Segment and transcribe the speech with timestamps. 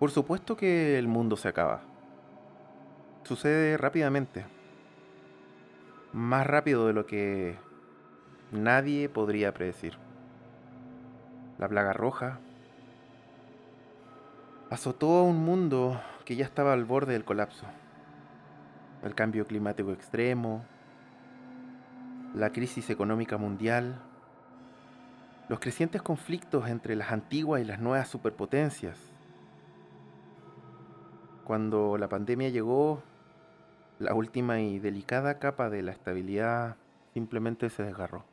[0.00, 1.82] Por supuesto que el mundo se acaba.
[3.22, 4.46] Sucede rápidamente.
[6.14, 7.58] Más rápido de lo que
[8.50, 9.98] nadie podría predecir.
[11.58, 12.38] La plaga roja
[14.70, 17.66] azotó a un mundo que ya estaba al borde del colapso.
[19.02, 20.64] El cambio climático extremo,
[22.34, 24.00] la crisis económica mundial,
[25.50, 29.09] los crecientes conflictos entre las antiguas y las nuevas superpotencias.
[31.44, 33.02] Cuando la pandemia llegó,
[33.98, 36.76] la última y delicada capa de la estabilidad
[37.12, 38.24] simplemente se desgarró.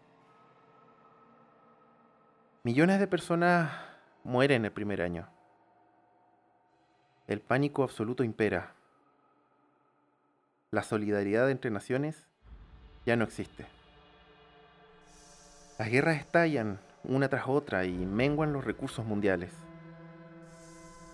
[2.64, 3.72] Millones de personas
[4.24, 5.28] mueren el primer año.
[7.28, 8.74] El pánico absoluto impera.
[10.72, 12.26] La solidaridad entre naciones
[13.06, 13.66] ya no existe.
[15.78, 19.52] Las guerras estallan una tras otra y menguan los recursos mundiales.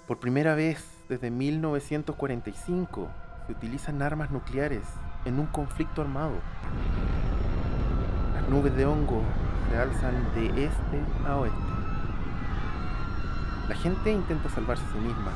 [0.07, 3.09] Por primera vez desde 1945
[3.45, 4.83] se utilizan armas nucleares
[5.25, 6.33] en un conflicto armado.
[8.33, 9.21] Las nubes de hongo
[9.69, 11.57] se alzan de este a oeste.
[13.69, 15.31] La gente intenta salvarse a sí misma.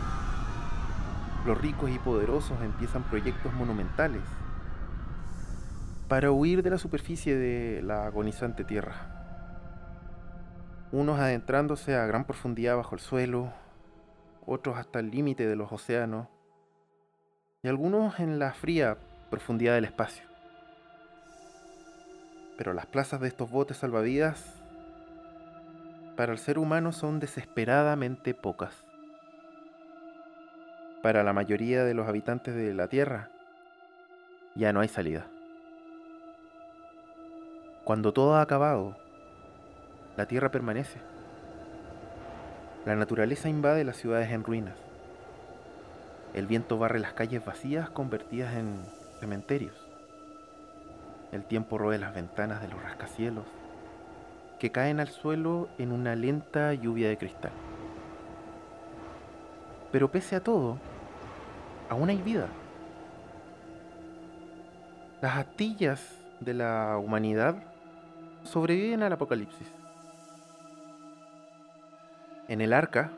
[1.45, 4.23] Los ricos y poderosos empiezan proyectos monumentales
[6.07, 9.17] para huir de la superficie de la agonizante tierra
[10.91, 13.51] unos adentrándose a gran profundidad bajo el suelo,
[14.47, 16.27] otros hasta el límite de los océanos,
[17.61, 18.97] y algunos en la fría
[19.29, 20.25] profundidad del espacio.
[22.57, 24.63] Pero las plazas de estos botes salvavidas
[26.15, 28.83] para el ser humano son desesperadamente pocas.
[31.03, 33.29] Para la mayoría de los habitantes de la Tierra
[34.55, 35.27] ya no hay salida.
[37.83, 38.97] Cuando todo ha acabado,
[40.17, 40.99] la tierra permanece.
[42.87, 44.75] La naturaleza invade las ciudades en ruinas.
[46.33, 48.77] El viento barre las calles vacías convertidas en
[49.19, 49.75] cementerios.
[51.33, 53.43] El tiempo roe las ventanas de los rascacielos
[54.57, 57.51] que caen al suelo en una lenta lluvia de cristal.
[59.91, 60.77] Pero pese a todo,
[61.89, 62.47] aún hay vida.
[65.21, 67.57] Las astillas de la humanidad
[68.45, 69.76] sobreviven al apocalipsis.
[72.47, 73.11] En el arca,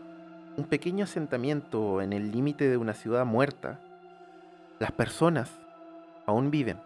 [0.57, 3.79] un pequeño asentamiento en el límite de una ciudad muerta,
[4.79, 5.51] las personas
[6.25, 6.79] aún viven.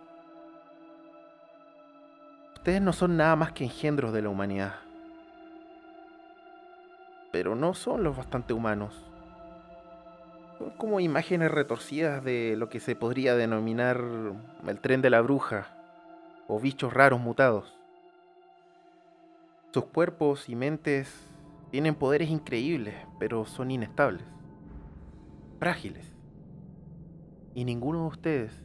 [2.55, 4.75] Ustedes no son nada más que engendros de la humanidad.
[7.31, 8.93] Pero no son los bastante humanos.
[10.57, 14.03] Son como imágenes retorcidas de lo que se podría denominar
[14.67, 15.67] el tren de la bruja
[16.47, 17.73] o bichos raros mutados.
[19.71, 21.32] Sus cuerpos y mentes
[21.73, 24.23] tienen poderes increíbles, pero son inestables,
[25.57, 26.05] frágiles.
[27.55, 28.61] Y ninguno de ustedes,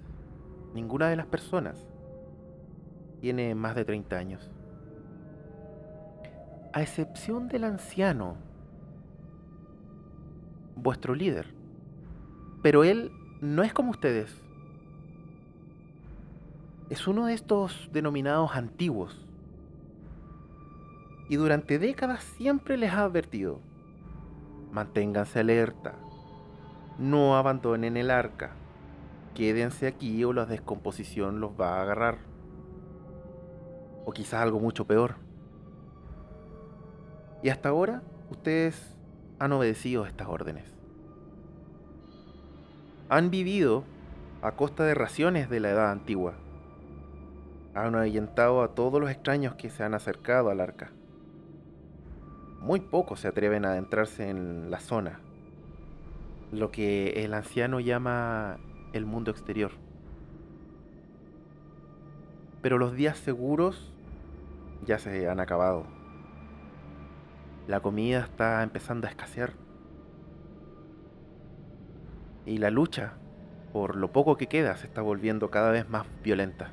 [0.74, 1.88] ninguna de las personas,
[3.22, 4.50] tiene más de 30 años.
[6.74, 8.36] A excepción del anciano,
[10.76, 11.46] vuestro líder.
[12.62, 13.10] Pero él
[13.40, 14.38] no es como ustedes.
[16.90, 19.27] Es uno de estos denominados antiguos
[21.28, 23.60] y durante décadas siempre les ha advertido,
[24.72, 25.94] manténganse alerta,
[26.98, 28.52] no abandonen el arca,
[29.34, 32.18] quédense aquí o la descomposición los va a agarrar.
[34.06, 35.16] O quizás algo mucho peor.
[37.42, 38.96] Y hasta ahora ustedes
[39.38, 40.64] han obedecido estas órdenes.
[43.10, 43.84] Han vivido
[44.40, 46.34] a costa de raciones de la edad antigua.
[47.74, 50.90] Han ahuyentado a todos los extraños que se han acercado al arca
[52.68, 55.20] muy pocos se atreven a adentrarse en la zona,
[56.52, 58.58] lo que el anciano llama
[58.92, 59.70] el mundo exterior.
[62.60, 63.90] Pero los días seguros
[64.84, 65.86] ya se han acabado.
[67.68, 69.54] La comida está empezando a escasear.
[72.44, 73.14] Y la lucha
[73.72, 76.72] por lo poco que queda se está volviendo cada vez más violenta.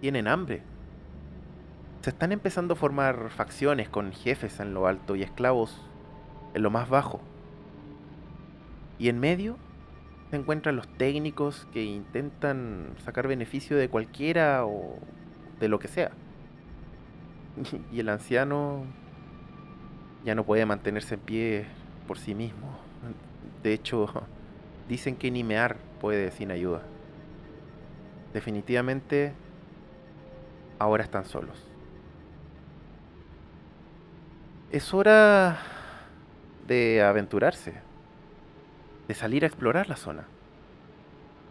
[0.00, 0.62] Tienen hambre,
[2.02, 5.80] se están empezando a formar facciones con jefes en lo alto y esclavos
[6.54, 7.20] en lo más bajo.
[8.98, 9.56] Y en medio
[10.30, 14.98] se encuentran los técnicos que intentan sacar beneficio de cualquiera o
[15.60, 16.10] de lo que sea.
[17.92, 18.84] Y el anciano
[20.24, 21.66] ya no puede mantenerse en pie
[22.06, 22.78] por sí mismo.
[23.62, 24.08] De hecho,
[24.88, 26.82] dicen que ni mear puede sin ayuda.
[28.32, 29.32] Definitivamente,
[30.78, 31.67] ahora están solos.
[34.70, 35.56] Es hora
[36.66, 37.80] de aventurarse,
[39.08, 40.24] de salir a explorar la zona,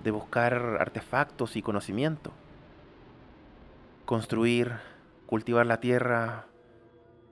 [0.04, 2.31] de buscar artefactos y conocimiento,
[4.06, 4.74] construir,
[5.25, 6.46] cultivar la tierra,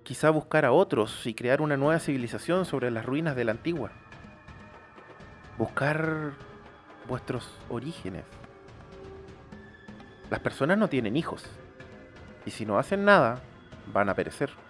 [0.02, 3.92] quizá buscar a otros y crear una nueva civilización sobre las ruinas de la antigua.
[5.60, 6.32] Buscar
[7.08, 8.24] vuestros orígenes.
[10.32, 11.46] Las personas no tienen hijos,
[12.44, 13.40] y si no hacen nada,
[13.94, 14.65] van a perecer.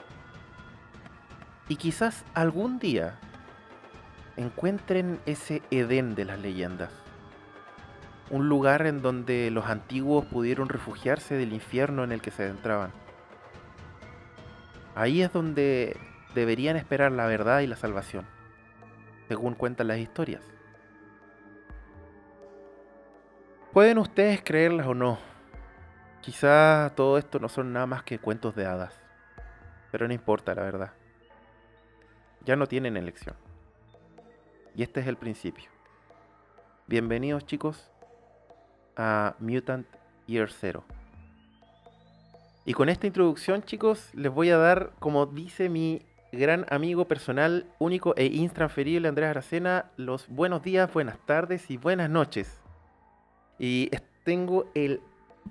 [1.68, 3.16] Y quizás algún día
[4.38, 6.92] encuentren ese Edén de las leyendas.
[8.30, 12.92] Un lugar en donde los antiguos pudieron refugiarse del infierno en el que se adentraban.
[14.94, 15.98] Ahí es donde
[16.36, 18.26] deberían esperar la verdad y la salvación,
[19.28, 20.44] según cuentan las historias.
[23.74, 25.18] Pueden ustedes creerlas o no.
[26.22, 28.94] Quizá todo esto no son nada más que cuentos de hadas.
[29.92, 30.92] Pero no importa, la verdad
[32.46, 33.36] ya no tienen elección.
[34.76, 35.66] Y este es el principio.
[36.88, 37.90] Bienvenidos chicos
[38.96, 39.88] a Mutant
[40.28, 40.84] Year Zero.
[42.66, 47.66] Y con esta introducción chicos les voy a dar, como dice mi gran amigo personal,
[47.80, 52.62] único e intransferible Andrés Aracena, los buenos días, buenas tardes y buenas noches.
[53.58, 53.90] Y
[54.24, 55.02] tengo el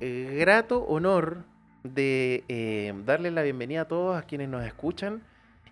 [0.00, 1.44] grato honor
[1.82, 5.22] de eh, darle la bienvenida a todos a quienes nos escuchan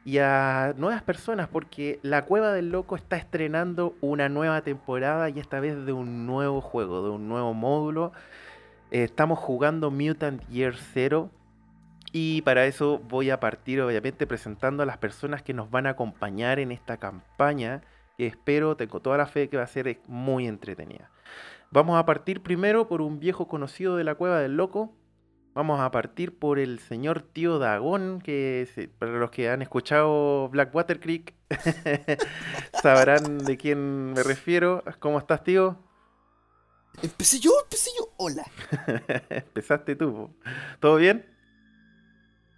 [0.05, 5.39] y a nuevas personas, porque La Cueva del Loco está estrenando una nueva temporada y
[5.39, 8.13] esta vez de un nuevo juego, de un nuevo módulo.
[8.91, 11.31] Eh, estamos jugando Mutant Year Zero.
[12.15, 15.91] Y para eso voy a partir, obviamente, presentando a las personas que nos van a
[15.91, 17.81] acompañar en esta campaña,
[18.19, 21.11] que espero, tengo toda la fe que va a ser muy entretenida.
[21.71, 24.93] Vamos a partir primero por un viejo conocido de la Cueva del Loco,
[25.55, 30.99] Vamos a partir por el señor tío Dagón, que para los que han escuchado Blackwater
[30.99, 31.35] Creek
[32.83, 34.83] sabrán de quién me refiero.
[34.99, 35.77] ¿Cómo estás, tío?
[37.03, 38.09] Empecé yo, empecé yo.
[38.17, 38.45] Hola.
[39.29, 40.31] Empezaste tú.
[40.81, 41.27] ¿Todo bien?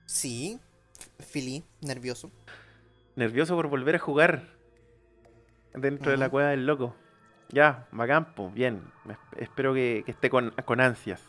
[0.07, 0.61] Sí,
[1.19, 2.31] feliz, nervioso.
[3.17, 4.55] Nervioso por volver a jugar
[5.75, 6.95] dentro de la cueva del loco.
[7.49, 8.83] Ya, campo, bien.
[9.37, 11.21] Espero que, esté con, con ansias.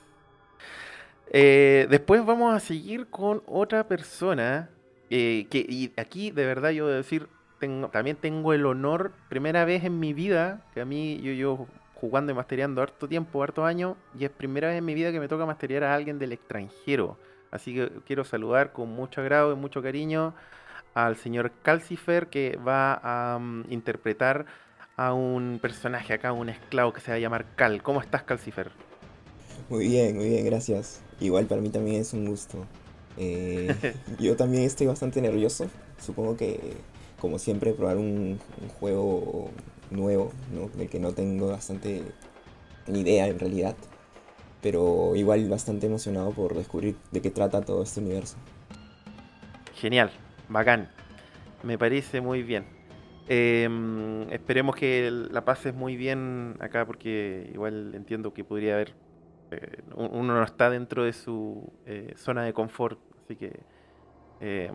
[1.31, 4.69] Eh, después vamos a seguir con otra persona.
[5.09, 7.27] Eh, que, y aquí, de verdad, yo debo decir,
[7.91, 12.31] también tengo el honor, primera vez en mi vida, que a mí, yo, yo jugando
[12.31, 15.27] y masteriando harto tiempo, harto años, y es primera vez en mi vida que me
[15.27, 17.17] toca masteriar a alguien del extranjero.
[17.51, 20.33] Así que quiero saludar con mucho agrado y mucho cariño
[20.93, 24.45] al señor Calcifer, que va a mm, interpretar
[24.97, 27.83] a un personaje acá, un esclavo que se va a llamar Cal.
[27.83, 28.71] ¿Cómo estás, Calcifer?
[29.69, 31.04] Muy bien, muy bien, gracias.
[31.19, 32.65] Igual para mí también es un gusto.
[33.17, 33.73] Eh,
[34.19, 35.67] yo también estoy bastante nervioso.
[35.99, 36.59] Supongo que,
[37.19, 38.39] como siempre, probar un,
[38.79, 39.49] juego
[39.91, 40.69] nuevo, ¿no?
[40.77, 42.03] del que no tengo bastante
[42.87, 43.75] ni idea en realidad.
[44.61, 48.35] Pero igual bastante emocionado por descubrir de qué trata todo este universo.
[49.75, 50.11] Genial,
[50.49, 50.89] bacán.
[51.63, 52.65] Me parece muy bien.
[53.27, 58.93] Em, esperemos que la pases muy bien acá porque igual entiendo que podría haber
[59.51, 63.59] eh, uno no está dentro de su eh, zona de confort, así que
[64.41, 64.71] eh,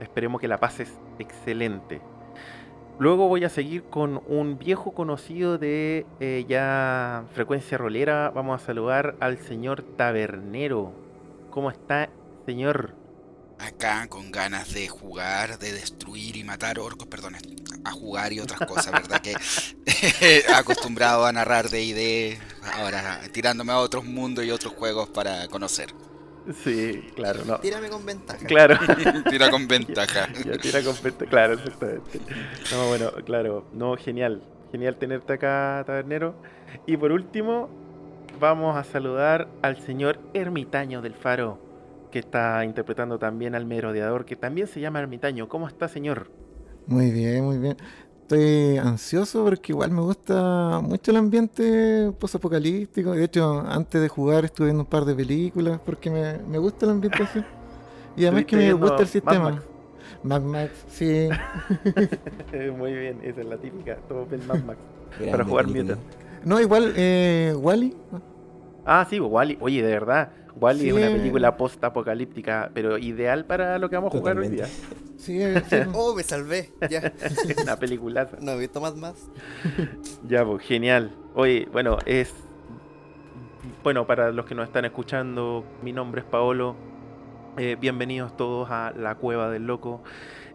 [0.00, 2.00] esperemos que la pases excelente.
[2.98, 6.06] Luego voy a seguir con un viejo conocido de
[6.46, 8.30] ya frecuencia rolera.
[8.30, 10.92] Vamos a saludar al señor Tabernero.
[11.50, 12.10] ¿Cómo está,
[12.46, 13.01] señor?
[13.62, 17.36] Acá con ganas de jugar, de destruir y matar orcos, perdón,
[17.84, 19.20] a jugar y otras cosas, ¿verdad?
[19.20, 19.34] Que
[20.54, 22.38] acostumbrado a narrar de ID,
[22.74, 25.90] ahora tirándome a otros mundos y otros juegos para conocer.
[26.64, 27.58] Sí, claro, no.
[27.60, 28.44] Tírame con ventaja.
[28.46, 28.76] Claro.
[29.30, 30.28] tira con ventaja.
[30.60, 32.20] tira con ventaja, claro, exactamente.
[32.72, 34.42] No, bueno, claro, no, genial.
[34.72, 36.34] Genial tenerte acá, tabernero.
[36.86, 37.68] Y por último,
[38.40, 41.71] vamos a saludar al señor ermitaño del faro
[42.12, 45.48] que está interpretando también al merodeador, que también se llama Ermitaño.
[45.48, 46.30] ¿Cómo está, señor?
[46.86, 47.76] Muy bien, muy bien.
[48.20, 53.12] Estoy ansioso porque igual me gusta mucho el ambiente post-apocalíptico.
[53.12, 56.86] De hecho, antes de jugar estuve viendo un par de películas porque me, me gusta
[56.86, 57.44] la ambientación.
[58.14, 59.62] Y además que me gusta el sistema.
[60.22, 61.30] Mad Max, sí.
[62.76, 63.96] Muy bien, esa es la típica.
[64.06, 64.78] Todo el Mad Max.
[65.30, 65.98] para jugar Mutant.
[66.44, 67.96] No, igual, eh, Wally.
[68.84, 69.56] Ah, sí, Wally.
[69.60, 70.30] Oye, de verdad.
[70.56, 74.66] Wally es una película post-apocalíptica, pero ideal para lo que vamos a jugar hoy día.
[75.16, 75.40] Sí,
[75.94, 77.12] oh, me salvé, ya.
[77.62, 78.38] una peliculaza.
[78.40, 79.30] No he visto más más.
[80.28, 81.14] ya, pues, genial.
[81.34, 82.34] Oye, bueno, es...
[83.82, 86.76] Bueno, para los que nos están escuchando, mi nombre es Paolo.
[87.56, 90.02] Eh, bienvenidos todos a La Cueva del Loco.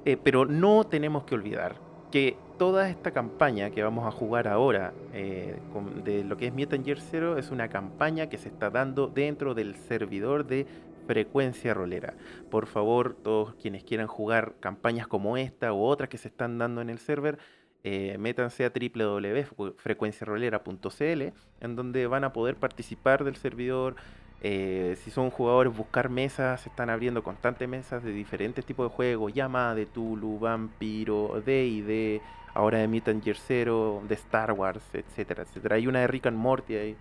[0.06, 1.76] Eh, pero no tenemos que olvidar
[2.12, 5.60] que toda esta campaña que vamos a jugar ahora eh,
[6.04, 9.54] de lo que es Mutant Year Zero es una campaña que se está dando dentro
[9.54, 10.66] del servidor de
[11.08, 12.16] frecuencia rolera.
[12.50, 16.82] Por favor, todos quienes quieran jugar campañas como esta u otras que se están dando
[16.82, 17.38] en el server,
[17.84, 21.22] eh, métanse a www.frecuenciarolera.cl
[21.62, 23.96] en donde van a poder participar del servidor.
[24.42, 28.96] eh, si son jugadores, buscar mesas, se están abriendo constantes mesas de diferentes tipos de
[28.96, 32.22] juegos, Llama de Tulu, Vampiro, D&D,
[32.58, 35.76] ahora de Mutant Year Zero, de Star Wars, etcétera, etcétera.
[35.76, 36.96] Hay una de Rick and Morty ahí.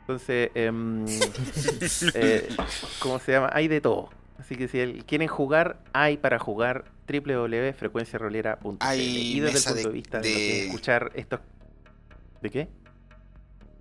[0.00, 1.04] Entonces, em,
[2.14, 2.48] eh,
[2.98, 3.50] ¿cómo se llama?
[3.52, 4.08] Hay de todo.
[4.38, 8.98] Así que si quieren jugar, hay para jugar www.frecuenciarolera.cl.
[9.00, 11.40] Y desde el punto de, de- vista de, de- es escuchar estos...
[12.40, 12.68] ¿De qué?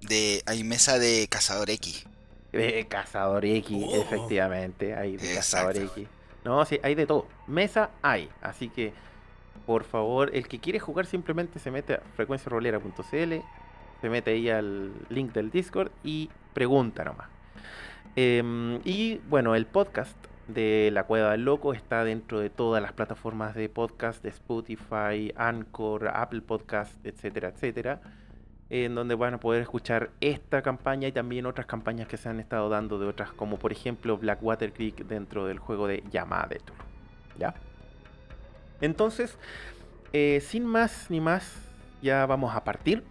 [0.01, 2.05] De, hay mesa de Cazador X.
[2.53, 3.95] Eh, Cazador X, Oh.
[4.01, 5.77] efectivamente, hay de Cazador.
[5.77, 6.07] X.
[6.43, 7.27] No, sí, hay de todo.
[7.47, 8.93] Mesa hay, así que
[9.65, 13.34] por favor, el que quiere jugar simplemente se mete a frecuenciarolera.cl,
[14.01, 17.27] se mete ahí al link del Discord y pregunta nomás.
[18.15, 22.94] Em, y bueno, el podcast de La Cueva del Loco está dentro de todas las
[22.94, 28.01] plataformas de podcast de Spotify, Anchor, Apple Podcast, etcétera, etcétera
[28.72, 32.39] en donde van a poder escuchar esta campaña y también otras campañas que se han
[32.39, 36.60] estado dando de otras, como por ejemplo Blackwater Creek dentro del juego de Yamada de
[36.60, 36.80] Tulu.
[37.38, 37.53] ¿Ya?
[38.81, 39.38] Entonces,
[40.13, 41.55] eh, sin más ni más,
[42.01, 43.03] ya vamos a partir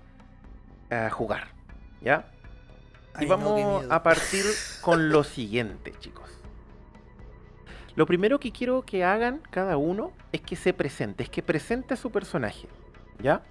[0.91, 1.49] a jugar.
[2.03, 2.31] ¿Ya?
[3.17, 4.45] Y Ay, vamos a partir
[4.81, 6.31] con lo siguiente, chicos.
[7.97, 11.95] Lo primero que quiero que hagan cada uno es que se presente, es que presente
[11.95, 12.69] a su personaje.
[13.23, 13.43] ¿Ya?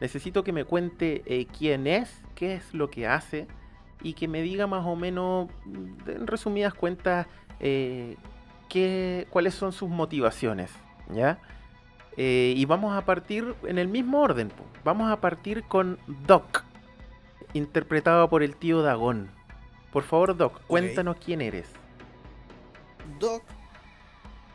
[0.00, 3.46] Necesito que me cuente eh, quién es, qué es lo que hace
[4.02, 5.48] y que me diga más o menos,
[6.06, 7.26] en resumidas cuentas,
[7.60, 8.16] eh,
[8.68, 10.70] qué, cuáles son sus motivaciones.
[11.12, 11.40] ¿Ya?
[12.16, 14.52] Eh, y vamos a partir en el mismo orden.
[14.84, 16.64] Vamos a partir con Doc,
[17.52, 19.30] interpretado por el tío Dagón.
[19.92, 21.68] Por favor, Doc, cuéntanos quién eres.
[23.18, 23.42] Doc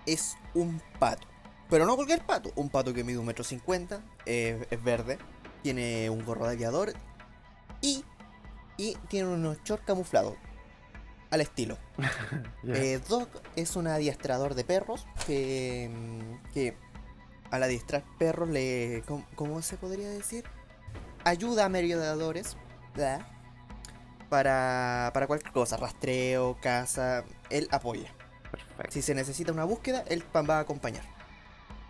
[0.05, 1.27] es un pato.
[1.69, 2.51] Pero no cualquier pato.
[2.55, 4.01] Un pato que mide un metro cincuenta.
[4.25, 5.17] eh, es verde.
[5.63, 6.93] Tiene un gorro de aviador.
[7.81, 8.05] Y,
[8.77, 10.35] y tiene unos shorts camuflados.
[11.35, 11.77] Al estilo.
[12.67, 15.05] Eh, Doc es un adiestrador de perros.
[15.27, 16.77] Que, mm, que
[17.51, 19.03] al adiestrar perros le...
[19.05, 20.45] ¿Cómo, cómo se podría decir?
[21.25, 22.55] Ayuda a merodeadores.
[24.29, 25.75] Para, para cualquier cosa.
[25.75, 27.25] Rastreo, caza.
[27.49, 28.11] Él apoya.
[28.49, 28.91] Perfecto.
[28.91, 31.03] Si se necesita una búsqueda, él va a acompañar.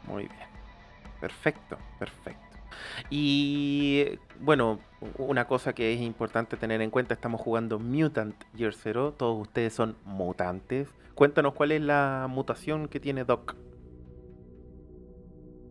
[0.08, 0.50] Muy bien.
[1.22, 2.45] Perfecto, perfecto.
[3.10, 4.06] Y
[4.40, 4.80] bueno,
[5.18, 9.74] una cosa que es importante tener en cuenta, estamos jugando Mutant Year Zero, todos ustedes
[9.74, 10.88] son mutantes.
[11.14, 13.56] Cuéntanos cuál es la mutación que tiene Doc.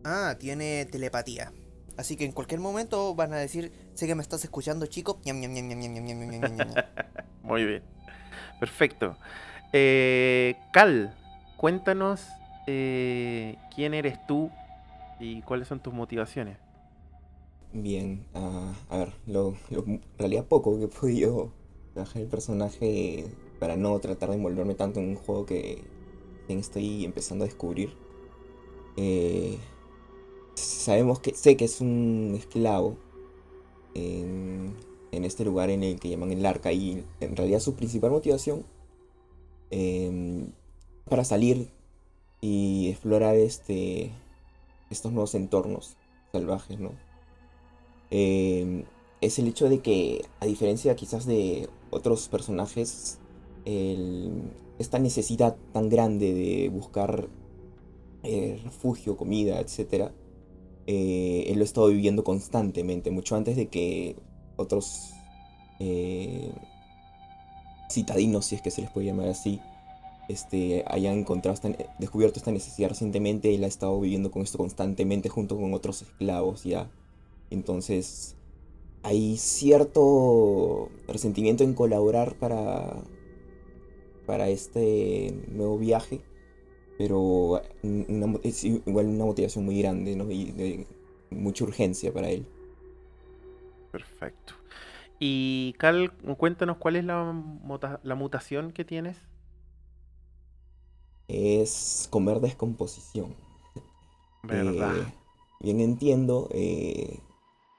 [0.03, 1.51] Ah, tiene telepatía.
[1.97, 5.19] Así que en cualquier momento van a decir, sé que me estás escuchando, chico.
[7.41, 7.83] Muy bien.
[8.59, 9.17] Perfecto.
[9.71, 11.15] Eh, Cal,
[11.57, 12.27] cuéntanos
[12.67, 14.51] eh, quién eres tú
[15.19, 16.57] y cuáles son tus motivaciones.
[17.75, 21.51] Bien, ah, a ver, lo, lo- en realidad poco que he podido
[21.93, 23.27] trabajar el personaje
[23.59, 25.83] para no tratar de envolverme tanto en un juego que
[26.49, 27.91] estoy empezando a descubrir.
[28.97, 29.57] Eh,
[30.55, 32.97] sabemos que, sé que es un esclavo
[33.95, 34.73] en,
[35.11, 38.65] en este lugar en el que llaman el arca y en realidad su principal motivación
[39.71, 40.47] em,
[41.09, 41.69] para salir
[42.41, 44.11] y explorar este,
[44.91, 45.95] estos nuevos entornos
[46.31, 46.91] salvajes, ¿no?
[48.11, 48.85] Eh,
[49.21, 53.19] es el hecho de que, a diferencia quizás de otros personajes,
[54.77, 57.27] esta necesidad tan grande de buscar
[58.23, 60.11] eh, refugio, comida, etc.,
[60.87, 64.15] eh, él lo ha estado viviendo constantemente, mucho antes de que
[64.55, 65.11] otros
[65.79, 66.51] eh,
[67.91, 69.59] citadinos, si es que se les puede llamar así,
[70.27, 75.29] este, hayan encontrado esta- descubierto esta necesidad recientemente, él ha estado viviendo con esto constantemente
[75.29, 76.89] junto con otros esclavos ya.
[77.49, 78.35] Entonces,
[79.03, 83.03] hay cierto resentimiento en colaborar para,
[84.25, 86.21] para este nuevo viaje,
[86.97, 90.29] pero una es igual una motivación muy grande, ¿no?
[90.31, 90.87] Y de
[91.29, 92.47] mucha urgencia para él.
[93.91, 94.53] Perfecto.
[95.19, 99.17] Y Cal, cuéntanos cuál es la mutación que tienes.
[101.27, 103.35] Es comer descomposición.
[104.43, 104.95] ¿Verdad?
[104.97, 105.13] Eh,
[105.59, 107.19] bien entiendo, eh,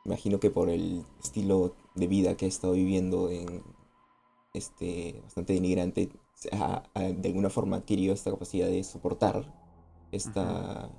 [0.06, 3.62] imagino que por el estilo de vida que he estado viviendo en
[4.54, 6.10] este bastante denigrante,
[6.52, 9.44] ha- ha de alguna forma adquirido esta capacidad de soportar
[10.12, 10.90] esta,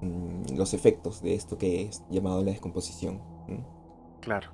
[0.00, 3.16] mm, los efectos de esto que es llamado la descomposición.
[3.48, 4.20] ¿mm?
[4.20, 4.48] Claro.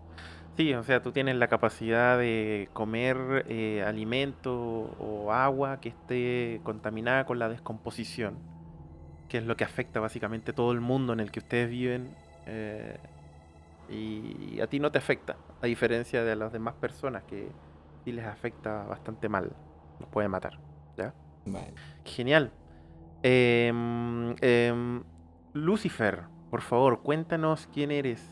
[0.56, 4.52] Sí, o sea, tú tienes la capacidad de comer eh, alimento
[4.98, 8.34] o agua que esté contaminada con la descomposición,
[9.28, 12.16] que es lo que afecta básicamente todo el mundo en el que ustedes viven.
[12.46, 12.98] Eh,
[13.88, 17.50] y a ti no te afecta, a diferencia de las demás personas que
[18.04, 19.52] sí les afecta bastante mal,
[19.98, 20.58] los puede matar.
[20.96, 21.12] ¿Ya?
[21.46, 21.72] Vale.
[22.04, 22.52] Genial.
[23.22, 25.02] Em, em,
[25.52, 28.22] Lucifer, por favor, cuéntanos quién eres.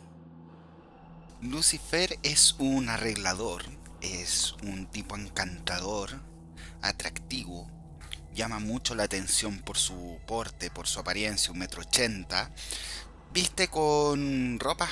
[1.41, 3.62] Lucifer es un arreglador,
[4.00, 6.11] es un tipo encantador,
[6.83, 7.69] atractivo,
[8.35, 12.50] llama mucho la atención por su porte, por su apariencia, un metro ochenta,
[13.40, 14.90] viste con ropas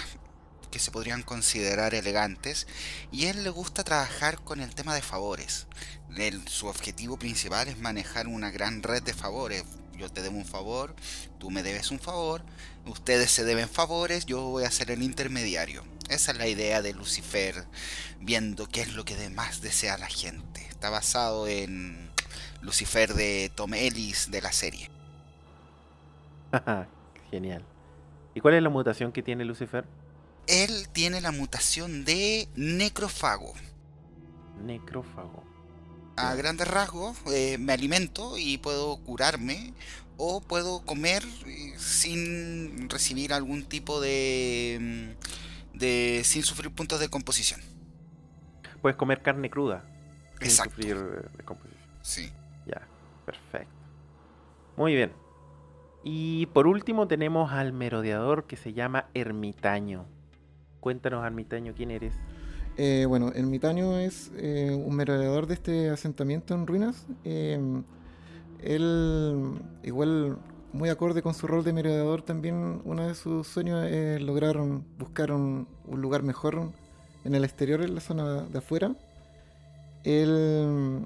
[0.70, 2.68] que se podrían considerar elegantes
[3.10, 5.66] y él le gusta trabajar con el tema de favores.
[6.46, 9.64] Su objetivo principal es manejar una gran red de favores.
[9.98, 10.94] Yo te debo un favor,
[11.40, 12.44] tú me debes un favor,
[12.84, 15.82] ustedes se deben favores, yo voy a ser el intermediario.
[16.08, 17.64] Esa es la idea de Lucifer,
[18.20, 20.64] viendo qué es lo que más desea la gente.
[20.68, 22.12] Está basado en
[22.60, 24.88] Lucifer de Tom Ellis de la serie.
[27.32, 27.64] Genial.
[28.36, 29.86] ¿Y cuál es la mutación que tiene Lucifer?
[30.46, 33.54] Él tiene la mutación de necrofago.
[34.62, 35.42] Necrófago.
[36.16, 39.72] A grandes rasgos, eh, me alimento y puedo curarme
[40.18, 45.14] o puedo comer eh, sin recibir algún tipo de,
[45.72, 47.62] mm, de sin sufrir puntos de composición.
[48.82, 49.82] Puedes comer carne cruda.
[50.40, 50.74] Sin Exacto.
[50.74, 51.88] sufrir eh, descomposición.
[52.02, 52.30] Sí.
[52.66, 52.86] Ya,
[53.24, 53.72] perfecto.
[54.76, 55.10] Muy bien.
[56.08, 60.04] Y por último tenemos al merodeador que se llama Ermitaño.
[60.78, 62.14] Cuéntanos, Ermitaño, quién eres.
[62.76, 67.08] Eh, bueno, Ermitaño es eh, un merodeador de este asentamiento en ruinas.
[67.24, 67.82] Eh,
[68.62, 70.38] él, igual,
[70.72, 74.58] muy acorde con su rol de merodeador, también uno de sus sueños es lograr
[74.98, 76.70] buscar un, un lugar mejor
[77.24, 78.94] en el exterior, en la zona de afuera.
[80.04, 81.02] Él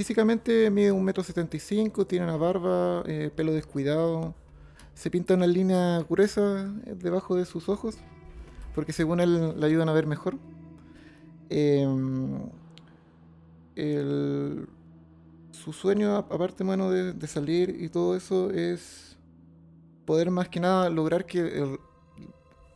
[0.00, 4.34] físicamente mide un metro setenta y cinco, tiene una barba, eh, pelo descuidado,
[4.94, 7.98] se pinta una línea gruesa eh, debajo de sus ojos,
[8.74, 10.38] porque según él le ayudan a ver mejor.
[11.50, 12.38] Em,
[13.76, 14.66] el-
[15.52, 19.18] su sueño, aparte bueno, de salir y todo eso, es
[20.06, 21.78] poder más que nada lograr que el-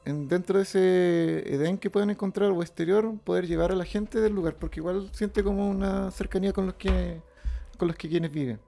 [0.05, 4.21] en- dentro de ese Edén que puedan encontrar o exterior, poder llevar a la gente
[4.21, 7.21] del lugar, porque igual siente como una cercanía con los que
[7.79, 8.61] con los que quienes viven.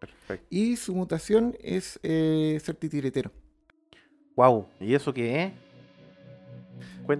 [0.00, 0.46] Perfecto.
[0.50, 3.30] Y su mutación es eh, ser titiritero.
[4.34, 5.52] Wow, ¿y eso qué es?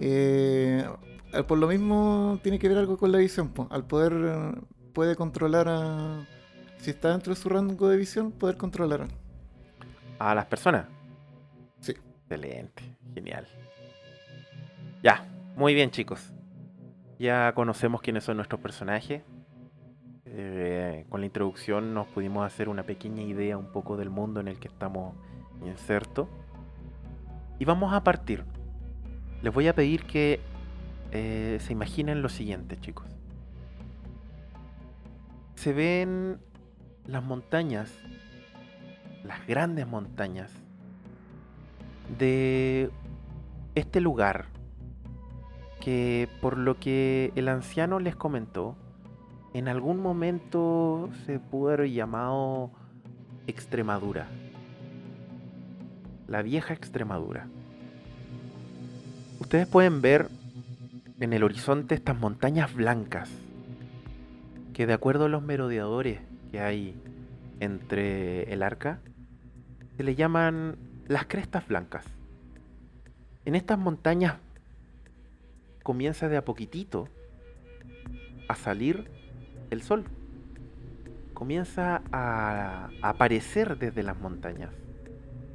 [0.01, 0.85] Eh,
[1.47, 3.49] por lo mismo tiene que ver algo con la visión.
[3.49, 3.67] po.
[3.69, 4.55] Al poder,
[4.93, 6.27] puede controlar a...
[6.79, 9.07] Si está dentro de su rango de visión, poder controlar.
[10.19, 10.85] a las personas.
[12.31, 13.45] Excelente, genial.
[15.03, 16.31] Ya, muy bien chicos.
[17.19, 19.21] Ya conocemos quiénes son nuestros personajes.
[20.23, 24.47] Eh, con la introducción nos pudimos hacer una pequeña idea un poco del mundo en
[24.47, 25.13] el que estamos
[25.65, 26.29] insertos.
[27.59, 28.45] Y vamos a partir.
[29.41, 30.39] Les voy a pedir que
[31.11, 33.07] eh, se imaginen lo siguiente, chicos.
[35.55, 36.39] Se ven
[37.05, 37.93] las montañas,
[39.25, 40.60] las grandes montañas
[42.17, 42.89] de
[43.75, 44.45] este lugar
[45.79, 48.75] que por lo que el anciano les comentó,
[49.53, 52.71] en algún momento se pudo haber llamado
[53.47, 54.27] Extremadura.
[56.27, 57.47] La vieja Extremadura.
[59.39, 60.29] Ustedes pueden ver
[61.19, 63.29] en el horizonte estas montañas blancas
[64.73, 66.19] que de acuerdo a los merodeadores
[66.51, 66.95] que hay
[67.59, 68.99] entre el arca,
[69.97, 72.05] se le llaman las crestas blancas.
[73.45, 74.35] En estas montañas
[75.83, 77.07] comienza de a poquitito
[78.47, 79.09] a salir
[79.71, 80.05] el sol.
[81.33, 84.69] Comienza a, aparecer desde las montañas.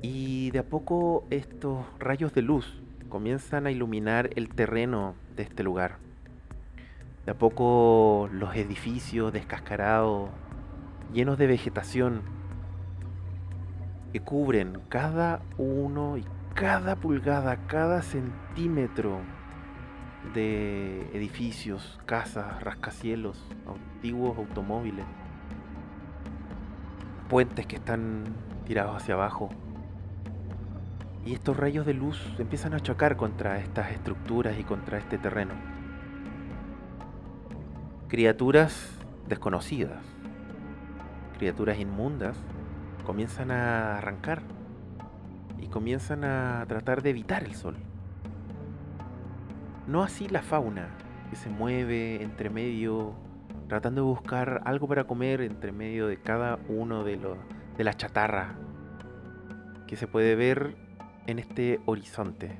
[0.03, 5.63] Y de a poco estos rayos de luz comienzan a iluminar el terreno de este
[5.63, 5.99] lugar.
[7.25, 10.31] De a poco los edificios descascarados,
[11.13, 12.23] llenos de vegetación,
[14.17, 16.25] que cubren cada uno y
[16.55, 19.21] cada pulgada, cada centímetro
[20.33, 25.05] de edificios, casas, rascacielos, antiguos automóviles,
[27.29, 28.25] puentes que están
[28.65, 29.51] tirados hacia abajo.
[31.27, 35.53] Y estos rayos de luz empiezan a chocar contra estas estructuras y contra este terreno.
[38.09, 38.99] Criaturas
[39.29, 40.01] desconocidas,
[41.37, 42.39] criaturas inmundas,
[43.07, 44.43] comienzan a arrancar
[45.63, 47.77] y comienzan a tratar de evitar el sol.
[49.87, 50.89] No así la fauna,
[51.31, 53.15] que se mueve entre medio,
[53.69, 57.39] tratando de buscar algo para comer entre medio de cada uno de, los
[57.79, 58.57] de la chatarra
[59.87, 60.75] que se puede ver
[61.29, 62.59] en este horizonte,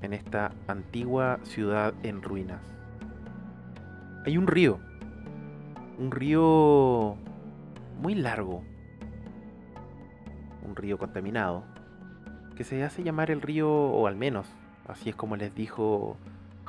[0.00, 2.62] en esta antigua ciudad en ruinas.
[4.24, 4.78] Hay un río,
[5.98, 7.16] un río
[8.00, 8.62] muy largo,
[10.64, 11.64] un río contaminado,
[12.56, 14.46] que se hace llamar el río, o al menos,
[14.86, 16.16] así es como les dijo,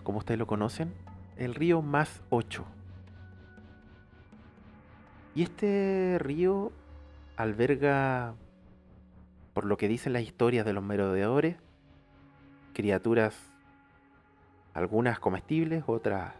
[0.03, 0.93] como ustedes lo conocen,
[1.37, 2.65] el río más 8.
[5.35, 6.71] Y este río
[7.37, 8.35] alberga,
[9.53, 11.57] por lo que dicen las historias de los merodeadores,
[12.73, 13.35] criaturas,
[14.73, 16.33] algunas comestibles, otras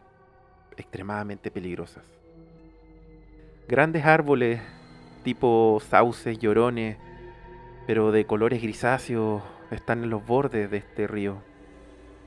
[0.78, 2.04] extremadamente peligrosas.
[3.68, 4.62] Grandes árboles
[5.24, 6.98] tipo sauces, llorones,
[7.86, 11.38] pero de colores grisáceos, están en los bordes de este río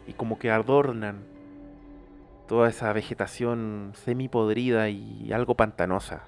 [0.07, 1.25] y como que adornan
[2.49, 6.25] toda esa vegetación semi podrida y algo pantanosa.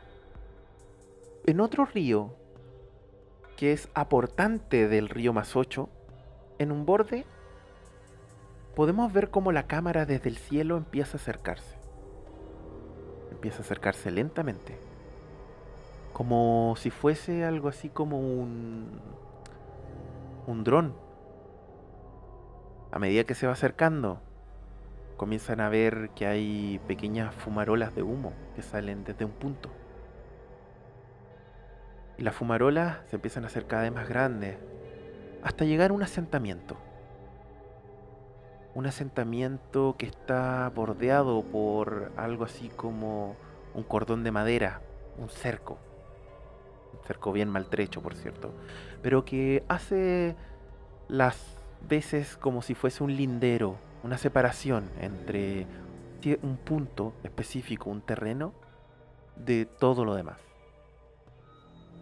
[1.47, 2.35] En otro río,
[3.57, 5.89] que es aportante del río Masocho,
[6.59, 7.25] en un borde,
[8.75, 11.77] podemos ver cómo la cámara desde el cielo empieza a acercarse.
[13.33, 14.88] Empieza a acercarse lentamente.
[16.19, 19.01] Como si fuese algo así como un.
[20.49, 20.93] un dron.
[22.91, 24.21] A medida que se va acercando,
[25.17, 29.71] comienzan a ver que hay pequeñas fumarolas de humo que salen desde un punto.
[32.17, 34.59] Y las fumarolas se empiezan a hacer cada vez más grandes
[35.45, 36.77] hasta llegar a un asentamiento.
[38.75, 43.37] Un asentamiento que está bordeado por algo así como
[43.73, 44.81] un cordón de madera,
[45.17, 45.79] un cerco.
[47.07, 48.53] Cerco bien maltrecho, por cierto.
[49.03, 50.37] Pero que hace
[51.09, 55.67] las veces como si fuese un lindero, una separación entre
[56.43, 58.53] un punto específico, un terreno,
[59.37, 60.39] de todo lo demás.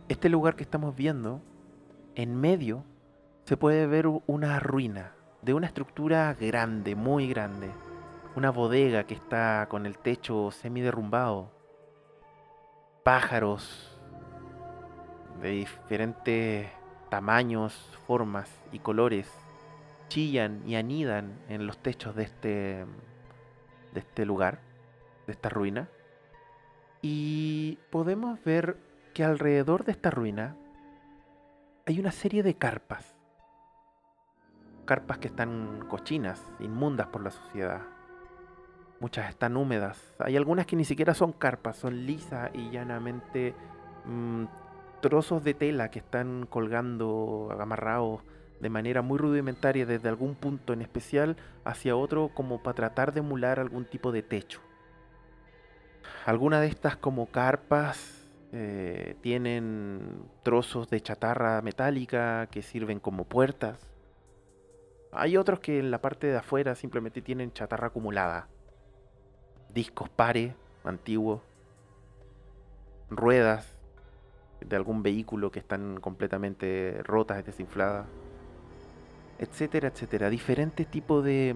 [0.08, 1.42] Este lugar que estamos viendo,
[2.14, 2.84] en medio,
[3.44, 7.70] se puede ver una ruina de una estructura grande, muy grande.
[8.34, 11.50] Una bodega que está con el techo semi derrumbado.
[13.04, 13.95] Pájaros
[15.40, 16.68] de diferentes
[17.10, 17.72] tamaños,
[18.06, 19.30] formas y colores
[20.08, 22.86] chillan y anidan en los techos de este,
[23.92, 24.60] de este lugar,
[25.26, 25.88] de esta ruina.
[27.02, 28.76] Y podemos ver
[29.14, 30.56] que alrededor de esta ruina
[31.86, 33.14] hay una serie de carpas.
[34.84, 37.82] Carpas que están cochinas, inmundas por la sociedad.
[39.00, 40.14] Muchas están húmedas.
[40.18, 43.54] Hay algunas que ni siquiera son carpas, son lisas y llanamente
[44.04, 44.44] mm,
[45.08, 48.22] trozos de tela que están colgando, amarrados
[48.60, 53.20] de manera muy rudimentaria desde algún punto en especial hacia otro como para tratar de
[53.20, 54.60] emular algún tipo de techo.
[56.24, 63.86] Algunas de estas como carpas eh, tienen trozos de chatarra metálica que sirven como puertas.
[65.12, 68.48] Hay otros que en la parte de afuera simplemente tienen chatarra acumulada.
[69.72, 71.42] Discos pares antiguos.
[73.08, 73.75] Ruedas
[74.60, 78.06] de algún vehículo que están completamente rotas, desinfladas
[79.38, 80.30] etcétera, etcétera.
[80.30, 81.54] Diferentes tipos de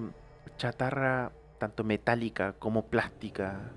[0.57, 3.73] chatarra, tanto metálica como plástica,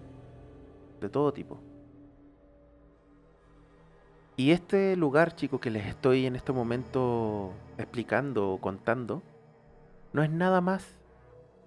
[1.01, 1.59] de todo tipo.
[4.35, 9.21] Y este lugar, chicos, que les estoy en este momento explicando o contando,
[10.11, 10.97] no es nada más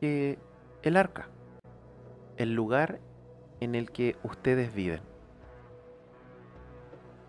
[0.00, 0.38] que
[0.82, 1.28] el arca,
[2.36, 3.00] el lugar
[3.60, 5.00] en el que ustedes viven.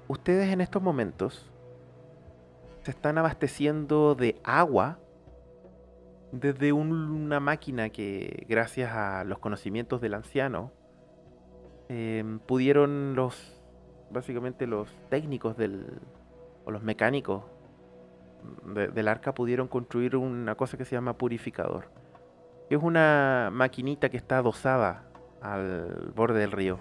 [0.08, 1.46] Ustedes en estos momentos
[2.84, 5.00] se están abasteciendo de agua
[6.32, 10.72] desde una máquina que, gracias a los conocimientos del anciano,
[11.90, 13.62] em, pudieron los,
[14.10, 16.00] básicamente los técnicos del,
[16.64, 17.44] o los mecánicos
[18.94, 21.90] del arca pudieron construir una cosa que se llama purificador.
[22.70, 25.04] Es una maquinita que está adosada
[25.42, 26.80] al borde del río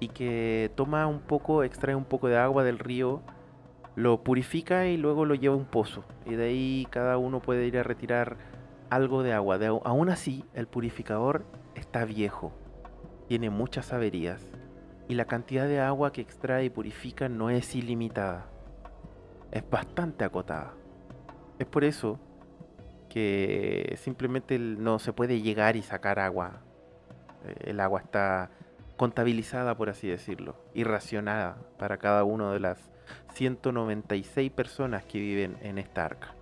[0.00, 3.22] y que toma un poco, extrae un poco de agua del río
[3.96, 6.04] lo purifica y luego lo lleva a un pozo.
[6.24, 8.36] Y de ahí cada uno puede ir a retirar
[8.88, 9.58] algo de agua.
[9.84, 12.52] aún así, el purificador está viejo,
[13.28, 14.44] tiene muchas averías
[15.10, 18.46] y la cantidad de agua que extrae y purifica no es ilimitada.
[19.50, 20.72] Es bastante acotada.
[21.58, 22.20] Es por eso
[23.08, 26.60] que simplemente no se puede llegar y sacar agua.
[27.44, 28.50] Eh, el agua está
[29.00, 32.90] contabilizada, por así decirlo, y racionada para cada uno de las
[33.32, 36.34] 196 personas que viven en esta arca.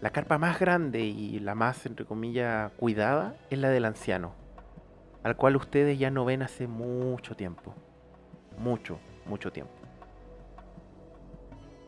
[0.00, 4.32] La carpa más grande y la más, entre comillas, cuidada es la del anciano,
[5.22, 7.74] al cual ustedes ya no ven hace mucho tiempo.
[8.56, 9.74] Mucho, mucho tiempo.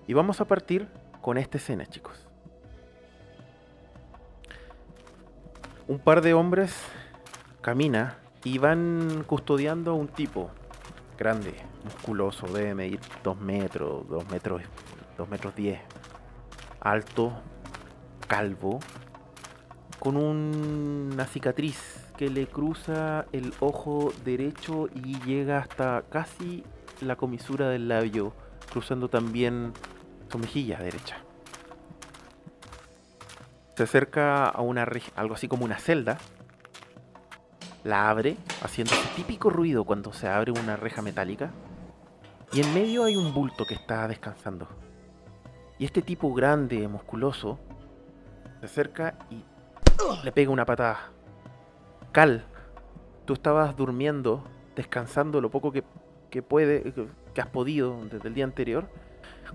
[0.06, 0.88] Y vamos a partir
[1.22, 2.28] con esta escena, chicos.
[5.88, 6.78] Un par de hombres
[7.62, 10.50] camina y van custodiando a un tipo
[11.18, 11.54] grande,
[11.84, 14.62] musculoso, debe medir 2 metros, 2 metros,
[15.16, 15.80] 2 metros 10,
[16.80, 17.32] alto,
[18.28, 18.80] calvo,
[19.98, 26.64] con una cicatriz que le cruza el ojo derecho y llega hasta casi
[27.00, 28.34] la comisura del labio,
[28.70, 29.72] cruzando también
[30.30, 31.16] su mejilla derecha.
[33.76, 36.18] Se acerca a una algo así como una celda,
[37.84, 41.50] la abre, haciendo ese típico ruido cuando se abre una reja metálica,
[42.52, 44.68] y en medio hay un bulto que está descansando.
[45.78, 47.58] Y este tipo grande, musculoso,
[48.60, 49.44] se acerca y
[50.24, 51.10] le pega una patada.
[52.12, 52.44] Cal,
[53.24, 54.44] tú estabas durmiendo,
[54.76, 55.84] descansando lo poco que,
[56.30, 58.88] que puede, que- has podido desde el día anterior.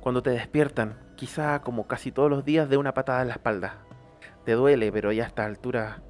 [0.01, 3.77] Cuando te despiertan, quizá como casi todos los días, de una patada en la espalda.
[4.45, 6.01] Te duele, pero ya a esta altura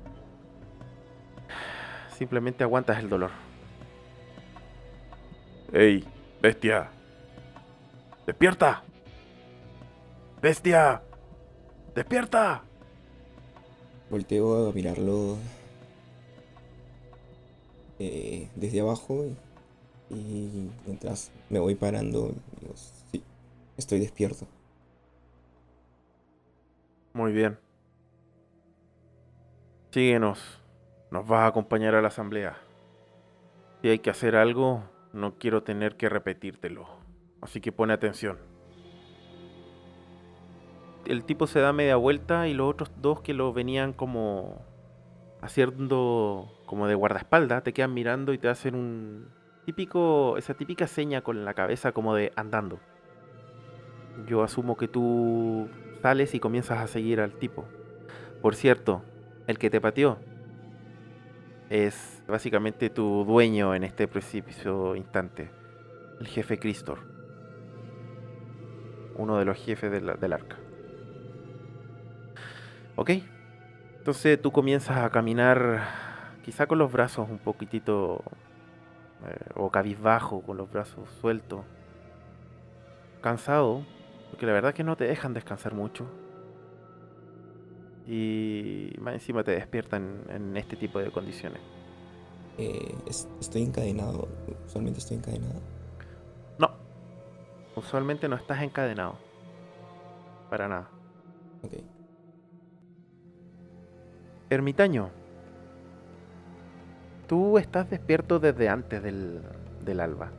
[2.19, 3.32] simplemente aguantas el dolor.
[5.71, 6.05] ¡Ey,
[6.41, 6.89] bestia!
[8.27, 8.84] ¡Despierta!
[10.41, 11.01] ¡Bestia!
[11.95, 12.62] ¡Despierta!
[14.10, 15.38] Volteo a mirarlo
[17.99, 19.25] eh, desde abajo
[20.10, 22.73] y, y mientras me voy parando, digo,
[23.12, 23.23] sí,
[23.77, 24.45] estoy despierto.
[27.13, 27.58] Muy bien.
[29.91, 30.60] Síguenos.
[31.12, 32.58] Nos vas a acompañar a la asamblea.
[33.82, 36.88] Si hay que hacer algo, no quiero tener que repetírtelo.
[37.41, 38.38] Así que pone atención.
[41.06, 44.62] El tipo se da media vuelta y los otros dos que lo venían como
[45.41, 49.30] haciendo como de guardaespaldas te quedan mirando y te hacen un
[49.65, 52.80] típico esa típica seña con la cabeza como de andando.
[54.28, 55.69] Yo asumo que tú
[56.04, 57.65] sales y comienzas a seguir al tipo.
[58.43, 59.02] Por cierto,
[59.48, 60.19] el que te pateó
[61.69, 65.51] es básicamente tu dueño en este precipicio instante,
[66.19, 66.99] el jefe Cristor,
[69.15, 70.58] uno de los jefes del arca.
[72.95, 73.12] ¿Ok?
[73.99, 78.23] Entonces tú comienzas a caminar quizá con los brazos un poquitito
[79.27, 81.62] eh, o cabizbajo, con los brazos sueltos,
[83.21, 83.86] cansado,
[84.32, 86.08] porque la verdad es que no te dejan descansar mucho.
[88.12, 91.62] Y más encima te despiertan en este tipo de condiciones.
[92.58, 94.28] Eh, es- estoy encadenado,
[94.65, 95.62] usualmente estoy encadenado.
[96.58, 96.72] No.
[97.76, 99.15] Usualmente no estás encadenado.
[100.50, 100.89] Para nada.
[101.62, 101.74] Ok.
[104.50, 105.12] Ermitaño.
[107.28, 109.39] Tú estás despierto desde antes del,
[109.86, 110.32] del alba.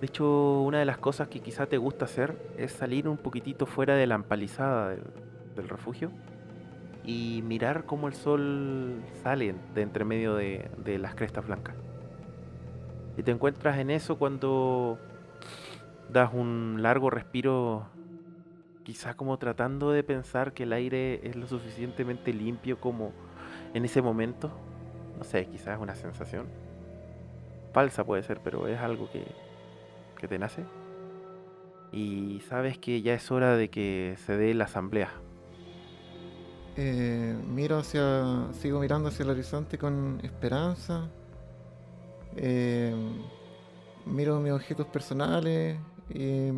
[0.00, 3.66] De hecho, una de las cosas que quizá te gusta hacer es salir un poquitito
[3.66, 5.02] fuera de la empalizada del,
[5.56, 6.12] del refugio
[7.04, 11.76] y mirar cómo el sol sale de entre medio de, las crestas blancas.
[13.16, 14.98] Y te encuentras en eso cuando
[16.10, 17.86] das un largo respiro,
[18.82, 23.12] quizá como tratando de pensar que el aire es lo suficientemente limpio como
[23.74, 24.50] en ese momento.
[25.18, 26.46] No sé, quizás es una sensación.
[27.72, 29.24] Falsa puede ser, pero es algo que,
[30.16, 30.64] que te nace.
[31.92, 35.10] Y sabes que ya es hora de que se dé la asamblea.
[36.76, 38.52] Eh, miro hacia.
[38.60, 41.08] Sigo mirando hacia el horizonte con esperanza.
[42.36, 42.94] Eh,
[44.06, 45.78] miro mis objetos personales
[46.10, 46.48] y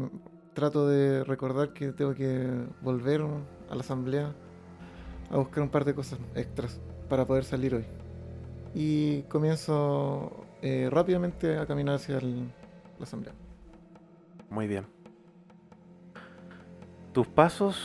[0.55, 2.49] trato de recordar que tengo que
[2.81, 3.21] volver
[3.71, 4.33] a la asamblea
[5.31, 7.85] a buscar un par de cosas extras para poder salir hoy.
[8.75, 12.51] Y comienzo eh, rápidamente a caminar hacia el-
[12.99, 13.35] la asamblea.
[14.49, 14.87] Muy bien.
[17.13, 17.77] Tus pasos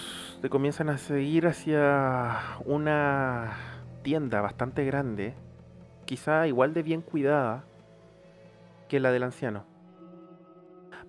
[0.41, 3.53] te comienzan a seguir hacia una
[4.01, 5.35] tienda bastante grande,
[6.05, 7.63] quizá igual de bien cuidada
[8.89, 9.65] que la del anciano.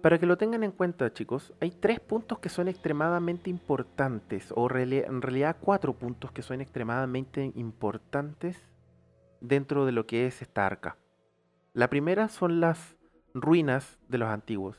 [0.03, 4.69] Para que lo tengan en cuenta, chicos, hay tres puntos que son extremadamente importantes, o
[4.71, 8.61] en realidad cuatro puntos que son extremadamente importantes
[9.41, 10.99] dentro de lo que es esta arca.
[11.73, 12.97] La primera son las
[13.33, 14.77] ruinas de los antiguos.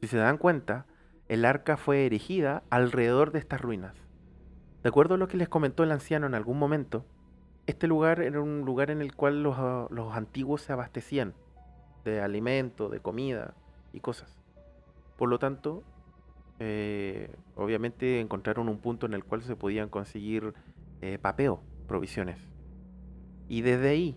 [0.00, 0.86] Si se dan cuenta,
[1.28, 3.94] el arca fue erigida alrededor de estas ruinas.
[4.82, 7.04] De acuerdo a lo que les comentó el anciano en algún momento,
[7.66, 11.34] este lugar era un lugar en el cual los, ah, los antiguos se abastecían
[12.04, 13.54] de alimento, de comida
[13.92, 14.38] y cosas.
[15.16, 15.82] Por lo tanto,
[16.60, 20.54] eh, obviamente encontraron un punto en el cual se podían conseguir
[21.02, 22.38] eh, papeo, provisiones.
[23.48, 24.16] Y desde ahí,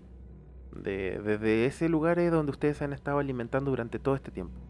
[0.72, 4.69] de- desde ese lugar es donde ustedes han estado alimentando durante todo este tiempo.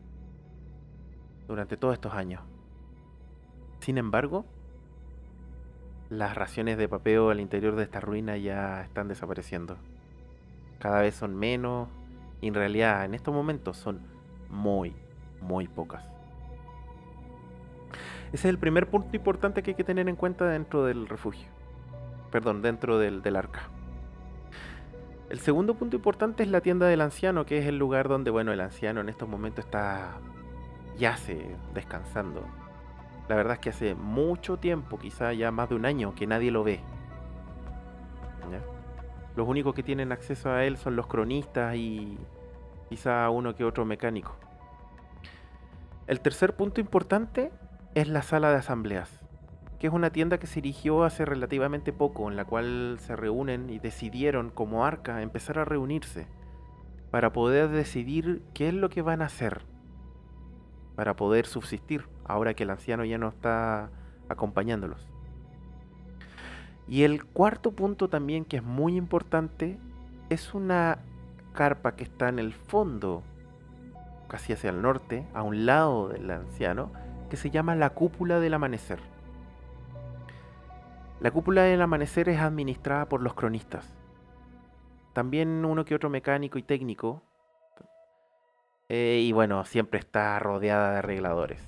[1.50, 2.44] Durante todos estos años.
[3.80, 4.46] Sin embargo,
[6.12, 9.76] las raciones de papeo al interior de esta ruina ya están desapareciendo.
[10.78, 11.90] Cada vez son menos
[12.40, 14.00] y en realidad en estos momentos son
[14.52, 14.94] muy,
[15.42, 16.04] muy pocas.
[18.28, 21.48] Ese es el primer punto importante que hay que tener en cuenta dentro del refugio.
[22.30, 23.62] Perdón, dentro del, del arca.
[25.32, 28.52] El segundo punto importante es la tienda del anciano, que es el lugar donde, bueno,
[28.52, 30.20] el anciano en estos momentos está
[31.00, 32.46] yace descansando.
[33.28, 36.52] La verdad es que hace mucho tiempo, quizá ya más de un año, que nadie
[36.52, 36.82] lo ve.
[39.36, 42.18] Los únicos que tienen acceso a él son los cronistas y
[42.90, 44.36] quizá uno que otro mecánico.
[46.08, 47.52] El tercer punto importante
[47.94, 49.22] es la sala de asambleas,
[49.80, 53.70] que es una tienda que se erigió hace relativamente poco, en la cual se reúnen
[53.70, 56.28] y decidieron como arca empezar a reunirse
[57.12, 59.69] para poder decidir qué es lo que van a hacer
[61.00, 63.90] para poder subsistir, ahora que el anciano ya no está
[64.28, 65.08] acompañándolos.
[66.90, 69.80] Y el cuarto punto también que es muy importante
[70.30, 71.00] es una
[71.54, 73.24] carpa que está en el fondo,
[74.28, 76.92] casi hacia el norte, a un lado del anciano,
[77.30, 79.00] que se llama la cúpula del amanecer.
[81.22, 83.96] La cúpula del amanecer es administrada por los cronistas.
[85.14, 87.24] También uno que otro mecánico y técnico.
[88.90, 91.62] Eh, y bueno, siempre está rodeada de arregladores.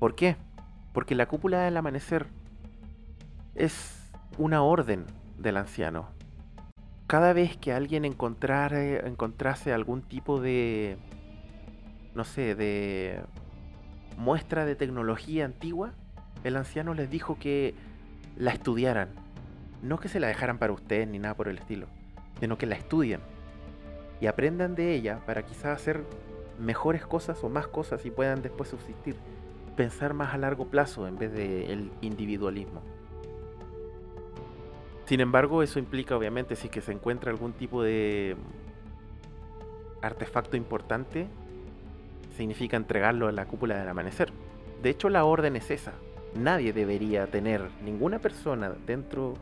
[0.00, 0.36] ¿Por qué?
[0.92, 2.26] Porque la cúpula del amanecer
[3.54, 5.06] es una orden
[5.38, 6.08] del anciano.
[7.06, 10.98] Cada vez que alguien encontrase algún tipo de,
[12.14, 13.20] no sé, de
[14.16, 15.92] muestra de tecnología antigua,
[16.42, 17.74] el anciano les dijo que
[18.36, 19.10] la estudiaran.
[19.82, 21.86] No que se la dejaran para ustedes ni nada por el estilo,
[22.40, 23.20] sino que la estudien
[24.20, 26.02] y aprendan de ella para quizás hacer
[26.58, 29.16] mejores cosas o más cosas y puedan después subsistir.
[29.76, 32.82] Pensar más a largo plazo en vez de el individualismo.
[35.06, 38.36] Sin embargo, eso implica obviamente si es que se encuentra algún tipo de
[40.02, 41.26] artefacto importante,
[42.36, 44.32] significa entregarlo a la cúpula del amanecer.
[44.82, 45.92] De hecho, la orden es esa.
[46.34, 49.34] Nadie debería tener, ninguna persona dentro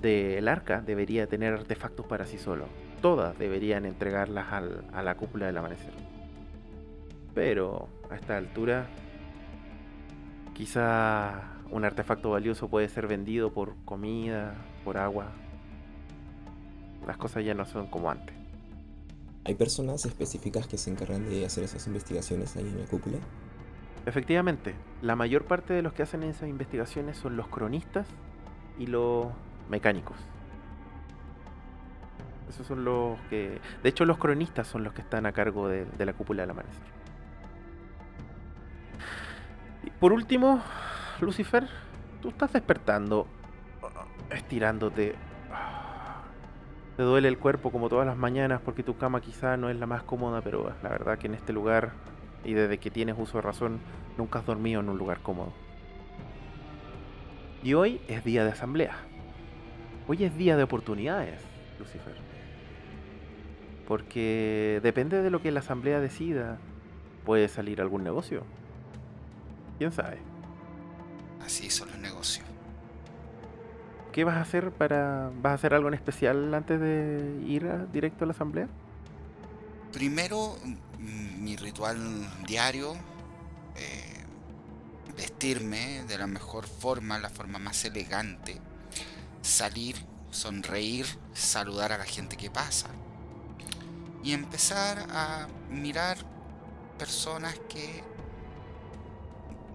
[0.00, 2.66] del arca debería tener artefactos para sí solo.
[3.00, 5.92] Todas deberían entregarlas al- a la cúpula del amanecer.
[7.34, 8.86] Pero a esta altura,
[10.54, 14.54] quizá un artefacto valioso puede ser vendido por comida,
[14.84, 15.26] por agua.
[17.06, 18.34] Las cosas ya no son como antes.
[19.44, 23.18] ¿Hay personas específicas que se encargan de hacer esas investigaciones ahí en la cúpula?
[24.06, 28.06] Efectivamente, la mayor parte de los que hacen esas investigaciones son los cronistas
[28.78, 29.26] y los
[29.68, 30.16] mecánicos.
[32.48, 33.60] Esos son los que...
[33.82, 36.82] De hecho, los cronistas son los que están a cargo de, la cúpula del amanecer.
[39.84, 40.62] Y por último,
[41.20, 41.68] Lucifer,
[42.22, 43.26] tú estás despertando,
[44.30, 45.14] estirándote.
[46.96, 49.86] Te duele el cuerpo como todas las mañanas porque tu cama quizá no es la
[49.86, 51.92] más cómoda, pero la verdad que en este lugar
[52.44, 53.80] y desde que tienes uso de razón,
[54.16, 55.52] nunca has dormido en un lugar cómodo.
[57.62, 58.96] Y hoy es día de asamblea.
[60.06, 61.40] Hoy es día de oportunidades,
[61.80, 62.25] Lucifer.
[63.86, 66.58] Porque depende de lo que la asamblea decida,
[67.24, 68.42] puede salir algún negocio.
[69.78, 70.18] ¿Quién sabe?
[71.44, 72.46] Así son los negocios.
[74.12, 75.30] ¿Qué vas a hacer para...
[75.42, 78.68] ¿Vas a hacer algo en especial antes de ir a- directo a la asamblea?
[79.92, 80.56] Primero,
[80.98, 81.98] mi ritual
[82.46, 82.94] diario,
[83.76, 84.24] eh,
[85.16, 88.60] vestirme de la mejor forma, la forma más elegante,
[89.42, 89.96] salir,
[90.30, 92.88] sonreír, saludar a la gente que pasa
[94.26, 96.18] y empezar a mirar
[96.98, 98.02] personas que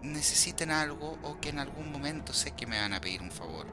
[0.04, 3.66] necesiten algo o que en algún momento sé que me van a pedir un favor.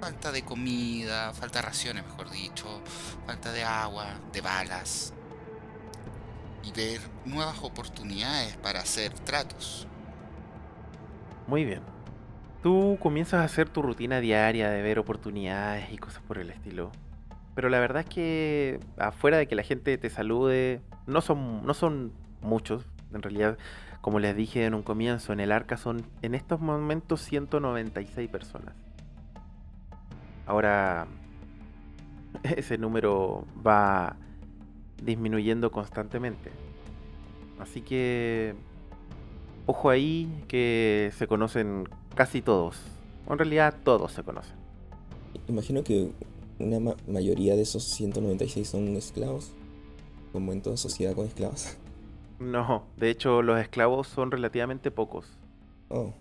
[0.00, 2.80] Falta de comida, falta de raciones, mejor dicho,
[3.26, 5.12] falta de agua, de balas,
[6.62, 9.88] y ver nuevas oportunidades para hacer tratos.
[11.48, 11.82] Muy bien.
[12.62, 16.92] Tú comienzas a hacer tu rutina diaria de ver oportunidades y cosas por el estilo.
[17.54, 21.74] Pero la verdad es que afuera de que la gente te salude, no son, no
[21.74, 22.84] son muchos.
[23.12, 23.58] En realidad,
[24.00, 28.74] como les dije en un comienzo, en el arca son en estos momentos 196 personas.
[30.46, 31.06] Ahora,
[32.42, 34.16] ese número va
[35.02, 36.50] disminuyendo constantemente.
[37.60, 38.56] Así que
[39.66, 42.82] Ojo ahí que se conocen casi todos.
[43.30, 44.56] En realidad todos se conocen.
[45.48, 46.10] Imagino que
[46.58, 49.52] una ma- mayoría de esos 196 son esclavos,
[50.32, 51.76] como en toda sociedad con esclavos.
[52.38, 55.38] No, de hecho los esclavos son relativamente pocos.
[55.88, 56.12] Oh,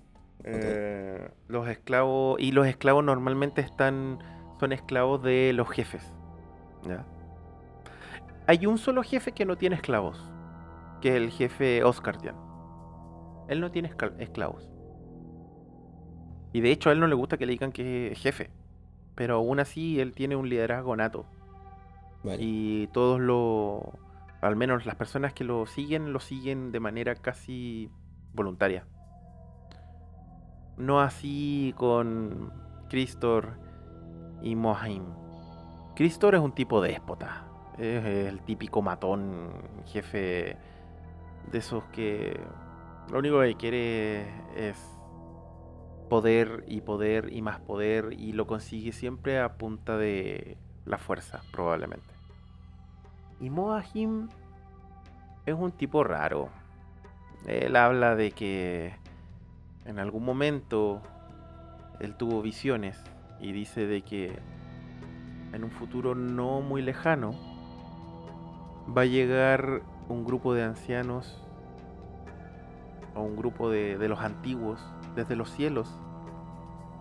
[0.43, 4.19] Eh, los esclavos y los esclavos normalmente están
[4.59, 6.03] son esclavos de los jefes.
[6.87, 7.05] ¿ya?
[8.47, 10.19] Hay un solo jefe que no tiene esclavos,
[11.01, 12.35] que es el jefe Oscardian.
[13.47, 14.69] Él no tiene escla- esclavos.
[16.53, 18.49] Y de hecho a él no le gusta que le digan que es jefe,
[19.15, 21.25] pero aún así él tiene un liderazgo nato
[22.23, 22.37] vale.
[22.41, 23.99] y todos lo
[24.41, 27.89] al menos las personas que lo siguen lo siguen de manera casi
[28.33, 28.85] voluntaria.
[30.75, 32.51] No así con
[32.89, 33.57] Cristor
[34.41, 35.03] y Mohaim.
[35.95, 37.45] Cristor es un tipo déspota.
[37.77, 39.49] Es el típico matón,
[39.85, 40.57] jefe
[41.51, 42.39] de esos que
[43.11, 44.77] lo único que quiere es
[46.13, 51.41] poder y poder y más poder y lo consigue siempre a punta de la fuerza,
[51.51, 52.13] probablemente.
[53.39, 54.29] Y Moahim
[55.47, 56.49] es un tipo raro.
[57.47, 58.93] Él habla de que
[59.85, 61.01] en algún momento
[61.99, 63.03] él tuvo visiones
[63.39, 64.37] y dice de que
[65.51, 67.31] en un futuro no muy lejano
[68.95, 71.41] va a llegar un grupo de ancianos
[73.15, 74.79] o un grupo de, de los antiguos
[75.15, 75.99] desde los cielos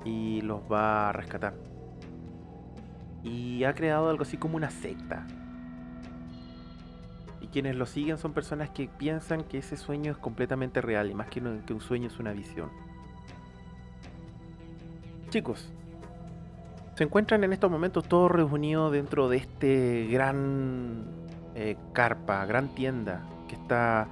[0.04, 1.54] y los va a rescatar.
[3.22, 5.26] Y ha creado algo así como una secta.
[7.40, 11.14] Y quienes lo siguen son personas que piensan que ese sueño es completamente real y
[11.14, 12.70] más que, un sueño es una visión.
[15.30, 15.72] Chicos,
[16.94, 21.04] se encuentran en estos momentos todos reunidos dentro de este gran
[21.54, 24.08] eh, carpa, gran tienda que está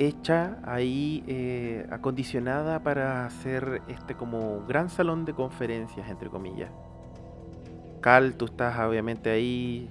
[0.00, 6.70] hecha ahí, eh, acondicionada para hacer este como gran salón de conferencias, entre comillas.
[8.00, 9.88] Cal, tú estás obviamente ahí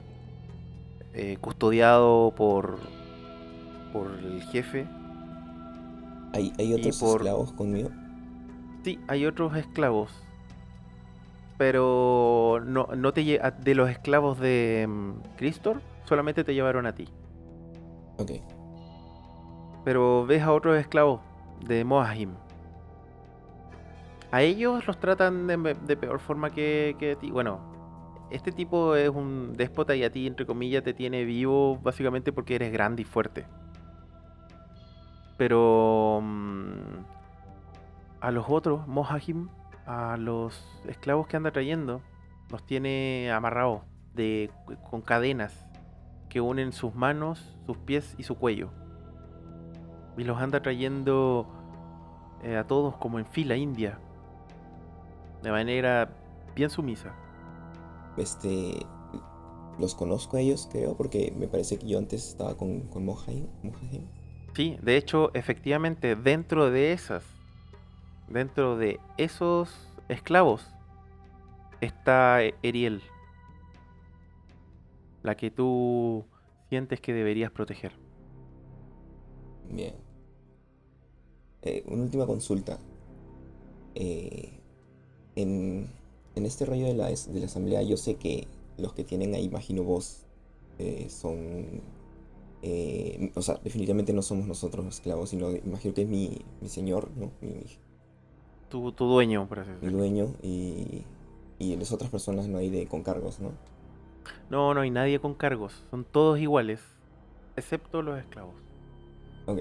[1.13, 2.79] eh, custodiado por,
[3.93, 4.87] por el jefe.
[6.33, 7.91] ¿Hay, hay otros por- esclavos conmigo?
[8.83, 10.11] Sí, hay otros esclavos.
[11.59, 16.87] Pero no, no te lle- a- de los esclavos de mm, Cristor, solamente te llevaron
[16.87, 17.07] a ti.
[18.17, 18.31] Ok.
[19.89, 21.19] Pero ves a otros esclavos
[21.65, 22.35] de Moahim.
[24.29, 27.31] A ellos los tratan de, peor forma que, a ti.
[27.31, 27.59] Bueno,
[28.29, 32.53] este tipo es un déspota y a ti, entre comillas, te tiene vivo básicamente porque
[32.53, 33.47] eres grande y fuerte.
[35.37, 36.99] Pero mm,
[38.21, 39.49] a los otros, Mohahim,
[39.87, 42.03] a los esclavos que anda trayendo,
[42.51, 43.81] los tiene amarrados
[44.91, 45.65] con cadenas
[46.29, 48.69] que unen sus manos, sus pies y su cuello.
[50.19, 51.47] Y los anda trayendo
[52.43, 53.99] eh, a todos como en fila india.
[55.41, 56.09] De manera
[56.55, 57.15] bien sumisa.
[58.17, 58.85] Este.
[59.79, 63.47] Los conozco a ellos, creo, porque me parece que yo antes estaba con, con Mohaim.
[64.53, 67.23] Sí, de hecho, efectivamente, dentro de esas,
[68.27, 70.67] dentro de esos esclavos,
[71.79, 73.01] está Eriel.
[75.23, 76.25] La que tú
[76.67, 77.93] sientes que deberías proteger.
[79.69, 80.08] Bien.
[81.61, 82.79] Eh, una última consulta.
[83.95, 84.49] Eh,
[85.35, 85.87] en,
[86.35, 88.47] en este rollo de la, de la asamblea, yo sé que
[88.77, 90.25] los que tienen ahí, imagino vos,
[90.79, 91.81] eh, son...
[92.61, 96.69] eh, o sea, definitivamente no somos nosotros los esclavos, sino imagino que es mi, mi
[96.69, 97.31] señor, ¿no?
[97.41, 97.63] Mi,
[98.69, 101.03] Tu, tu dueño, por así mi dueño y,
[101.57, 103.51] y las otras personas no hay de con cargos, ¿no?
[104.49, 105.83] No, no hay nadie con cargos.
[105.91, 106.81] Son todos iguales.
[107.55, 108.55] Excepto los esclavos.
[109.47, 109.59] Ok.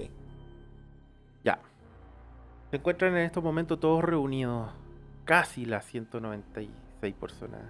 [2.71, 4.71] Se encuentran en estos momentos todos reunidos.
[5.25, 7.63] Casi las 196 personas.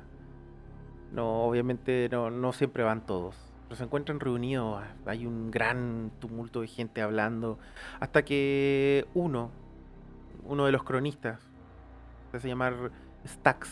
[1.12, 3.36] No, obviamente no, no siempre van todos.
[3.64, 4.82] Pero se encuentran reunidos.
[5.07, 7.59] Hay un gran tumulto de gente hablando.
[8.01, 9.51] Hasta que uno,
[10.44, 11.40] uno de los cronistas,
[12.32, 12.90] se hace llamar
[13.24, 13.70] Stax.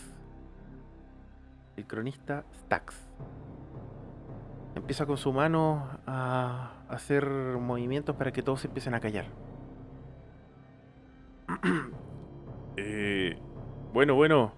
[1.77, 2.95] El cronista Stax.
[4.77, 9.27] Empieza con su mano a hacer movimientos para que todos se empiecen a callar.
[12.79, 13.39] Eh,
[13.95, 14.53] bueno, bueno.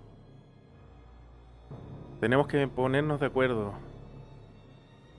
[2.21, 3.75] Tenemos que ponernos de acuerdo.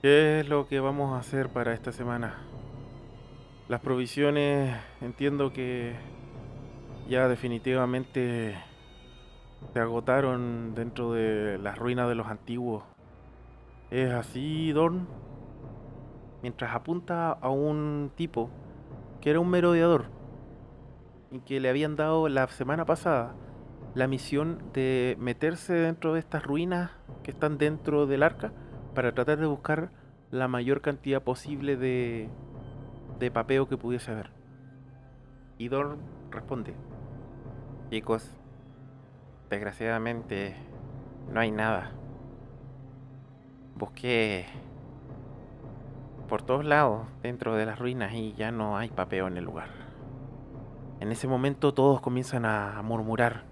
[0.02, 2.34] ¿Qué es lo que vamos a hacer para esta semana?
[3.68, 5.94] Las provisiones entiendo que
[7.08, 8.54] ya definitivamente
[9.72, 12.84] se agotaron dentro de las ruinas de los antiguos.
[13.90, 15.08] ¿Es así, Dorn?
[16.42, 18.50] Mientras apunta a un tipo
[19.22, 20.19] que era un merodeador
[21.30, 23.34] y que le habían dado la semana pasada
[23.94, 26.90] la misión de meterse dentro de estas ruinas
[27.22, 28.52] que están dentro del arca
[28.94, 29.90] para tratar de buscar
[30.30, 32.28] la mayor cantidad posible de,
[33.18, 34.30] de papeo que pudiese haber.
[35.58, 35.98] Y Dorn
[36.30, 36.74] responde,
[37.90, 38.32] chicos,
[39.48, 40.54] desgraciadamente
[41.32, 41.92] no hay nada.
[43.76, 44.46] Busqué
[46.28, 49.79] por todos lados dentro de las ruinas y ya no hay papeo en el lugar.
[51.00, 53.44] En ese momento todos comienzan a murmurar.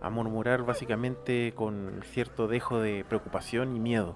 [0.00, 4.14] A murmurar básicamente con cierto dejo de preocupación y miedo.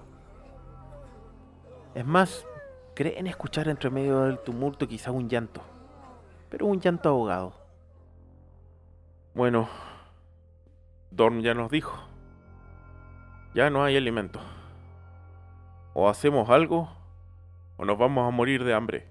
[1.93, 2.47] Es más,
[2.95, 5.61] creen escuchar entre medio del tumulto quizá un llanto.
[6.49, 7.53] Pero un llanto ahogado.
[9.33, 9.67] Bueno,
[11.11, 11.97] Dorn ya nos dijo.
[13.53, 14.39] Ya no hay alimento.
[15.93, 16.89] O hacemos algo
[17.75, 19.10] o nos vamos a morir de hambre.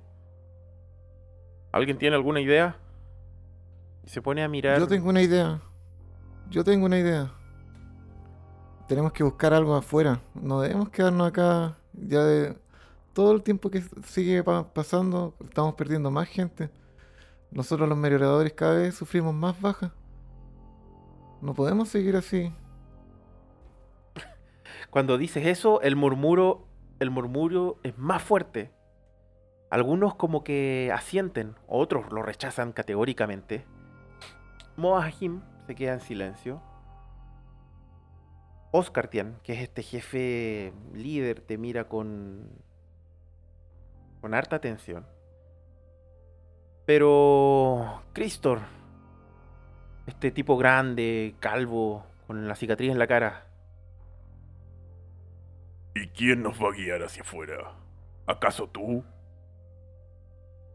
[1.72, 2.76] ¿Alguien tiene alguna idea?
[4.04, 4.78] Y se pone a mirar.
[4.78, 5.60] Yo tengo una idea.
[6.48, 7.32] Yo tengo una idea.
[8.88, 10.20] Tenemos que buscar algo afuera.
[10.34, 12.56] No debemos quedarnos acá ya de
[13.12, 15.34] todo el tiempo que sigue pa- pasando.
[15.44, 16.70] Estamos perdiendo más gente.
[17.52, 19.92] Nosotros los merodeadores cada vez sufrimos más bajas.
[21.40, 22.52] No podemos seguir así.
[24.90, 26.66] Cuando dices eso, el murmuro,
[26.98, 28.72] el murmuro es más fuerte.
[29.70, 33.64] Algunos como que asienten, otros lo rechazan categóricamente.
[34.76, 36.60] Moahim se queda en silencio.
[38.72, 42.48] Oscartian, que es este jefe líder, te mira con
[44.20, 45.06] con harta atención.
[46.84, 48.58] Pero Cristor,
[50.06, 53.46] este tipo grande, calvo, con la cicatriz en la cara,
[55.94, 57.72] ¿Y quién nos va a guiar hacia afuera?
[58.26, 59.04] ¿Acaso tú?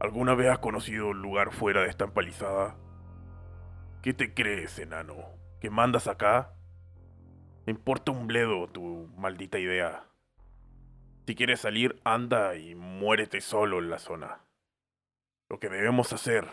[0.06, 2.76] ¿Alguna vez has conocido un lugar fuera de esta empalizada?
[4.04, 5.16] ¿Qué te crees, enano?
[5.60, 6.54] ¿Que mandas acá?
[7.66, 10.04] Me importa un bledo tu maldita idea.
[11.26, 14.42] Si quieres salir, anda y muérete solo en la zona.
[15.50, 16.48] Lo que debemos hacer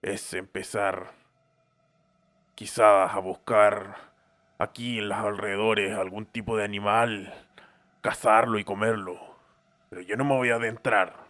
[0.00, 1.14] es empezar
[2.54, 4.12] quizás a buscar
[4.60, 7.34] aquí en los alrededores algún tipo de animal,
[8.02, 9.18] cazarlo y comerlo.
[9.90, 11.23] Pero yo no me voy a adentrar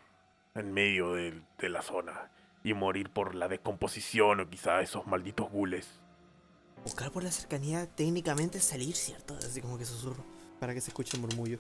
[0.55, 2.31] en medio de, de la zona
[2.63, 5.89] y morir por la descomposición o quizá esos malditos gules.
[6.85, 9.35] Buscar por la cercanía técnicamente es salir, ¿cierto?
[9.37, 10.25] Así como que susurro.
[10.61, 11.59] Para que se escuche el murmullo.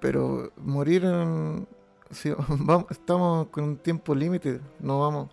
[0.00, 1.68] Pero morir en...
[2.10, 5.30] si vamos- estamos con un tiempo límite, no vamos...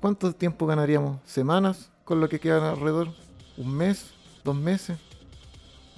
[0.00, 1.18] ¿Cuánto tiempo ganaríamos?
[1.24, 3.08] ¿Semanas con lo que queda alrededor?
[3.56, 4.12] ¿Un mes?
[4.44, 4.98] ¿Dos meses?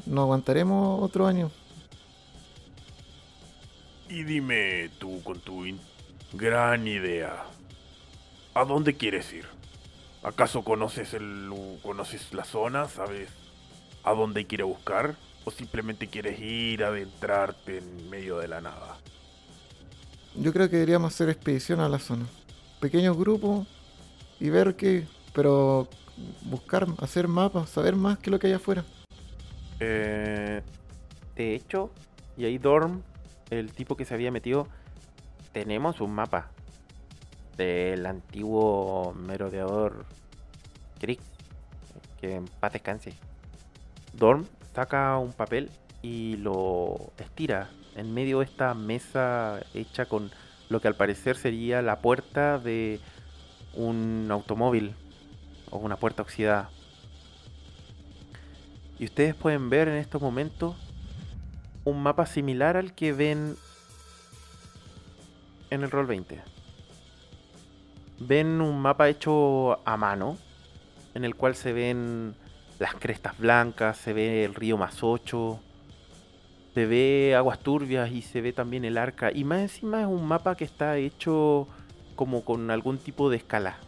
[0.07, 1.51] ¿No aguantaremos otro año?
[4.11, 5.65] Y dime tú con tu
[6.33, 7.45] gran idea,
[8.55, 9.45] ¿a dónde quieres ir?
[10.23, 11.51] ¿Acaso conoces el
[11.83, 12.89] conoces la zona?
[12.89, 13.29] ¿Sabes
[14.05, 15.17] a dónde a buscar?
[15.45, 18.99] ¿O simplemente quieres ir a adentrarte en medio de la nada?
[20.35, 22.27] Yo creo que deberíamos hacer expedición a la zona.
[22.81, 23.67] Pequeños grupos
[24.41, 25.07] y ver qué...
[25.35, 25.89] Pero
[26.43, 28.85] buscar, hacer mapas, saber más que lo que hay afuera.
[29.81, 30.63] Eh,
[31.37, 31.91] de hecho,
[32.37, 33.03] y ahí Dorm,
[33.51, 34.69] el tipo que se había metido,
[35.53, 36.51] tenemos un mapa
[37.57, 40.07] del antiguo merodeador
[41.01, 41.21] Krieg,
[42.21, 43.15] que en paz descanse.
[44.13, 45.71] Dorm saca un papel
[46.03, 50.31] y lo estira en medio de esta mesa hecha con
[50.69, 53.01] lo que al parecer sería la puerta de
[53.75, 54.95] un automóvil
[55.71, 56.71] o una puerta oxidada.
[58.99, 60.77] Y ustedes pueden ver en estos momentos
[61.89, 63.57] un mapa similar al que ven
[65.71, 66.41] en el Roll 20.
[68.21, 70.37] Ven un mapa hecho a mano,
[71.15, 72.35] en el cual se ven
[72.79, 75.61] las crestas blancas, se ve el río más 8,
[76.75, 79.33] se ve aguas turbias y se ve también el arca.
[79.33, 81.67] Y más encima es un mapa que está hecho
[82.17, 83.79] como con algún tipo de escala.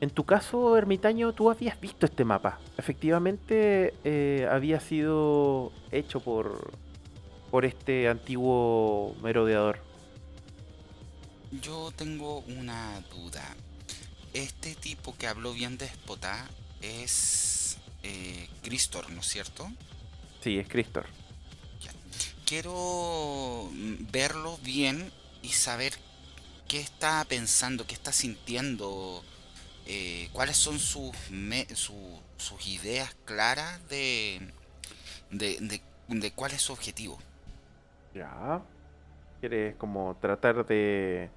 [0.00, 2.58] En tu caso, ermitaño, tú habías visto este mapa.
[2.76, 6.72] Efectivamente, eh, había sido hecho por,
[7.50, 9.78] por este antiguo merodeador.
[11.62, 13.42] Yo tengo una duda.
[14.34, 16.46] Este tipo que habló bien de Spotá
[16.82, 19.70] es eh, Cristor, ¿no es cierto?
[20.42, 21.06] Sí, es Cristor.
[22.44, 25.10] Quiero mm, verlo bien
[25.42, 25.94] y saber
[26.68, 29.24] qué está pensando, qué está sintiendo,
[29.86, 34.40] eh, cuáles son sus, me- su- sus ideas claras de,
[35.30, 37.18] de, de- de cuál es su objetivo.
[38.14, 38.62] Ya.
[39.40, 41.30] Quieres como tratar de,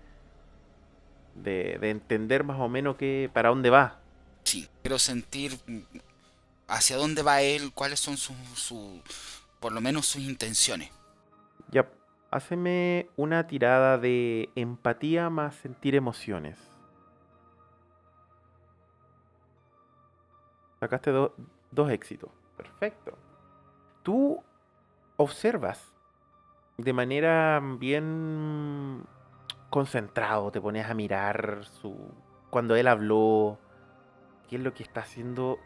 [1.35, 3.99] de, de entender más o menos que, para dónde va.
[4.43, 5.59] Sí, quiero sentir
[6.67, 9.01] hacia dónde va él, cuáles son sus, su,
[9.59, 10.91] por lo menos sus intenciones.
[11.71, 11.87] Ya,
[12.31, 16.57] haceme una tirada de empatía más sentir emociones.
[20.80, 21.34] Sacaste do-
[21.71, 22.30] dos éxitos.
[22.57, 23.17] Perfecto.
[24.03, 24.41] Tú
[25.17, 25.93] observas
[26.77, 29.03] de manera bien
[29.69, 31.95] concentrado, te pones a mirar su
[32.49, 33.59] cuando él habló,
[34.47, 35.59] qué es lo que está haciendo.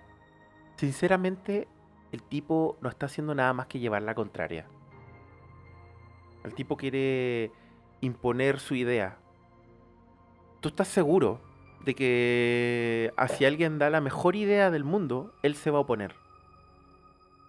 [0.75, 1.67] Sinceramente,
[2.11, 4.67] el tipo no está haciendo nada más que llevar la contraria.
[6.43, 7.51] El tipo quiere
[8.01, 9.17] imponer su idea.
[10.59, 11.39] ¿Tú estás seguro
[11.85, 15.81] de que a si alguien da la mejor idea del mundo, él se va a
[15.81, 16.15] oponer?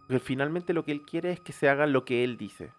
[0.06, 2.72] Porque finalmente lo que él quiere es que se haga lo que él dice.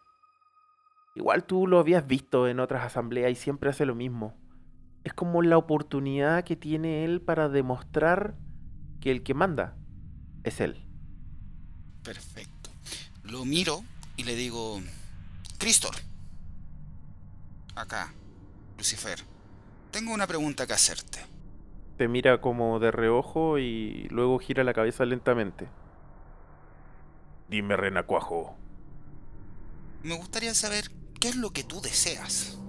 [1.16, 4.36] Igual tú lo habías visto en otras asambleas y siempre hace lo mismo.
[5.04, 8.36] Es como la oportunidad que tiene él para demostrar
[9.00, 9.78] que el que manda
[10.44, 10.84] es él.
[12.04, 12.70] Perfecto.
[13.24, 13.84] Lo miro
[14.18, 14.82] y le digo,
[15.58, 15.96] Cristor.
[17.76, 18.14] Acá,
[18.78, 19.20] Lucifer.
[19.92, 21.35] Tengo una pregunta que hacerte.
[21.98, 25.70] Te mira como de reojo y luego gira la cabeza lentamente.
[27.48, 28.56] Dime, renacuajo.
[30.04, 32.60] Me gustaría saber qué es lo que tú deseas.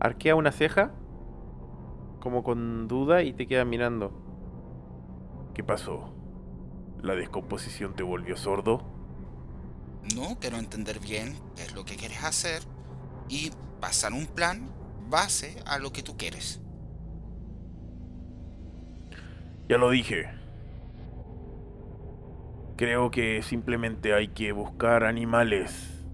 [0.00, 0.92] Arquea una ceja,
[2.20, 4.12] como con duda, y te queda mirando.
[5.54, 6.12] ¿Qué pasó?
[7.00, 8.82] ¿La descomposición te volvió sordo?
[10.14, 12.62] No, quiero entender bien qué es lo que quieres hacer
[13.28, 14.68] y pasar un plan
[15.08, 16.60] base a lo que tú quieres.
[19.66, 20.28] Ya lo dije.
[22.76, 26.06] Creo que simplemente hay que buscar animales.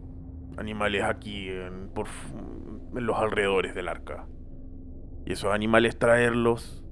[0.57, 2.07] Animales aquí en, por,
[2.95, 4.27] en los alrededores del arca.
[5.27, 6.85] Y esos animales traerlos.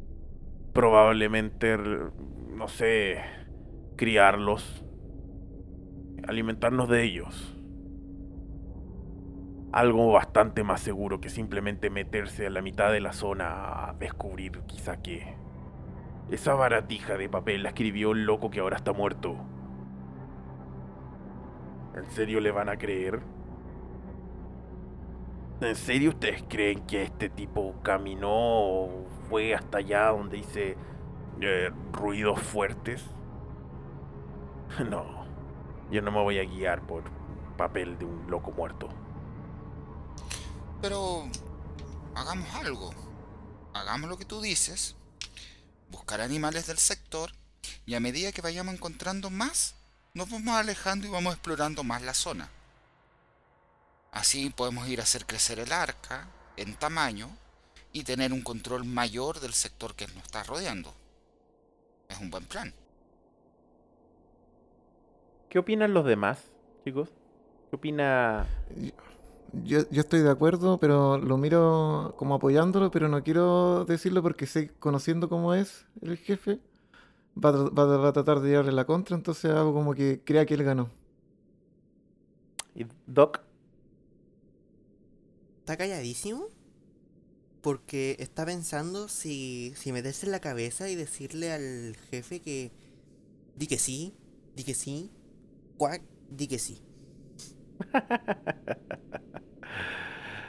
[0.72, 3.22] Probablemente, no sé,
[3.96, 4.84] criarlos.
[6.26, 7.54] Alimentarnos de ellos.
[9.70, 14.62] Algo bastante más seguro que simplemente meterse a la mitad de la zona a descubrir
[14.66, 15.36] quizá que
[16.31, 19.37] esa baratija de papel la escribió el loco que ahora está muerto.
[21.95, 23.20] ¿En serio le van a creer?
[25.61, 30.76] ¿En serio ustedes creen que este tipo caminó o fue hasta allá donde dice
[31.41, 33.05] eh, ruidos fuertes?
[34.91, 35.24] No,
[35.91, 37.03] yo no me voy a guiar por
[37.57, 38.91] papel de un loco muerto.
[40.83, 41.24] Pero
[42.14, 42.91] hagamos algo.
[43.72, 44.97] Hagamos lo que tú dices.
[45.91, 47.32] Buscar animales del sector.
[47.86, 49.74] Y a medida que vayamos encontrando más,
[50.14, 52.51] nos vamos alejando y vamos explorando más la zona.
[54.12, 57.30] Así podemos ir a hacer crecer el arca en tamaño
[57.93, 60.95] y tener un control mayor del sector que nos está rodeando.
[62.09, 62.72] Es un buen plan.
[65.49, 66.39] ¿Qué opinan los demás,
[66.84, 67.09] chicos?
[67.70, 68.47] ¿Qué opina
[69.53, 74.46] Yo, yo estoy de acuerdo, pero lo miro como apoyándolo, pero no quiero decirlo porque
[74.46, 76.61] sé, conociendo cómo es el jefe,
[77.36, 80.55] va va va a tratar de llevarle la contra, entonces hago como que crea que
[80.55, 80.90] él ganó.
[82.74, 83.40] y Doc?
[85.61, 86.49] Está calladísimo.
[87.61, 92.72] Porque está pensando si, si meterse en la cabeza y decirle al jefe que
[93.57, 94.14] di que sí,
[94.57, 95.12] di que sí,
[95.78, 96.82] cuac, di que sí.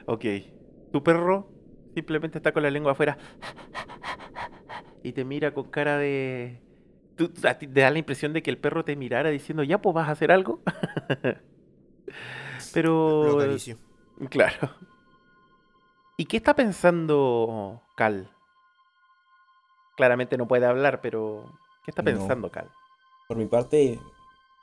[0.10, 0.26] Ok.
[0.92, 1.48] Tu perro
[1.94, 3.16] simplemente está con la lengua afuera
[5.04, 6.60] y te mira con cara de...
[7.16, 9.80] ¿Tú, a ti te da la impresión de que el perro te mirara diciendo, ya,
[9.80, 10.64] pues vas a hacer algo?
[12.74, 13.38] Pero...
[14.30, 14.70] Claro.
[16.18, 18.30] ¿Y qué está pensando Cal?
[19.96, 21.46] Claramente no puede hablar, pero...
[21.86, 22.12] ¿Qué está No.
[22.12, 22.70] pensando Cal?
[23.28, 24.00] Por mi parte,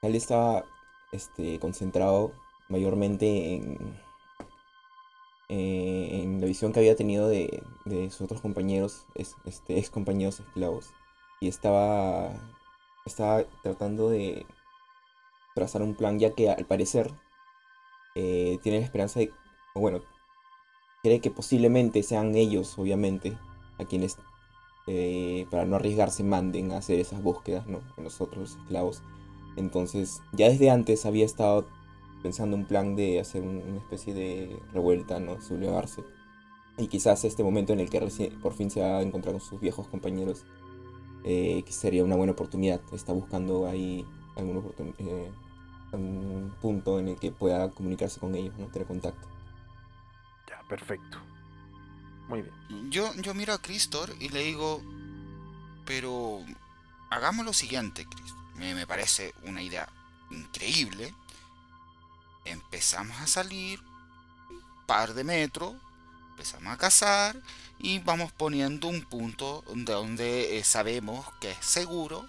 [0.03, 0.65] Cal estaba
[1.13, 2.33] este, concentrado
[2.69, 3.99] mayormente en,
[5.49, 9.91] eh, en la visión que había tenido de, de sus otros compañeros, es- este, ex
[9.91, 10.91] compañeros esclavos.
[11.41, 12.33] Y estaba,
[13.07, 14.47] estaba tratando de
[15.57, 17.13] trazar un plan, ya que al parecer
[18.15, 19.31] eh, tiene la esperanza de,
[19.75, 20.01] bueno,
[21.03, 23.39] cree que posiblemente sean ellos, obviamente,
[23.79, 24.17] a quienes
[24.87, 27.81] eh, para no arriesgarse manden a hacer esas búsquedas, ¿no?
[27.97, 29.03] En los esclavos.
[29.57, 31.67] Entonces, ya desde antes había estado
[32.27, 35.41] pensando un plan de hacer un- una especie de revuelta, ¿no?
[35.41, 36.03] Sublevarse.
[36.77, 39.41] Y quizás este momento en el que recién- por fin se va a encontrar con
[39.41, 40.45] sus viejos compañeros,
[41.23, 42.81] eh, que sería una buena oportunidad.
[42.93, 44.05] Está buscando ahí
[44.35, 45.31] oportun- eh,
[45.93, 48.67] un punto en el que pueda comunicarse con ellos, ¿no?
[48.67, 49.29] Tener contacto.
[50.49, 51.19] Ya, perfecto.
[52.29, 52.91] Muy bien.
[52.91, 54.83] Yo, yo miro a Cristor y le digo,
[55.85, 56.41] pero
[57.09, 58.37] hagamos lo siguiente, Cristor.
[58.57, 59.89] Me, me parece una idea
[60.33, 61.15] increíble.
[62.47, 63.81] Empezamos a salir
[64.51, 65.75] un par de metros,
[66.31, 67.37] empezamos a cazar
[67.79, 72.27] y vamos poniendo un punto de donde eh, sabemos que es seguro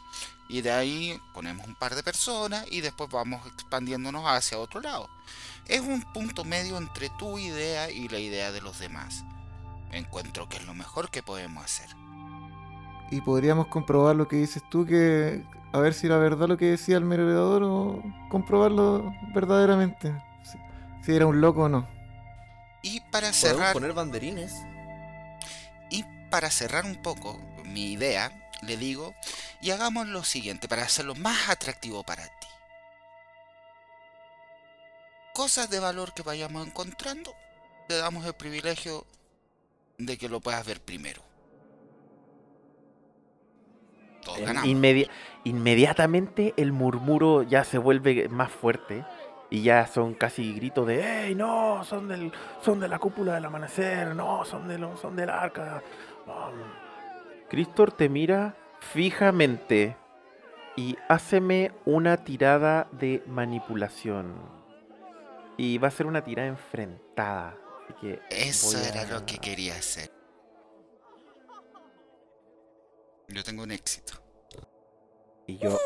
[0.49, 5.09] y de ahí ponemos un par de personas y después vamos expandiéndonos hacia otro lado.
[5.67, 9.23] Es un punto medio entre tu idea y la idea de los demás.
[9.91, 11.89] Encuentro que es lo mejor que podemos hacer.
[13.11, 15.43] Y podríamos comprobar lo que dices tú, que
[15.73, 20.13] a ver si era verdad lo que decía el merodeador o comprobarlo verdaderamente.
[20.43, 20.57] Si,
[21.03, 21.87] si era un loco o no.
[22.83, 24.53] Y para cerrar, poner banderines.
[25.89, 29.13] y para cerrar un poco mi idea, le digo,
[29.61, 32.47] y hagamos lo siguiente para hacerlo más atractivo para ti.
[35.33, 37.33] Cosas de valor que vayamos encontrando,
[37.87, 39.05] te damos el privilegio
[39.97, 41.21] de que lo puedas ver primero.
[44.23, 44.69] Todos ganamos.
[44.69, 45.07] Inmedi-
[45.47, 49.05] inmediatamente el murmuro ya se vuelve más fuerte
[49.49, 51.83] y ya son casi gritos de ¡Ey, no!
[51.83, 52.31] Son del,
[52.61, 55.81] son de la cúpula del amanecer, no, son de lo- son del arca.
[56.25, 59.95] Um, Cristor te mira fijamente
[60.75, 64.35] y háceme una tirada de manipulación.
[65.55, 67.55] Y va a ser una tirada enfrentada.
[67.85, 70.11] Así que Eso era a- lo que quería hacer.
[73.29, 74.13] Yo tengo un éxito.
[75.47, 75.77] Y yo,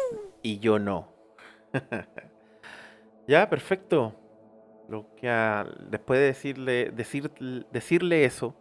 [0.41, 1.07] y yo no.
[3.27, 4.15] ya, perfecto.
[4.89, 7.31] Lo que a- después de decirle, decir,
[7.71, 8.55] decirle eso,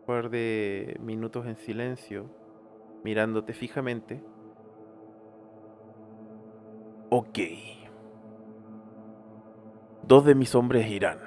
[0.00, 2.26] un par de minutos en silencio,
[3.04, 4.22] mirándote fijamente.
[7.10, 7.38] Ok.
[10.02, 11.18] Dos de mis hombres irán.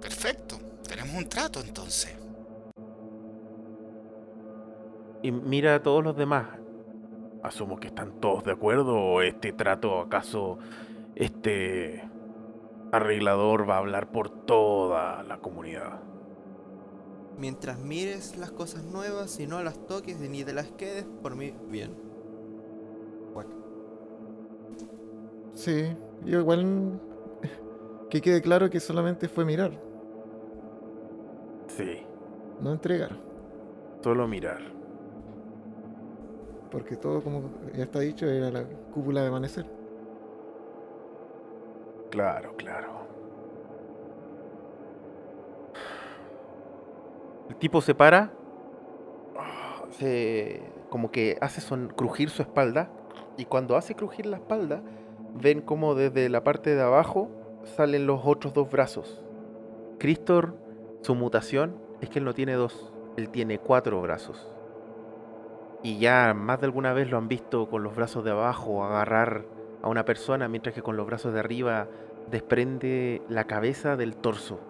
[0.00, 0.58] Perfecto.
[0.88, 2.14] Tenemos un trato entonces.
[5.22, 6.46] Y mira a todos los demás.
[7.42, 10.58] Asumo que están todos de acuerdo o este trato acaso
[11.14, 12.02] este
[12.92, 16.00] arreglador va a hablar por toda la comunidad.
[17.38, 21.54] Mientras mires las cosas nuevas y no las toques ni te las quedes, por mí,
[21.68, 22.08] bien.
[25.52, 27.00] Sí, yo igual
[28.10, 29.72] que quede claro que solamente fue mirar,
[31.66, 31.98] Sí,
[32.60, 33.18] no entregar.
[34.02, 34.77] solo mirar.
[36.70, 39.66] Porque todo, como ya está dicho, era la cúpula de amanecer.
[42.10, 43.06] Claro, claro.
[47.48, 48.32] El tipo se para,
[49.90, 52.90] se como que hace son, crujir su espalda
[53.36, 54.82] y cuando hace crujir la espalda
[55.34, 57.30] ven como desde la parte de abajo
[57.64, 59.22] salen los otros dos brazos.
[59.98, 60.54] Cristor,
[61.02, 64.57] su mutación es que él no tiene dos, él tiene cuatro brazos.
[65.82, 69.44] Y ya más de alguna vez lo han visto con los brazos de abajo agarrar
[69.82, 71.88] a una persona, mientras que con los brazos de arriba
[72.30, 74.60] desprende la cabeza del torso.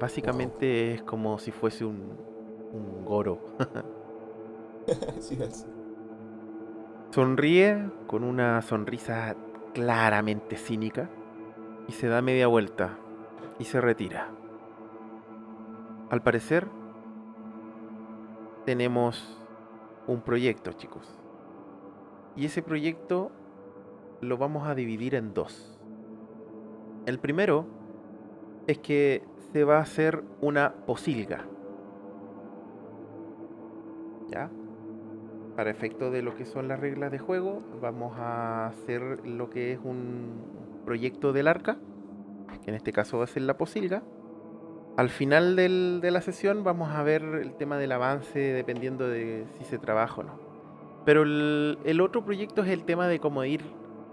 [0.00, 2.16] Básicamente es como si fuese un,
[2.72, 3.40] un goro.
[5.20, 5.68] Sí, es.
[7.10, 9.36] Sonríe con una sonrisa
[9.72, 11.08] claramente cínica
[11.86, 12.98] y se da media vuelta
[13.58, 14.28] y se retira.
[16.08, 16.66] Al parecer,
[18.64, 19.38] tenemos
[20.06, 21.18] un proyecto, chicos.
[22.36, 23.30] Y ese proyecto
[24.20, 25.78] lo vamos a dividir en dos.
[27.06, 27.66] El primero
[28.66, 31.46] es que se va a hacer una posilga.
[34.28, 34.50] ¿Ya?
[35.56, 39.72] Para efecto de lo que son las reglas de juego, vamos a hacer lo que
[39.72, 41.78] es un proyecto del arca,
[42.62, 44.02] que en este caso va a ser la posilga.
[44.96, 49.46] Al final del- de la sesión vamos a ver el tema del avance dependiendo de
[49.58, 50.38] si se trabaja o no.
[51.04, 53.62] Pero el, otro proyecto es el tema de cómo ir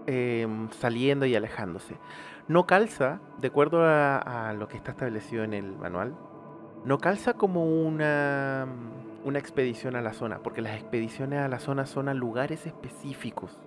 [0.06, 1.96] em, saliendo y alejándose.
[2.48, 6.16] No calza, de acuerdo a, a lo que está establecido en el manual,
[6.86, 8.66] no calza como una,
[9.24, 13.58] una expedición a la zona, porque las expediciones a la zona son a lugares específicos,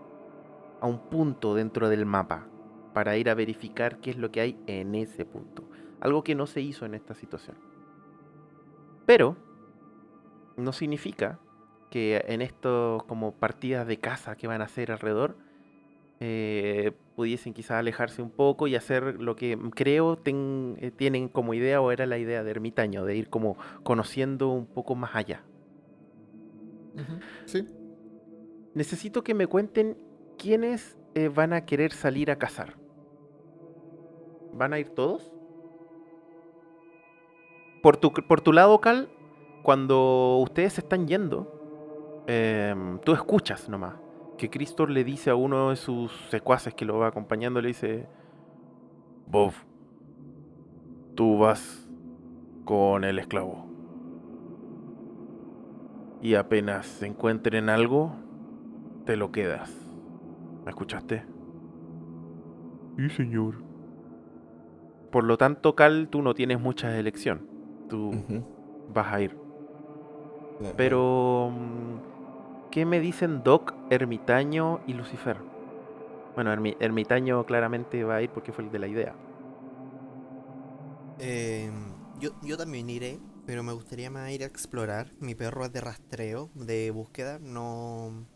[0.80, 2.48] a un punto dentro del mapa,
[2.94, 5.64] para ir a verificar qué es lo que hay en ese punto.
[6.02, 7.58] Algo que no se hizo en esta situación.
[9.06, 9.36] Pero
[10.58, 11.40] no significa
[11.90, 15.36] que en estos como partidas de caza que van a hacer alrededor,
[16.20, 21.54] eh, pudiesen quizás alejarse un poco y hacer lo que creo ten- eh, tienen como
[21.54, 25.44] idea o era la idea de ermitaño, de ir como conociendo un poco más allá.
[27.46, 27.68] Sí.
[28.74, 29.98] necesito que me cuenten
[30.38, 32.78] quiénes eh, van a querer salir a cazar.
[34.54, 35.32] ¿Van a ir todos?
[37.82, 39.10] Por tu, por tu lado, Cal,
[39.64, 43.96] cuando ustedes se están yendo, em, tú escuchas nomás
[44.42, 48.08] que Cristor le dice a uno de sus secuaces que lo va acompañando, le dice,
[49.28, 49.54] Bob,
[51.14, 51.88] tú vas
[52.66, 53.68] con el esclavo.
[56.24, 58.16] Y apenas se encuentren algo,
[59.06, 59.72] te lo quedas.
[60.66, 61.24] ¿Me escuchaste?
[62.98, 63.64] Sí, señor.
[65.12, 67.51] Por lo tanto, Cal, tú no tienes mucha elección.
[67.92, 68.26] Tú
[68.88, 69.38] vas a ir.
[70.58, 70.76] claro.
[70.76, 71.98] Pero, mm,
[72.72, 75.46] ¿qué me dicen Doc, Ermitaño y Lucifer?
[76.36, 79.20] Bueno, Ermi- Ermitaño claramente va a ir porque fue el de la idea.
[81.18, 85.14] Em, yo, yo también iré, pero me gustaría más ir a explorar.
[85.20, 88.28] Mi perro es de rastreo, de búsqueda, no...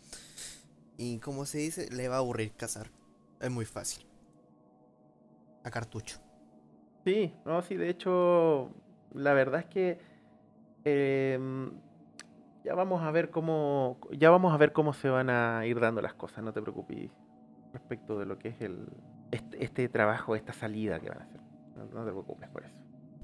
[0.97, 2.91] Y como se dice, le va a aburrir cazar.
[3.39, 4.05] Es muy fácil.
[5.67, 6.17] A cartucho.
[7.05, 8.73] Sí, no, sí, de hecho,
[9.15, 9.99] la verdad es que
[10.83, 11.71] em,
[12.63, 16.01] ya vamos a ver cómo, ya vamos a ver cómo se van a ir dando
[16.01, 17.09] las cosas, no te preocupes
[17.73, 18.87] respecto de lo que es el
[19.31, 21.41] este, este trabajo, esta salida que van a hacer.
[21.75, 22.75] No, no te preocupes por eso.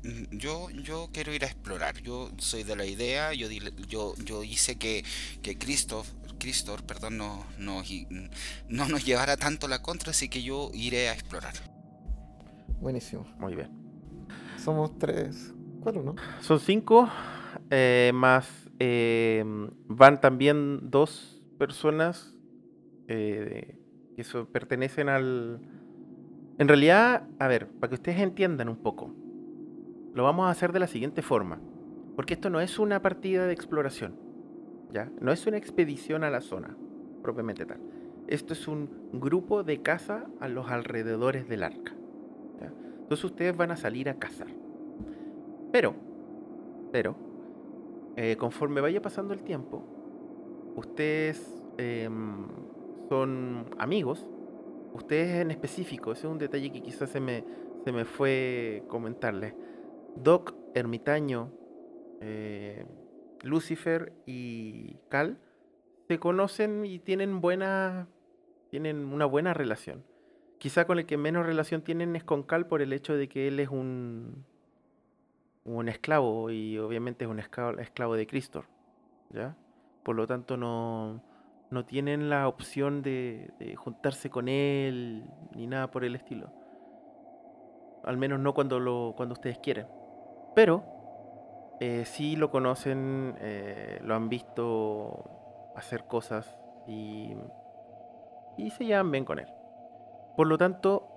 [0.04, 1.96] Mm, Yo, yo quiero ir a explorar.
[2.02, 3.34] Yo soy de la idea.
[3.34, 3.48] Yo,
[3.88, 5.06] yo, yo hice que,
[5.42, 8.08] que Christoph, Christor, perdón, no, no, y-
[8.68, 11.54] no nos llevara tanto la contra, así que yo iré a explorar.
[12.82, 13.26] Buenísimo.
[13.40, 13.70] Muy bien.
[14.58, 15.54] Somos tres,
[16.42, 17.10] Son cinco,
[17.70, 19.44] eh, más eh,
[19.88, 22.36] van también dos personas
[23.08, 23.78] eh,
[24.16, 25.60] que pertenecen al...
[26.58, 29.14] En realidad, a ver, para que ustedes entiendan un poco,
[30.14, 31.60] lo vamos a hacer de la siguiente forma,
[32.16, 34.16] porque esto no es una partida de exploración,
[34.92, 35.10] ¿ya?
[35.20, 36.76] No es una expedición a la zona,
[37.24, 37.80] propiamente tal.
[38.28, 41.94] Esto es un grupo de caza a los alrededores del arca.
[43.12, 44.61] Entonces ustedes van a salir a cazar.
[45.72, 45.96] Pero,
[46.92, 47.16] pero,
[48.18, 49.84] eh, conforme vaya pasando el tiempo,
[50.76, 52.48] ustedes em,
[53.10, 54.28] son amigos,
[54.94, 57.44] ustedes en específico, ese es un detalle que quizás se me,
[57.86, 59.54] se me fue comentarles.
[60.16, 61.52] Doc, Ermitaño,
[62.20, 62.86] eh,
[63.42, 65.40] Lucifer y Cal
[66.08, 68.08] se conocen y tienen buena,
[68.70, 70.04] tienen una buena relación.
[70.58, 73.48] Quizá con el que menos relación tienen es con Cal por el hecho de que
[73.48, 74.46] él es un,
[75.66, 78.66] un esclavo y obviamente es un esclavo, de Cristor,
[79.30, 79.56] ¿ya?
[80.04, 81.22] Por lo tanto no,
[81.70, 86.52] no tienen la opción de, de juntarse con él ni nada por el estilo.
[88.04, 89.88] Al menos no cuando, lo, cuando ustedes quieren.
[90.56, 90.84] Pero
[91.80, 96.58] eh, sí lo conocen, eh, lo han visto hacer cosas
[96.88, 97.34] y,
[98.58, 99.48] y se llevan bien con él.
[100.36, 101.08] Por lo tanto,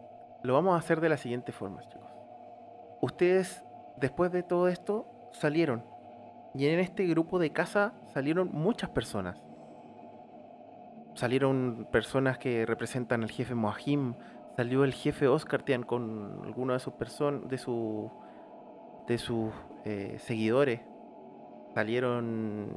[0.42, 2.10] lo vamos a hacer de la siguiente forma, chicos.
[3.00, 3.64] Ustedes,
[3.96, 5.84] después de todo esto, salieron.
[6.54, 9.40] Y en este grupo de casa salieron muchas personas.
[11.14, 14.14] Salieron personas que representan al jefe Mohim.
[14.56, 18.10] Salió el jefe Oscar Tian con algunos de sus personas, de sus
[19.06, 19.52] de sus
[19.84, 20.80] eh, seguidores.
[21.74, 22.68] Salieron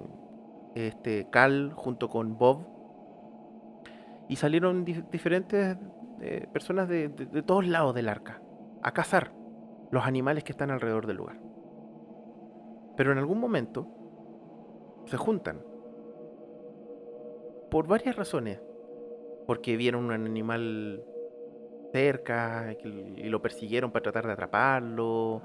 [0.76, 2.68] este Cal junto con Bob.
[4.28, 5.78] Y salieron di- diferentes
[6.20, 8.42] eh, personas de- de todos lados del arca
[8.82, 9.32] a cazar
[9.92, 11.40] los animales que están alrededor del lugar.
[12.96, 13.88] Pero en algún momento
[15.06, 15.62] se juntan.
[17.70, 18.62] Por varias razones.
[19.46, 21.04] Porque vieron un animal
[21.94, 25.42] cerca y lo persiguieron para tratar de atraparlo.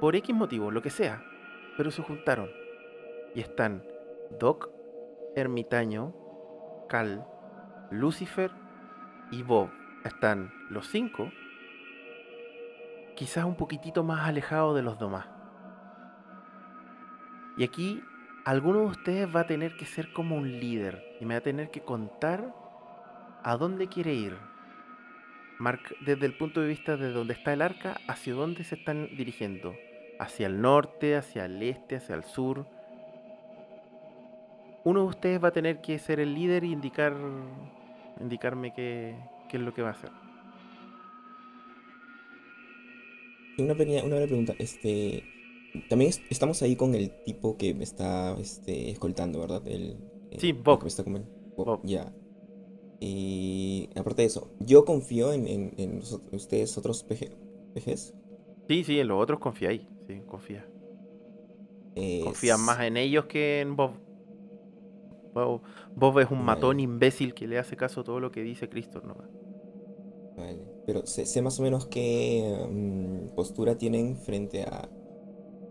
[0.00, 1.22] Por X motivo, lo que sea.
[1.76, 2.50] Pero se juntaron.
[3.34, 3.82] Y están
[4.38, 4.70] Doc,
[5.36, 6.14] Ermitaño,
[6.88, 7.26] Cal,
[7.90, 8.50] Lucifer
[9.30, 9.70] y Bob.
[10.04, 11.30] Están los cinco.
[13.20, 15.26] Quizás un poquitito más alejados de los demás.
[17.58, 18.02] Y aquí
[18.46, 21.42] alguno de ustedes va a tener que ser como un líder y me va a
[21.42, 22.54] tener que contar
[23.42, 24.38] a dónde quiere ir.
[25.58, 29.14] Marc- desde el punto de vista de donde está el arca, hacia dónde se están
[29.14, 29.74] dirigiendo.
[30.18, 32.64] Hacia el norte, hacia el este, hacia el sur.
[34.82, 37.14] Uno de ustedes va a tener que ser el líder y indicar,
[38.18, 39.14] indicarme qué
[39.52, 40.29] es lo que va a hacer.
[43.62, 45.24] Una pequeña, una breve pregunta, este,
[45.88, 49.66] también es- estamos ahí con el tipo que me está, este, escoltando, ¿verdad?
[49.66, 50.80] El, el- Sí, el Bob.
[50.80, 51.82] que me está Bob, Bob.
[51.82, 52.14] ya.
[53.00, 57.38] Y aparte de eso, yo confío en, en, en los- ustedes otros PG,
[57.74, 58.14] PGs.
[58.68, 59.82] Sí, sí, en los otros confiáis.
[60.06, 60.70] Sí, confía.
[61.94, 63.98] Eh, Confía s- más en ellos que en Bob.
[65.94, 66.50] Vos ves un Vale.
[66.50, 69.16] matón imbécil que le hace caso a todo lo que dice Cristo, ¿no?
[70.36, 70.72] Vale.
[70.90, 74.92] Pero sé, sé más o menos qué mm, postura tienen frente a,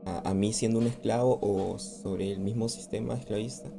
[0.06, 3.76] a, a mí siendo un esclavo o sobre el mismo sistema esclavista.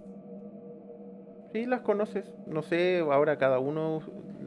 [1.52, 2.26] Sí, las conoces.
[2.46, 4.02] No sé, ahora cada uno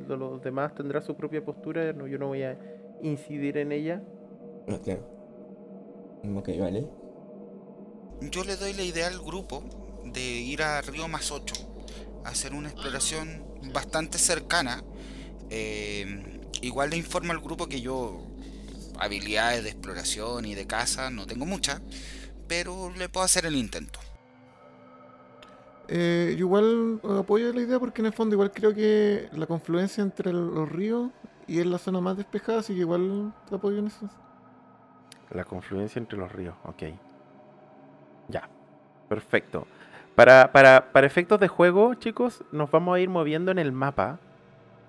[0.07, 1.91] de los demás tendrá su propia postura.
[1.93, 2.57] no- yo no voy a
[3.01, 4.01] incidir en ella.
[4.67, 5.09] Ah, claro.
[6.23, 6.93] Mm, Ok, vale.
[8.21, 9.63] Yo le doy la idea al grupo
[10.05, 11.55] de ir a Río Más 8,
[12.23, 14.83] a hacer una exploración bastante cercana.
[15.49, 16.32] Eh,
[16.63, 18.21] igual le informo al grupo que yo
[18.99, 21.81] habilidades de exploración y de caza no tengo muchas,
[22.47, 23.99] pero le puedo hacer el intento.
[25.89, 30.01] Eh, yo igual apoyo la idea porque en el fondo igual creo que la confluencia
[30.01, 31.11] entre el- los ríos
[31.45, 34.09] y es la zona más despejada, así que igual te apoyo en eso.
[35.31, 36.83] La confluencia entre los ríos, ok.
[38.29, 38.47] Ya,
[39.09, 39.67] perfecto.
[40.15, 44.19] Para, para, para efectos de juego, chicos, nos vamos a ir moviendo en el mapa,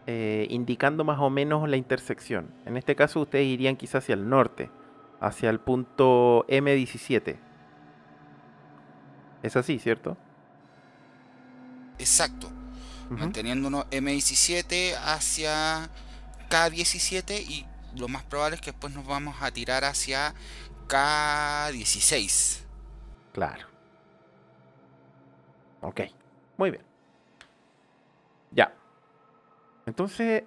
[0.06, 2.52] eh, indicando más o menos la intersección.
[2.66, 4.70] En este caso, ustedes irían quizás hacia el norte,
[5.20, 7.38] hacia el punto M17.
[9.42, 10.16] Es así, ¿cierto?
[11.98, 12.50] Exacto,
[13.10, 15.88] manteniéndonos M17 hacia
[16.50, 20.34] K17 y lo más probable es que después nos vamos a tirar hacia
[20.88, 22.60] K16.
[23.32, 23.66] Claro.
[25.80, 26.00] Ok,
[26.56, 26.93] muy bien.
[29.86, 30.44] Entonces,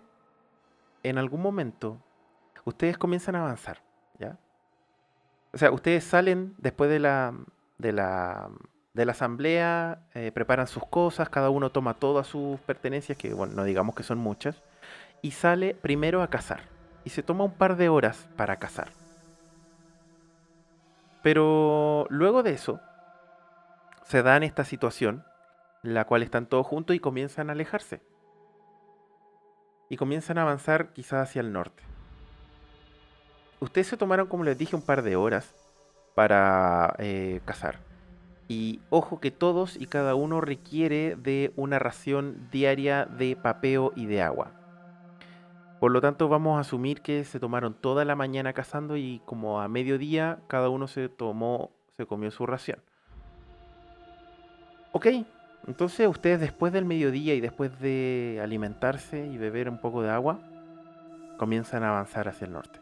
[1.04, 1.98] en algún momento,
[2.66, 3.82] ustedes comienzan a avanzar,
[4.20, 4.38] ¿ya?
[5.54, 7.34] O sea, ustedes salen después de la,
[7.78, 8.50] de la,
[8.94, 13.54] de la asamblea, eh, preparan sus cosas, cada uno toma todas sus pertenencias, que bueno,
[13.54, 14.62] no digamos que son muchas,
[15.22, 16.62] y sale primero a cazar.
[17.06, 18.90] Y se toma un par de horas para cazar.
[21.22, 22.82] Pero luego de eso,
[24.04, 25.24] se dan esta situación,
[25.84, 28.02] la cual están todos juntos y comienzan a alejarse.
[29.90, 31.84] Y comienzan a avanzar quizás hacia el norte.
[33.60, 35.54] Ustedes se tomaron, como les dije, un par de horas
[36.14, 37.80] para eh, cazar.
[38.48, 44.06] Y ojo que todos y cada uno requiere de una ración diaria de papeo y
[44.06, 44.52] de agua.
[45.80, 49.62] Por lo tanto, vamos a asumir que se tomaron toda la mañana cazando y como
[49.62, 52.80] a mediodía cada uno se tomó, se comió su ración.
[54.92, 55.08] Ok,
[55.68, 60.40] entonces ustedes después del mediodía y después de alimentarse y beber un poco de agua,
[61.38, 62.80] comienzan a avanzar hacia el norte.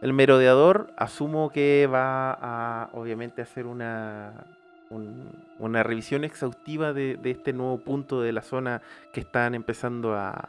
[0.00, 4.32] El merodeador asumo que va a obviamente hacer una,
[4.90, 5.30] un-
[5.60, 8.82] una revisión exhaustiva de, de este nuevo punto de la zona
[9.12, 10.48] que están empezando a,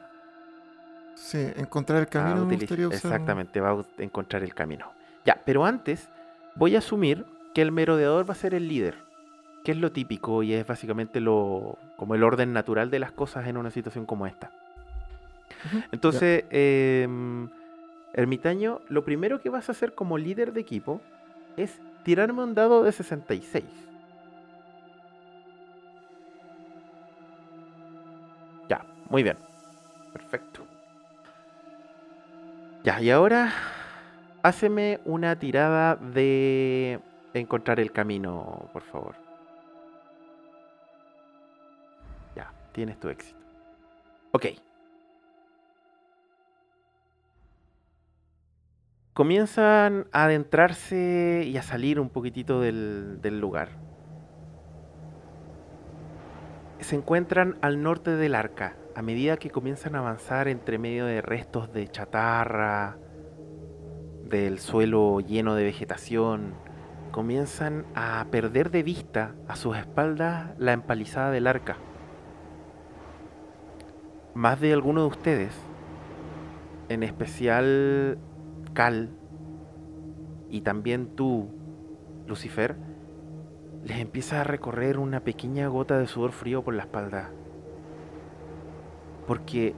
[1.15, 2.77] Sí, encontrar el camino me utilizar.
[2.77, 2.97] gustaría usar.
[3.13, 4.91] Exactamente, va a encontrar el camino.
[5.25, 6.09] Ya, pero antes
[6.55, 8.95] voy a asumir que el merodeador va a ser el líder,
[9.63, 13.47] que es lo típico y es básicamente lo como el orden natural de las cosas
[13.47, 14.51] en una situación como esta.
[15.91, 17.49] Entonces, em,
[18.13, 21.01] ermitaño, lo primero que vas a hacer como líder de equipo
[21.55, 23.63] es tirarme un dado de 66.
[28.69, 29.37] Ya, muy bien.
[30.11, 30.65] Perfecto.
[32.83, 33.53] Ya, y ahora
[34.41, 36.99] háceme una tirada de
[37.33, 39.22] encontrar el camino, por favor.
[42.73, 43.39] Tienes tu éxito.
[44.31, 44.47] Ok.
[49.13, 53.69] Comienzan a adentrarse y a salir un poquitito del, del lugar.
[56.79, 58.75] Se encuentran al norte del arca.
[58.95, 62.97] A medida que comienzan a avanzar entre medio de restos de chatarra,
[64.23, 66.55] del suelo lleno de vegetación,
[67.11, 71.77] comienzan a perder de vista a sus espaldas la empalizada del arca.
[74.33, 75.53] Más de alguno de ustedes,
[76.89, 78.17] en especial
[78.73, 79.11] Cal
[80.49, 81.49] y también tú,
[82.25, 82.75] Lucifer,
[83.83, 87.29] les empieza a recorrer una pequeña gota de sudor frío por la espalda.
[89.27, 89.75] Porque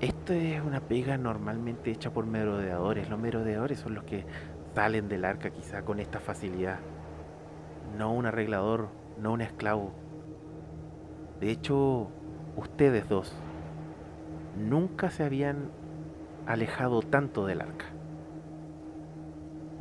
[0.00, 3.10] esto es una pega normalmente hecha por merodeadores.
[3.10, 4.24] Los merodeadores son los que
[4.72, 6.78] salen del arca quizá con esta facilidad.
[7.98, 8.88] No un arreglador,
[9.18, 9.90] no un esclavo.
[11.40, 12.08] De hecho,
[12.56, 13.36] ustedes dos
[14.56, 15.70] nunca se habían
[16.46, 17.86] alejado tanto del arca.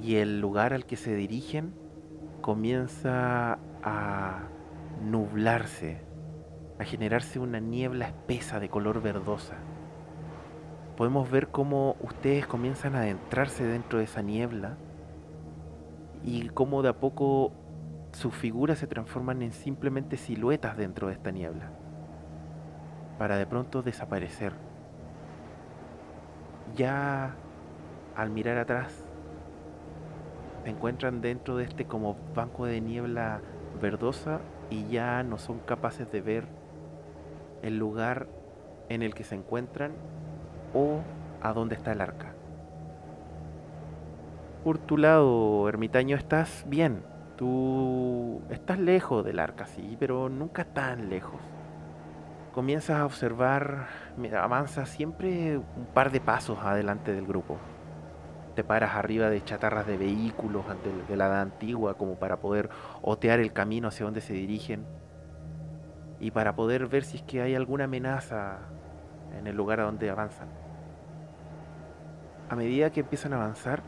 [0.01, 1.73] Y el lugar al que se dirigen
[2.41, 4.43] comienza a
[5.03, 6.01] nublarse,
[6.79, 9.55] a generarse una niebla espesa de color verdosa.
[10.97, 14.77] Podemos ver cómo ustedes comienzan a adentrarse dentro de esa niebla
[16.23, 17.51] y cómo de a poco
[18.13, 21.71] sus figuras se transforman en simplemente siluetas dentro de esta niebla,
[23.17, 24.53] para de pronto desaparecer.
[26.75, 27.35] Ya
[28.15, 29.05] al mirar atrás,
[30.63, 33.41] se encuentran dentro de este como banco de niebla
[33.81, 34.39] verdosa
[34.69, 36.45] y ya no son capaces de ver
[37.61, 38.27] el lugar
[38.89, 39.91] en el que se encuentran
[40.73, 41.01] o
[41.41, 42.33] a dónde está el arca.
[44.63, 47.03] Por tu lado, ermitaño, estás bien.
[47.37, 51.41] Tú estás lejos del arca, sí, pero nunca tan lejos.
[52.55, 53.87] Comienzas a observar,
[54.39, 57.57] avanzas siempre un par de pasos adelante del grupo.
[58.55, 62.69] Te paras arriba de chatarras de vehículos ante de la edad antigua como para poder
[63.01, 64.85] otear el camino hacia donde se dirigen
[66.21, 68.59] y para poder ver si es que hay alguna amenaza
[69.37, 70.47] en el lugar a donde avanzan.
[72.49, 73.83] A medida que empiezan a avanzar,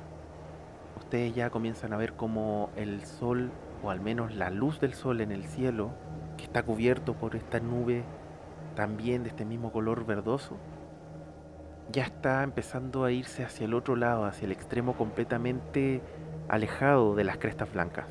[0.98, 3.50] ustedes ya comienzan a ver como el sol,
[3.82, 5.92] o al menos la luz del sol en el cielo,
[6.36, 8.04] que está cubierto por esta nube
[8.78, 10.56] también de este mismo color verdoso,
[11.92, 16.04] ya está empezando a irse hacia el otro lado, hacia el extremo completamente
[16.48, 18.06] alejado de las crestas blancas.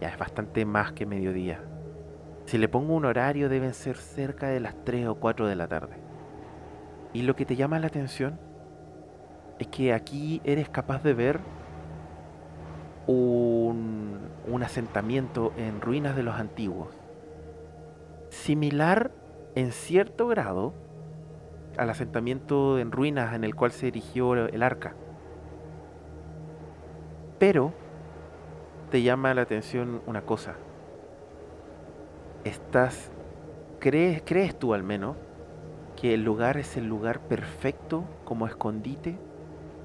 [0.00, 1.64] Ya es bastante más que mediodía.
[2.44, 5.66] Si le pongo un horario deben ser cerca de las 3 o 4 de la
[5.66, 5.96] tarde.
[7.12, 8.38] Y lo que te llama la atención
[9.58, 11.40] es que aquí eres capaz de ver
[13.08, 16.94] un, un asentamiento en ruinas de los antiguos.
[18.28, 19.10] Similar
[19.54, 20.72] en cierto grado
[21.76, 24.94] al asentamiento en ruinas en el cual se erigió el arca.
[27.38, 27.72] Pero
[28.90, 30.54] te llama la atención una cosa.
[32.44, 33.10] Estás,
[33.78, 35.16] crees, crees tú al menos,
[35.96, 39.18] que el lugar es el lugar perfecto como escondite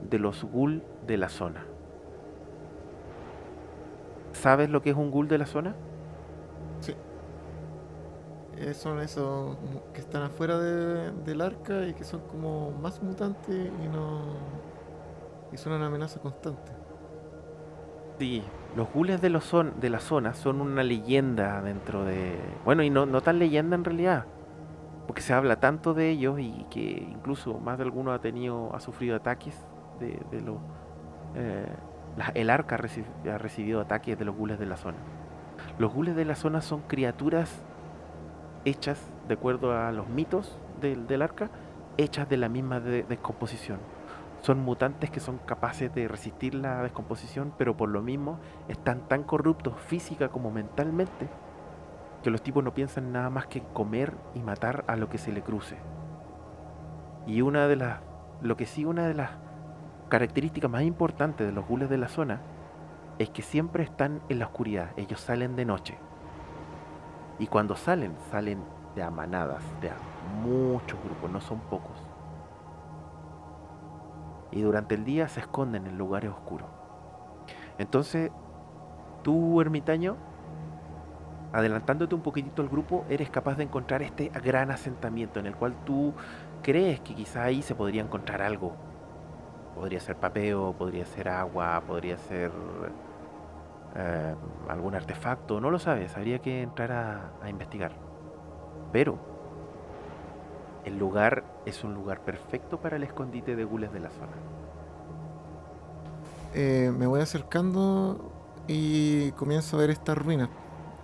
[0.10, 1.66] de los ghoul de la zona.
[4.32, 5.76] ¿Sabes lo que es un ghoul de la zona?
[8.60, 9.56] Eh, son esos
[9.94, 14.22] que están afuera de- del arca y que son como más mutantes y no.
[15.52, 16.72] y son una amenaza constante.
[18.20, 18.44] Sí,
[18.76, 22.36] los ghouls de, de la zona son una leyenda dentro de...
[22.66, 24.26] Bueno, y no, no tan leyenda en realidad,
[25.06, 28.80] porque se habla tanto de ellos y que incluso más de alguno ha tenido, ha
[28.80, 29.56] sufrido ataques
[30.00, 30.58] de, los...
[31.36, 31.68] eh,
[32.34, 34.98] el arca ha, reci- ha recibido ataques de los ghouls de la zona.
[35.78, 37.62] Los ghouls de la zona son criaturas
[38.68, 41.50] hechas, de acuerdo a los mitos del, arca,
[41.98, 43.80] hechas de la misma de- descomposición
[44.42, 49.24] son mutantes que son capaces de resistir la descomposición, pero por lo mismo están tan
[49.24, 51.28] corruptos física como mentalmente
[52.24, 55.32] que los tipos no piensan nada más que comer y matar a lo que se
[55.32, 55.78] le cruce.
[57.26, 58.00] Y una de las,
[58.42, 59.32] lo que sí una de las
[60.10, 62.42] características más importantes de los ghouls de la zona
[63.20, 65.98] es que siempre están en la oscuridad, ellos salen de noche.
[67.40, 68.64] Y cuando salen, salen
[68.96, 69.98] de a manadas, de a
[70.44, 71.98] muchos grupos, no son pocos
[74.52, 76.68] y durante el día se esconden en lugares oscuros.
[77.78, 78.32] Entonces,
[79.24, 80.16] tú, ermitaño,
[81.54, 85.76] adelantándote un poquitito al grupo, eres capaz de encontrar este gran asentamiento en el cual
[85.86, 86.14] tú
[86.64, 88.74] crees que quizá ahí se podría encontrar algo.
[89.76, 92.52] Podría ser papeo, podría ser agua, podría ser
[93.98, 94.36] eh,
[94.70, 97.94] algún artefacto, no lo sabes, habría que entrar a, a investigar.
[98.92, 99.20] Pero
[100.86, 104.38] el lugar es un lugar perfecto para el escondite de gules de la zona.
[106.54, 108.32] Eh, me voy acercando
[108.68, 110.50] y comienzo a ver estas ruinas.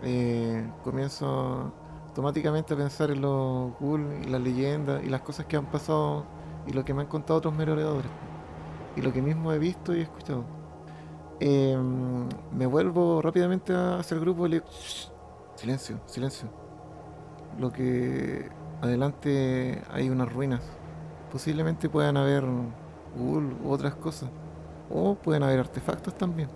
[0.01, 1.73] Eh, comienzo
[2.07, 6.25] automáticamente a pensar en los ghouls y las leyendas y las cosas que han pasado
[6.65, 8.11] y lo que me han contado otros merodeadores.
[8.95, 10.62] Y lo que mismo he visto y escuchado.
[11.45, 11.77] Eh,
[12.53, 15.09] me vuelvo rápidamente hacia el grupo y le digo, "Shh,
[15.55, 16.47] silencio, silencio.
[17.59, 18.49] Lo que
[18.81, 20.61] adelante hay unas ruinas.
[21.33, 22.45] Posiblemente puedan haber
[23.17, 24.29] ghoul u otras cosas.
[24.89, 26.49] O pueden haber artefactos también.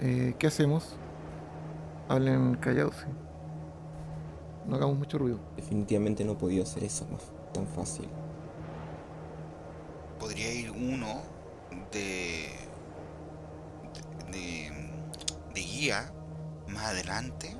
[0.00, 0.96] Eh, ¿Qué hacemos?
[2.08, 3.06] Hablen callados, sí.
[4.66, 5.38] No hagamos mucho ruido.
[5.54, 8.08] Definitivamente no podía hacer eso más tan fácil.
[10.18, 11.20] Podría ir uno
[11.92, 12.48] de,
[14.36, 14.70] de,
[15.54, 16.12] de guía
[16.68, 17.56] más adelante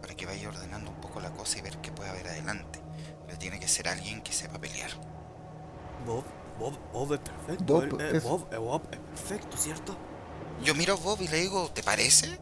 [0.00, 2.80] para que vaya ordenando un poco la cosa y ver qué puede haber adelante.
[3.26, 4.90] Pero tiene que ser alguien que sepa pelear.
[6.06, 6.24] Bob,
[6.58, 7.64] Bob, Bob es perfecto.
[7.64, 9.96] Bob él- eh, es- Bob, eh, Bob es perfecto, ¿cierto?
[10.62, 12.38] Yo miro a Bob y le digo, ¿te parece?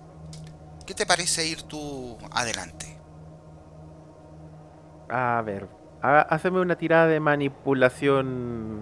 [0.86, 2.98] ¿Qué te parece ir tú adelante?
[5.08, 5.68] A ver,
[6.02, 8.80] ha- hazme una tirada de manipulación.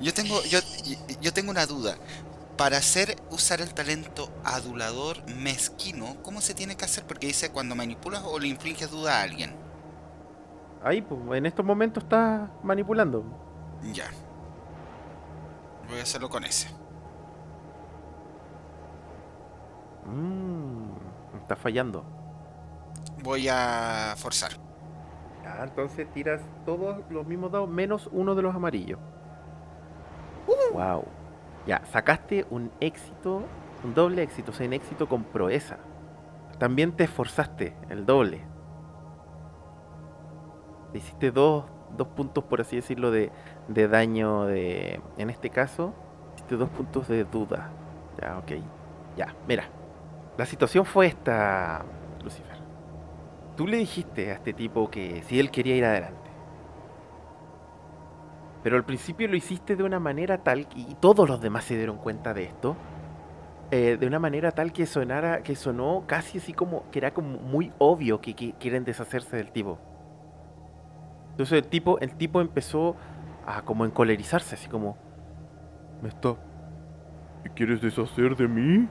[0.00, 0.58] Yo tengo, yo,
[1.20, 1.96] yo tengo una duda.
[2.56, 7.04] Para hacer usar el talento adulador mezquino, ¿cómo se tiene que hacer?
[7.04, 9.54] Porque dice cuando manipulas o le infliges duda a alguien.
[10.82, 13.24] Ahí, pues, en estos momentos estás manipulando.
[13.92, 14.06] Ya.
[15.88, 16.68] Voy a hacerlo con ese.
[20.06, 20.90] Mmm,
[21.40, 22.04] está fallando.
[23.22, 24.52] Voy a forzar.
[25.42, 28.98] Ya, entonces tiras todos los mismos dados menos uno de los amarillos.
[30.72, 31.04] Wow.
[31.66, 33.42] Ya, sacaste un éxito,
[33.84, 35.78] un doble éxito, o sea, un éxito con proeza.
[36.58, 38.42] También te esforzaste, el doble.
[40.92, 41.64] Hiciste dos,
[41.96, 43.32] dos puntos, por así decirlo, de,
[43.68, 45.00] de daño de.
[45.16, 45.94] En este caso,
[46.34, 47.70] hiciste dos puntos de duda.
[48.20, 48.52] Ya, ok.
[49.16, 49.64] Ya, mira.
[50.36, 51.84] La situación fue esta,
[52.22, 52.56] Lucifer.
[53.56, 56.23] Tú le dijiste a este tipo que si él quería ir adelante.
[58.64, 61.98] Pero al principio lo hiciste de una manera tal, y todos los demás se dieron
[61.98, 62.76] cuenta de esto,
[63.70, 67.38] eh, de una manera tal que sonara, que sonó casi así como, que era como
[67.38, 69.78] muy obvio que, quieren deshacerse del tipo.
[71.32, 72.96] Entonces el tipo, el tipo empezó
[73.46, 74.96] a como encolerizarse, así como,
[76.02, 76.34] ¿Me está...
[77.42, 78.88] ¿Te quieres deshacer de mí?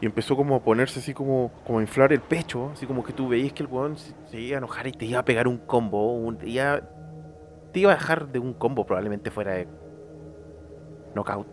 [0.00, 3.12] y empezó como a ponerse así como, como a inflar el pecho, así como que
[3.12, 5.48] tú veías que el weón se, se iba a enojar y te iba a pegar
[5.48, 6.80] un combo, un- te, iba,
[7.72, 9.68] te iba a dejar de un combo probablemente fuera de
[11.14, 11.48] knockout.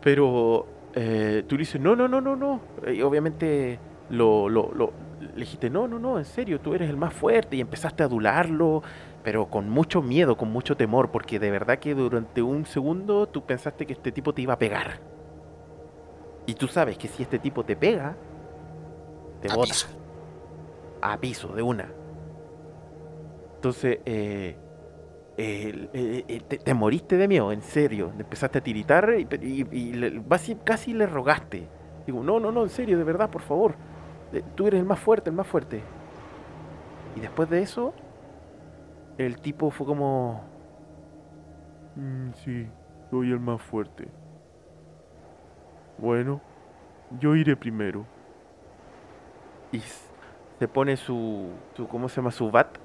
[0.00, 2.62] Pero eh, tú le dices, no, no, no, no, no.
[2.86, 6.96] Y obviamente lo, lo, lo- le dijiste, no, no, no, en serio, tú eres el
[6.96, 8.82] más fuerte y empezaste a adularlo,
[9.22, 13.44] pero con mucho miedo, con mucho temor, porque de verdad que durante un segundo tú
[13.44, 15.00] pensaste que este tipo te iba a pegar.
[16.46, 18.16] Y tú sabes que si este tipo te pega,
[19.40, 19.88] te A bota piso.
[21.00, 21.94] a piso de una.
[23.58, 24.54] Entonces, eh,
[25.36, 28.12] eh, eh, eh, te, te moriste de miedo, en serio.
[28.16, 29.24] Empezaste a tiritar y,
[30.64, 31.68] casi, le rogaste.
[32.06, 33.74] Digo, no, no, no, en serio, de verdad, por favor.
[34.54, 35.80] Tú eres el más fuerte, el más fuerte.
[37.16, 37.94] Y después de eso,
[39.16, 40.44] el tipo fue como...
[41.96, 42.68] Mm, sí,
[43.10, 44.06] soy el más fuerte.
[45.98, 46.40] Bueno,
[47.18, 48.06] yo iré primero.
[49.72, 49.80] Y
[50.58, 52.30] se pone su, su, ¿cómo se llama?
[52.30, 52.78] Su bat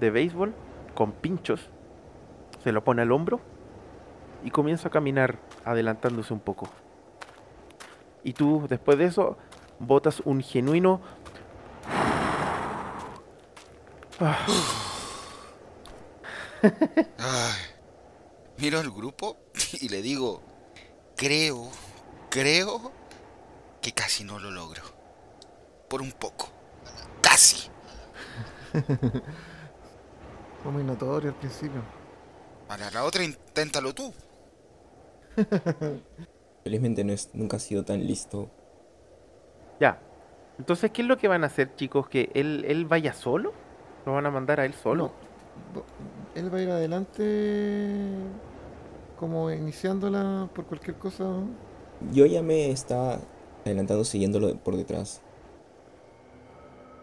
[0.00, 0.54] de béisbol
[0.94, 1.70] con pinchos.
[2.62, 3.40] Se lo pone al hombro
[4.44, 6.68] y comienza a caminar adelantándose un poco.
[8.24, 9.36] Y tú, después de eso,
[9.78, 11.00] botas un genuino...
[14.18, 14.36] Ay.
[18.58, 19.36] Miro al grupo
[19.80, 20.42] y le digo,
[21.16, 21.68] creo,
[22.30, 22.92] creo
[23.82, 24.82] que casi no lo logro.
[25.88, 26.48] Por un poco.
[27.20, 27.68] Casi.
[30.66, 31.80] Fue muy notorio al principio.
[32.66, 34.12] Para la otra, inténtalo tú.
[36.64, 38.50] Felizmente no es, nunca ha sido tan listo.
[39.78, 40.00] ya.
[40.58, 42.08] Entonces, ¿qué es lo que van a hacer, chicos?
[42.08, 43.52] ¿Que él, él vaya solo?
[44.06, 45.12] ¿Lo van a mandar a él solo?
[45.72, 45.84] No,
[46.34, 48.08] él va a ir adelante
[49.20, 51.26] como iniciándola por cualquier cosa.
[52.10, 53.20] Yo ya me estaba
[53.64, 55.22] adelantando siguiéndolo por detrás.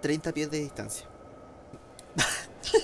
[0.01, 1.07] 30 pies de distancia.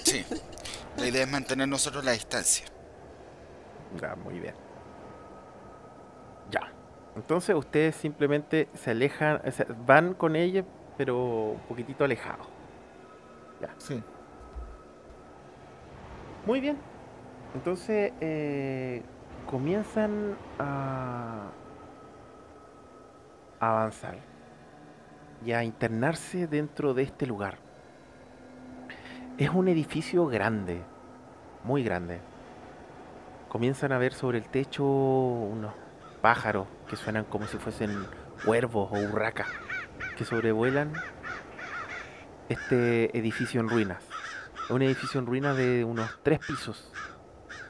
[0.06, 0.24] Sí.
[0.98, 2.66] La idea es mantener nosotros la distancia.
[4.00, 4.54] Ya, muy bien.
[6.52, 6.72] Ya.
[7.16, 10.64] Entonces ustedes simplemente se alejan, o sea, van con ella,
[10.98, 12.48] pero un poquitito alejados.
[13.78, 14.02] Sí.
[16.46, 16.78] Muy bien.
[17.54, 19.02] Entonces eh,
[19.50, 21.48] comienzan a
[23.60, 24.18] avanzar
[25.46, 27.69] y a internarse dentro de este lugar.
[29.40, 30.82] Es un edificio grande,
[31.64, 32.20] muy grande.
[33.48, 35.74] Comienzan a ver sobre el techo unos
[36.22, 38.06] pájaros que suenan como si fuesen
[38.44, 39.48] cuervos o urracas
[40.18, 40.92] que sobrevuelan
[42.50, 44.04] este edificio en ruinas.
[44.66, 46.92] Es un edificio en ruinas de unos tres pisos.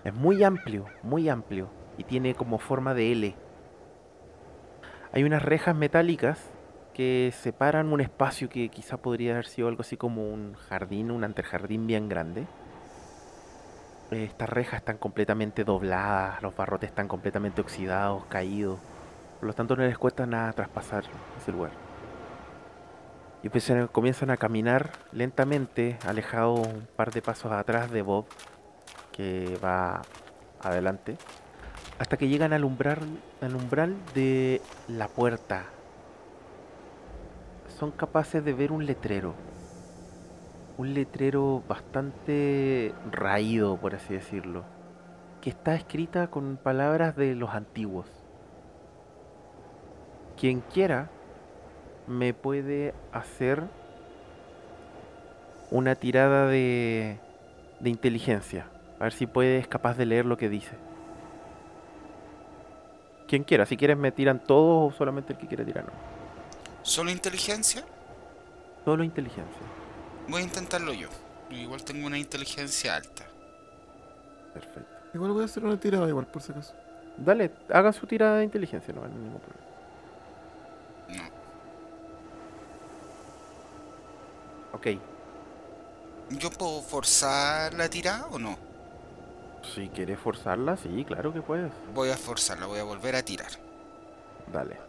[0.04, 1.70] Es muy amplio, muy amplio.
[2.00, 3.36] Y tiene como forma de L.
[5.14, 6.52] Hay unas rejas metálicas
[7.00, 11.24] que separan un espacio que quizá podría haber sido algo así como un jardín, un
[11.24, 12.46] antejardín bien grande.
[14.12, 18.80] Eh, Estas rejas están completamente dobladas, los barrotes están completamente oxidados, caídos.
[19.40, 21.06] Por lo tanto no les cuesta nada traspasar
[21.42, 21.72] ese lugar.
[23.44, 23.50] Y
[23.94, 28.26] comienzan a caminar lentamente, alejados un par de pasos atrás de Bob,
[29.14, 30.02] que va
[30.62, 31.16] adelante,
[31.98, 33.00] hasta que llegan al umbral,
[33.40, 35.79] al umbral de la puerta.
[37.80, 39.34] Son capaces de ver un letrero.
[40.78, 44.66] Un letrero bastante raído, por así decirlo,
[45.42, 48.06] que está escrita con palabras de los antiguos.
[50.40, 51.10] quien quiera
[52.08, 53.64] me puede hacer
[55.70, 57.20] una tirada de,
[57.82, 58.68] de inteligencia.
[59.00, 60.76] A ver si puedes capaz de leer lo que dice.
[63.28, 65.86] Quien quiera, si quieres me tiran todos o solamente el que quiera tirar.
[65.86, 66.09] No.
[66.90, 67.86] ¿Solo inteligencia?
[68.84, 69.62] Solo inteligencia.
[70.28, 71.08] Voy a intentarlo yo.
[71.52, 73.26] Igual tengo una inteligencia alta.
[74.56, 74.90] Perfecto.
[75.14, 76.74] Igual voy a hacer una tirada igual, por si acaso.
[77.16, 79.68] Dale, hagan su tirada de inteligencia, no hay ningún problema.
[81.10, 81.30] No.
[84.74, 84.88] Ok,
[86.32, 88.58] ¿Yo puedo forzar la tirada o no?
[89.76, 91.72] si quieres forzarla, sí, claro que puedes.
[91.94, 93.52] Voy a forzarla, voy a volver a tirar.
[94.52, 94.89] Dale.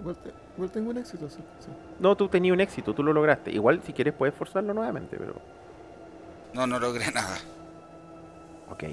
[0.00, 1.38] Igual, te- igual tengo un éxito, sí.
[1.60, 1.70] sí.
[1.98, 3.50] No, tú tenías un éxito, tú lo lograste.
[3.50, 5.34] Igual si quieres puedes forzarlo nuevamente, pero...
[6.54, 7.36] No, no logré nada.
[8.70, 8.84] Ok.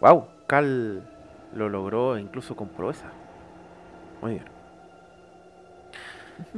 [0.00, 1.02] Wow, Cal
[1.56, 3.10] lo logró incluso con proeza.
[4.22, 4.44] Muy bien.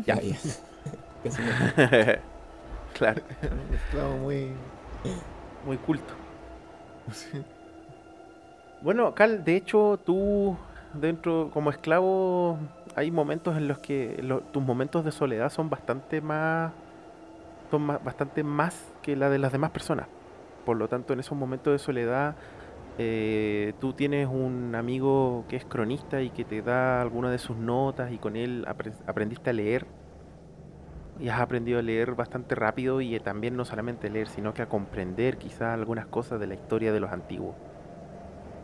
[0.06, 0.18] Ya.
[2.98, 4.50] Claro, Un esclavo muy.
[5.64, 6.12] muy culto.
[7.12, 7.42] sí.
[8.82, 10.56] Bueno, Cal, de hecho, tú
[10.94, 12.58] dentro como esclavo
[13.00, 14.22] hay momentos en los que
[14.52, 16.72] tus momentos de soledad son bastante más
[17.70, 20.06] son bastante más que la de las demás personas.
[20.66, 22.34] Por lo tanto, en esos momentos de soledad
[22.98, 27.56] eh, tú tienes un amigo que es cronista y que te da algunas de sus
[27.56, 29.86] notas y con él apre- aprendiste a leer
[31.20, 34.62] y has aprendido a leer bastante rápido y eh, también no solamente leer, sino que
[34.62, 37.54] a comprender quizás algunas cosas de la historia de los antiguos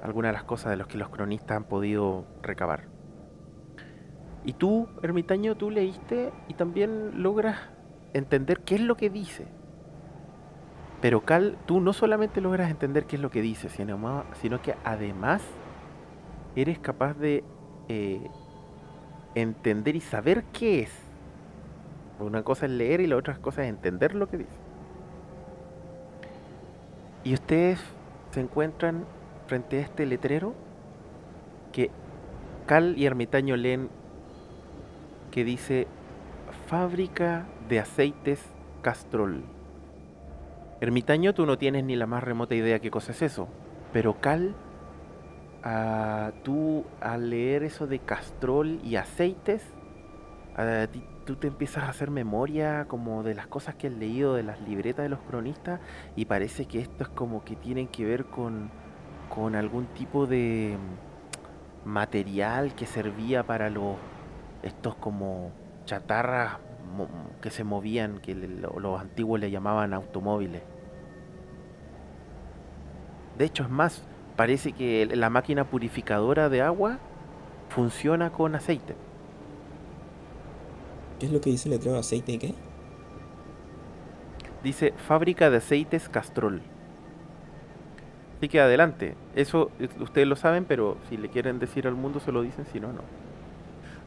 [0.03, 2.95] algunas de las cosas de las que los cronistas han podido recabar.
[4.47, 7.59] Y tú, ermitaño, tú leíste y también logras
[8.14, 9.44] entender qué es lo que dice.
[11.02, 14.77] Pero Cal, tú no solamente logras entender qué es lo que dice, sino, sino que
[14.85, 15.43] además
[16.55, 17.43] eres capaz de
[17.89, 18.20] eh,
[19.35, 20.93] entender y saber qué es.
[22.20, 24.51] Una cosa es leer y la otra cosa es entender lo que dice.
[27.24, 27.81] Y ustedes
[28.31, 29.05] se encuentran
[29.48, 30.55] frente a este letrero
[31.73, 31.90] que
[32.66, 33.90] Cal y Ermitaño leen
[35.37, 35.87] que dice
[36.67, 38.43] Fábrica de aceites
[38.81, 39.45] Castrol.
[40.81, 43.47] Ermitaño, tú no tienes ni la más remota idea qué cosa es eso,
[43.93, 44.55] pero Cal,
[46.43, 49.63] tú al leer eso de Castrol y aceites,
[50.91, 54.43] ti- tú te empiezas a hacer memoria como de las cosas que has leído de
[54.43, 55.81] las libretas de los cronistas
[56.17, 58.71] y parece que esto es como que tienen que ver con,
[59.29, 60.79] con algún tipo de
[61.85, 63.97] material que servía para los
[64.67, 65.51] estos como
[65.85, 66.59] chatarras
[67.41, 70.63] que se movían que los antiguos le llamaban automóviles.
[73.39, 74.03] De hecho es más,
[74.37, 76.99] parece que la máquina purificadora de agua
[77.69, 78.95] funciona con aceite.
[81.19, 82.55] ¿Qué es lo que dice el letrero de aceite y qué?
[84.63, 86.63] Dice fábrica de aceites Castrol.
[88.39, 89.17] Así que adelante.
[89.35, 89.71] Eso
[90.01, 92.93] ustedes lo saben, pero si le quieren decir al mundo se lo dicen, si no,
[92.93, 93.03] no.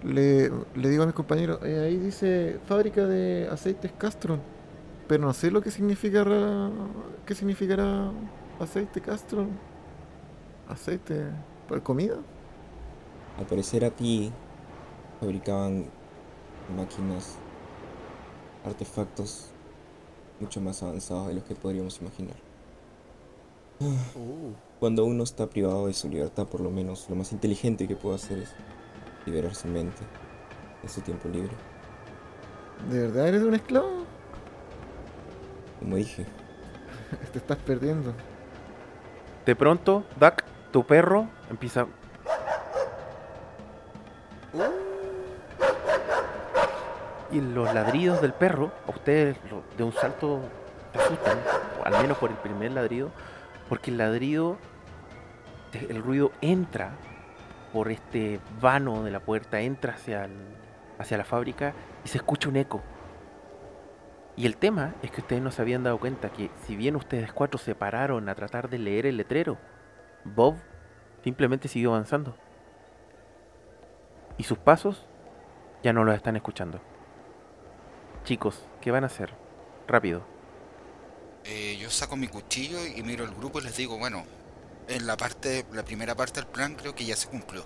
[0.04, 4.40] Le, le digo a mis compañeros, eh, ahí dice fábrica de aceites Castron,
[5.08, 6.70] pero no sé lo que significará,
[7.26, 8.12] qué significará
[8.60, 9.50] aceite Castron.
[10.68, 11.26] Aceite
[11.68, 12.18] para comida.
[13.38, 14.32] Al parecer aquí
[15.20, 15.86] fabricaban
[16.76, 17.38] máquinas,
[18.64, 19.48] artefactos
[20.40, 22.36] mucho más avanzados de los que podríamos imaginar.
[23.82, 27.96] Uh, Cuando uno está privado de su libertad, por lo menos lo más inteligente que
[27.96, 28.50] puede hacer es
[29.26, 30.02] liberar su mente
[30.84, 31.52] en su tiempo libre.
[32.90, 34.06] ¿De verdad eres un esclavo?
[35.80, 36.26] Como dije,
[37.32, 38.14] Te estás perdiendo.
[39.46, 41.88] De pronto, Duck, tu perro, empieza.
[47.32, 49.38] Y los ladridos del perro, a ustedes
[49.78, 50.42] de un salto
[50.92, 51.38] te asustan,
[51.80, 53.12] o al menos por el primer ladrido,
[53.68, 54.58] porque el ladrido,
[55.74, 56.94] el ruido entra
[57.74, 60.56] por este vano de la puerta, entra hacia, el-
[60.98, 61.74] hacia la fábrica
[62.04, 62.82] y se escucha un eco.
[64.36, 67.34] Y el tema es que ustedes no se habían dado cuenta que si bien ustedes
[67.34, 69.58] cuatro se pararon a tratar de leer el letrero,
[70.24, 70.56] Bob
[71.24, 72.36] simplemente siguió avanzando.
[74.38, 75.06] Y sus pasos
[75.84, 76.80] ya no los están escuchando.
[78.24, 79.34] Chicos, ¿qué van a hacer?
[79.88, 80.24] Rápido.
[81.44, 84.24] Eh, yo saco mi cuchillo y miro el grupo y les digo, bueno,
[84.90, 87.66] en la parte, la primera parte del plan creo que ya se cumplió.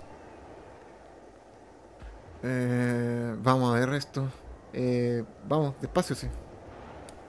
[2.42, 4.32] Eh, vamos a ver esto.
[4.72, 6.28] Eh, vamos, despacio, sí.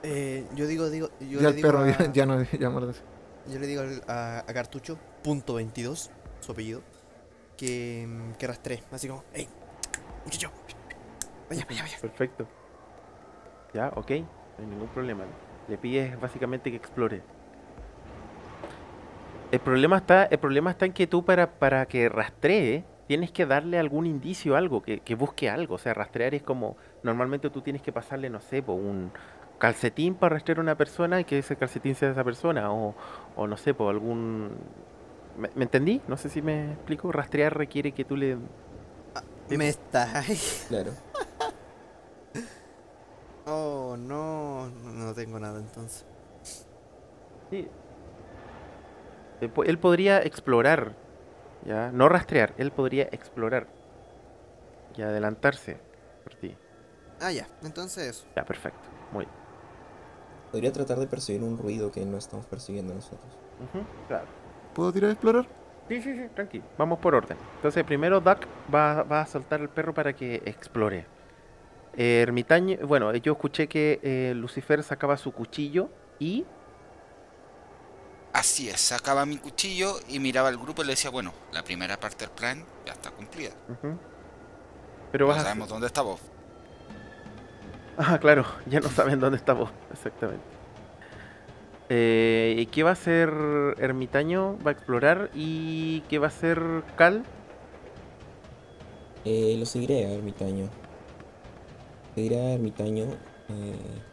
[0.02, 2.70] eh, yo digo, digo, yo ya le el digo perro a, ya, ya no ya
[3.46, 6.84] yo le digo a, a Cartucho, punto 22, su apellido,
[7.56, 8.84] que, que rastree.
[8.90, 9.48] Así como, hey,
[10.24, 10.52] muchacho.
[11.48, 11.98] Vaya, vaya, vaya.
[12.00, 12.48] Perfecto.
[13.72, 14.10] Ya, ok.
[14.10, 14.26] No
[14.58, 15.24] hay ningún problema.
[15.68, 17.22] Le pides básicamente que explore.
[19.52, 23.46] El problema está, el problema está en que tú para, para que rastree, tienes que
[23.46, 25.76] darle algún indicio, algo, que, que busque algo.
[25.76, 29.12] O sea, rastrear es como, normalmente tú tienes que pasarle, no sé, po, un
[29.58, 32.72] calcetín para rastrear a una persona y que ese calcetín sea de esa persona.
[32.72, 32.94] O,
[33.36, 34.50] o no sé, por algún...
[35.38, 36.00] ¿Me, me entendí?
[36.08, 37.12] No sé si me explico.
[37.12, 38.36] Rastrear requiere que tú le...
[39.48, 40.22] Me está.
[40.68, 40.92] Claro.
[43.48, 44.68] Oh, no.
[44.68, 46.04] No tengo nada entonces.
[47.48, 47.68] Sí.
[49.40, 50.94] Eh, Él podría explorar,
[51.64, 53.66] ya, no rastrear, él podría explorar
[54.96, 55.78] y adelantarse
[56.24, 56.56] por ti.
[57.20, 57.46] Ah, ya.
[57.62, 58.26] Entonces eso.
[58.36, 58.88] Ya, perfecto.
[59.12, 59.26] Muy
[60.50, 63.36] Podría tratar de perseguir un ruido que no estamos persiguiendo nosotros.
[64.08, 64.26] Claro.
[64.74, 65.46] ¿Puedo tirar a explorar?
[65.88, 66.64] Sí, sí, sí, tranquilo.
[66.78, 67.36] Vamos por orden.
[67.56, 71.06] Entonces, primero Duck va, va a soltar al perro para que explore.
[71.96, 75.88] Eh, ermitaño, bueno, yo escuché que eh, Lucifer sacaba su cuchillo
[76.18, 76.44] y
[78.40, 81.98] Así es, sacaba mi cuchillo y miraba al grupo y le decía, bueno, la primera
[81.98, 83.56] parte del plan ya está cumplida.
[83.68, 83.98] Ujú.
[85.10, 85.42] Pero No vas a...
[85.42, 86.20] sabemos dónde está vos.
[87.96, 90.56] Ah, claro, ya no saben dónde está vos, exactamente.
[91.88, 93.30] Eh, ¿Y qué va a hacer
[93.78, 94.58] Ermitaño?
[94.62, 95.30] Va a explorar.
[95.32, 96.60] ¿Y qué va a hacer
[96.96, 97.28] Cal?
[99.24, 100.70] Eh, lo seguiré a ermitaño.
[102.14, 103.22] Seguiré a ermitaño.
[103.48, 104.04] eh,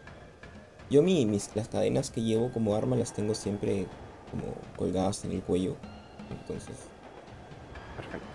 [0.90, 3.91] yo mi, mis, las cadenas que llevo como arma las tengo siempre
[4.34, 5.76] como colgadas en el cuello.
[6.31, 6.89] Entonces,
[7.95, 8.27] Perfecto.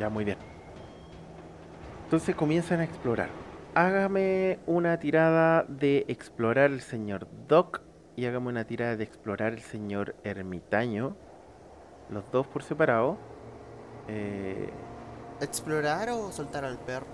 [0.00, 0.38] Ya, muy bien.
[2.04, 3.28] Entonces comienzan a explorar.
[3.74, 7.82] Hágame una tirada de explorar el señor Doc
[8.16, 11.16] y hágame una tirada de explorar el señor Ermitaño.
[12.10, 13.16] Los dos por separado.
[14.08, 14.70] Eh,
[15.40, 17.06] ¿Explorar o soltar al perro?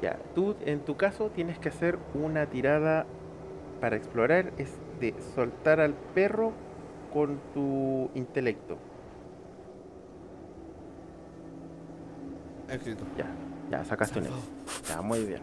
[0.00, 3.06] Ya, tú en tu caso tienes que hacer una tirada
[3.80, 6.52] para explorar, es de soltar al perro
[7.12, 8.78] con tu intelecto.
[12.70, 13.04] Éxito.
[13.16, 13.26] Ya,
[13.70, 14.42] ya sacaste un éxito.
[14.88, 15.42] Ya, muy bien.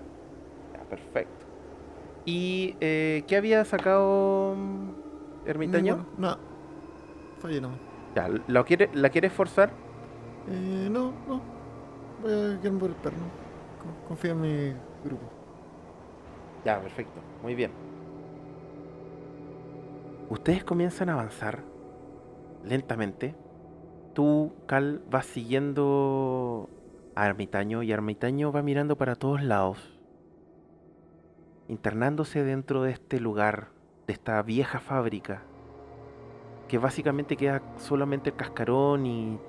[0.73, 1.45] Ya, perfecto.
[2.25, 5.95] ¿Y eh, qué había sacado mm, Ermitaño?
[5.97, 6.09] Ninguno.
[6.17, 6.37] No.
[7.39, 7.79] Fallé nomás.
[8.15, 9.71] Ya, ¿lo quiere, ¿la quieres forzar?
[10.49, 11.41] Eh, no, no.
[12.21, 13.15] Voy a quedarme por el perro.
[13.81, 14.73] Con- Confío en mi
[15.05, 15.23] grupo.
[16.65, 17.19] Ya, perfecto.
[17.43, 17.71] Muy bien.
[20.30, 21.64] Ustedes comienzan a avanzar
[22.64, 23.35] lentamente.
[24.14, 26.69] Tú, Cal, vas siguiendo
[27.15, 29.97] a Ermitaño y Ermitaño va mirando para todos lados,
[31.68, 33.69] internándose dentro de este lugar,
[34.06, 35.41] de esta vieja fábrica,
[36.68, 39.39] que básicamente queda solamente el cascarón y,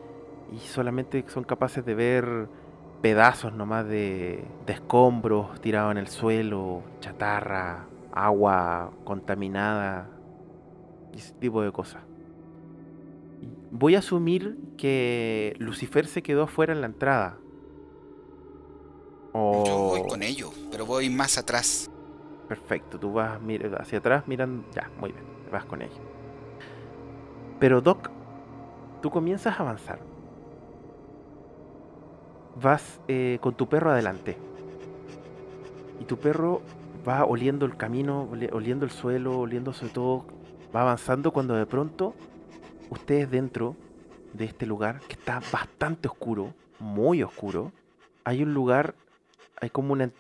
[0.51, 2.49] y solamente son capaces de ver
[3.03, 10.09] pedazos nomás de, de escombros tirados en el suelo, chatarra, agua contaminada
[11.13, 12.03] y ese tipo de cosas.
[13.71, 17.39] Voy a asumir que Lucifer se quedó afuera en la entrada.
[19.33, 19.65] O...
[19.65, 21.91] Yo voy con ellos, pero voy más atrás.
[22.49, 23.39] Perfecto, tú vas
[23.79, 24.65] hacia atrás mirando.
[24.75, 26.01] Ya, muy bien, vas con ella.
[27.61, 28.11] Pero Doc,
[29.01, 30.01] tú comienzas a avanzar.
[32.61, 34.37] Vas eh, con tu perro adelante.
[36.01, 36.63] Y tu perro
[37.07, 40.25] va oliendo el camino, oli- oliendo el suelo, oliendo sobre todo.
[40.75, 42.15] Va avanzando cuando de pronto
[42.91, 43.77] ustedes dentro
[44.33, 47.73] de este lugar, que está bastante oscuro, muy oscuro,
[48.25, 48.95] hay un lugar,
[49.61, 50.11] hay como una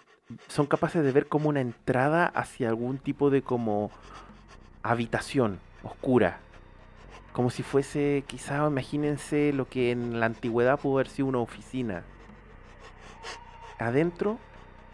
[0.48, 3.90] son capaces de ver como una entrada hacia algún tipo de como
[4.82, 6.38] habitación oscura.
[7.32, 12.02] Como si fuese, quizá imagínense lo que en la antigüedad pudo haber sido una oficina.
[13.78, 14.38] Adentro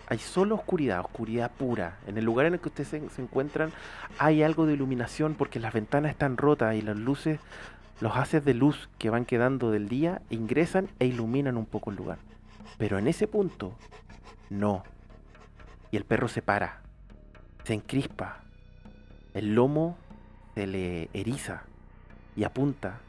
[0.08, 1.98] hay solo oscuridad, oscuridad pura.
[2.06, 3.72] En el lugar en el que ustedes se, encuentran
[4.18, 7.40] hay algo de iluminación porque las ventanas están rotas y las luces,
[8.00, 11.96] los haces de luz que van quedando del día ingresan e iluminan un poco el
[11.96, 12.18] lugar.
[12.78, 13.76] Pero en ese punto,
[14.48, 14.84] no.
[15.90, 16.82] Y el perro se para,
[17.64, 18.40] se encrispa,
[19.34, 19.98] el lomo
[20.54, 21.62] se le eriza
[22.36, 23.00] y apunta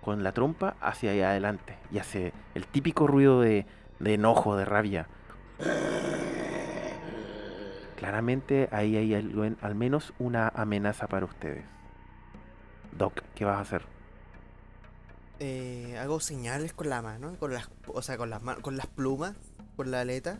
[0.00, 3.66] con la trompa hacia adelante y hace el típico ruido de
[4.00, 5.08] enojo, de rabia.
[7.96, 11.64] Claramente ahí hay algo en- al menos una amenaza para ustedes.
[12.96, 13.82] Doc, ¿qué vas a hacer?
[15.38, 19.36] Eh, hago señales con la mano, con las, o sea, con las con las plumas,
[19.76, 20.38] con la aleta.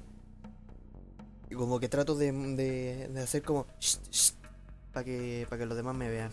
[1.51, 3.66] Y como que trato de, de, de hacer como
[4.92, 6.30] para que para que los demás me vean.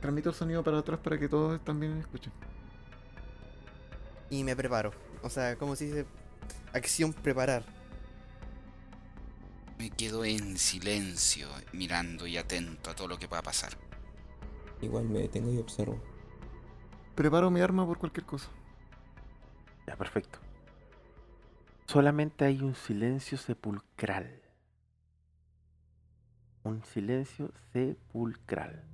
[0.00, 2.32] Transmito el sonido para atrás para que todos también escuchen.
[4.30, 4.92] Y me preparo.
[5.22, 6.06] O sea, como si se
[6.72, 7.64] Acción preparar.
[9.78, 13.72] Me quedo en silencio, mirando y atento a todo lo que pueda pasar.
[14.82, 16.00] Igual me detengo y observo.
[17.14, 18.48] Preparo mi arma por cualquier cosa.
[19.86, 20.38] Ya, perfecto.
[21.86, 24.42] Solamente hay un silencio sepulcral.
[26.64, 28.84] Un silencio sepulcral.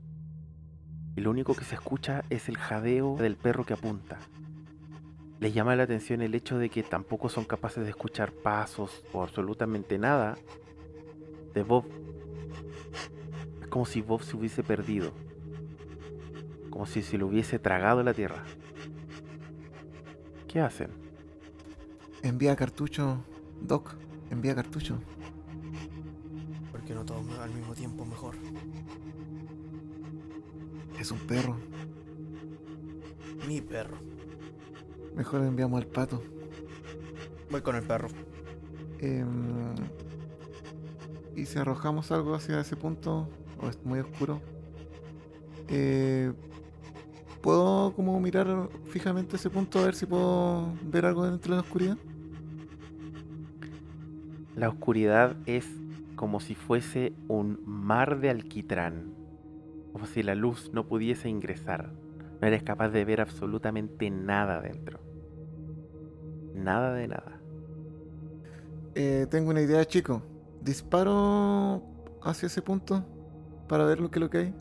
[1.17, 4.19] Y lo único que se escucha es el jadeo del perro que apunta.
[5.45, 9.23] Les llama la atención el hecho de que tampoco son capaces de escuchar pasos o
[9.23, 10.39] absolutamente nada
[11.53, 11.85] de Bob.
[13.61, 15.13] Es como si Bob se hubiese perdido.
[16.71, 18.43] Como si se lo hubiese tragado la tierra.
[20.49, 20.89] ¿Qué hacen?
[22.23, 23.23] Envía cartucho.
[23.61, 23.97] Doc,
[24.31, 24.99] envía cartucho.
[26.73, 28.35] Porque no todos al mismo tiempo mejor.
[30.99, 31.59] Es un perro.
[33.47, 34.14] Mi perro.
[35.15, 36.23] Mejor enviamos al pato.
[37.51, 38.09] Voy con el perro.
[38.99, 39.75] Em,
[41.37, 43.29] y si arrojamos algo hacia ese punto,
[43.61, 44.41] o es muy oscuro,
[45.69, 46.33] eh,
[47.43, 51.63] ¿puedo como mirar fijamente ese punto a ver si puedo ver algo dentro de la
[51.63, 51.99] oscuridad?
[54.57, 55.67] La oscuridad es
[56.17, 59.15] como si fuese un mar de alquitrán,
[59.93, 61.93] como si la luz no pudiese ingresar.
[62.41, 65.01] No eres capaz de ver absolutamente nada dentro.
[66.55, 67.41] Nada de nada.
[68.95, 70.23] Eh, tengo una idea, chico.
[70.61, 71.83] Disparo
[72.23, 73.05] hacia ese punto
[73.69, 74.55] para ver lo que, lo que hay.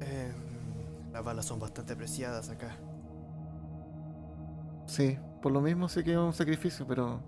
[0.00, 2.76] Em, las balas son bastante preciadas acá.
[4.86, 7.20] Sí, por lo mismo sé que es un sacrificio, pero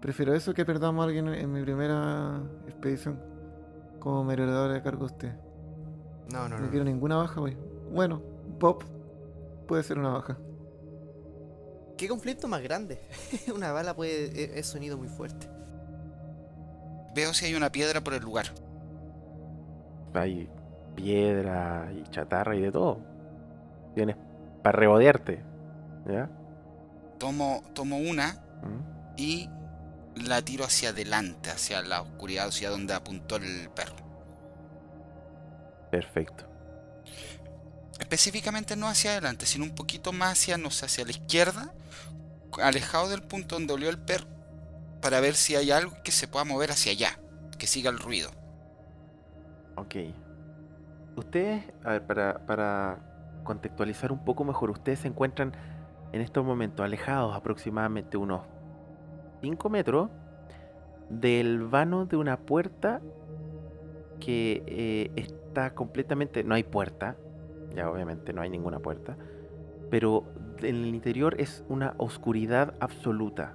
[0.00, 3.20] prefiero eso que perdamos a alguien en mi primera expedición
[4.00, 5.36] como merodeador de cargo de usted.
[6.32, 6.70] No, no, No no.
[6.70, 7.56] quiero ninguna baja, güey.
[7.90, 8.22] Bueno,
[8.58, 8.84] Bob
[9.66, 10.38] puede ser una baja.
[11.96, 12.98] ¿Qué conflicto más grande?
[13.54, 14.26] Una bala puede.
[14.26, 15.46] e- es sonido muy fuerte.
[17.14, 18.46] Veo si hay una piedra por el lugar.
[20.14, 20.48] Hay
[20.94, 23.00] piedra y chatarra y de todo.
[23.94, 24.16] Tienes
[24.62, 25.42] para rebodearte.
[26.06, 26.30] ¿Ya?
[27.18, 29.14] Tomo, tomo una ¿Mm?
[29.18, 29.50] y
[30.24, 33.96] la tiro hacia adelante, hacia la oscuridad, hacia donde apuntó el perro.
[35.90, 36.44] Perfecto.
[38.00, 41.72] Específicamente no hacia adelante, sino un poquito más hacia, no sé, hacia la izquierda,
[42.62, 44.26] alejado del punto donde olió el perro,
[45.00, 47.18] para ver si hay algo que se pueda mover hacia allá,
[47.58, 48.30] que siga el ruido.
[49.76, 49.96] Ok.
[51.16, 52.98] Ustedes, a ver, para, para
[53.44, 55.52] contextualizar un poco mejor, ustedes se encuentran
[56.12, 58.42] en estos momentos alejados aproximadamente unos
[59.42, 60.10] 5 metros
[61.08, 63.00] del vano de una puerta
[64.20, 66.44] que eh, está completamente...
[66.44, 67.16] No hay puerta,
[67.74, 69.16] ya obviamente no hay ninguna puerta,
[69.90, 70.24] pero
[70.58, 73.54] en el interior es una oscuridad absoluta.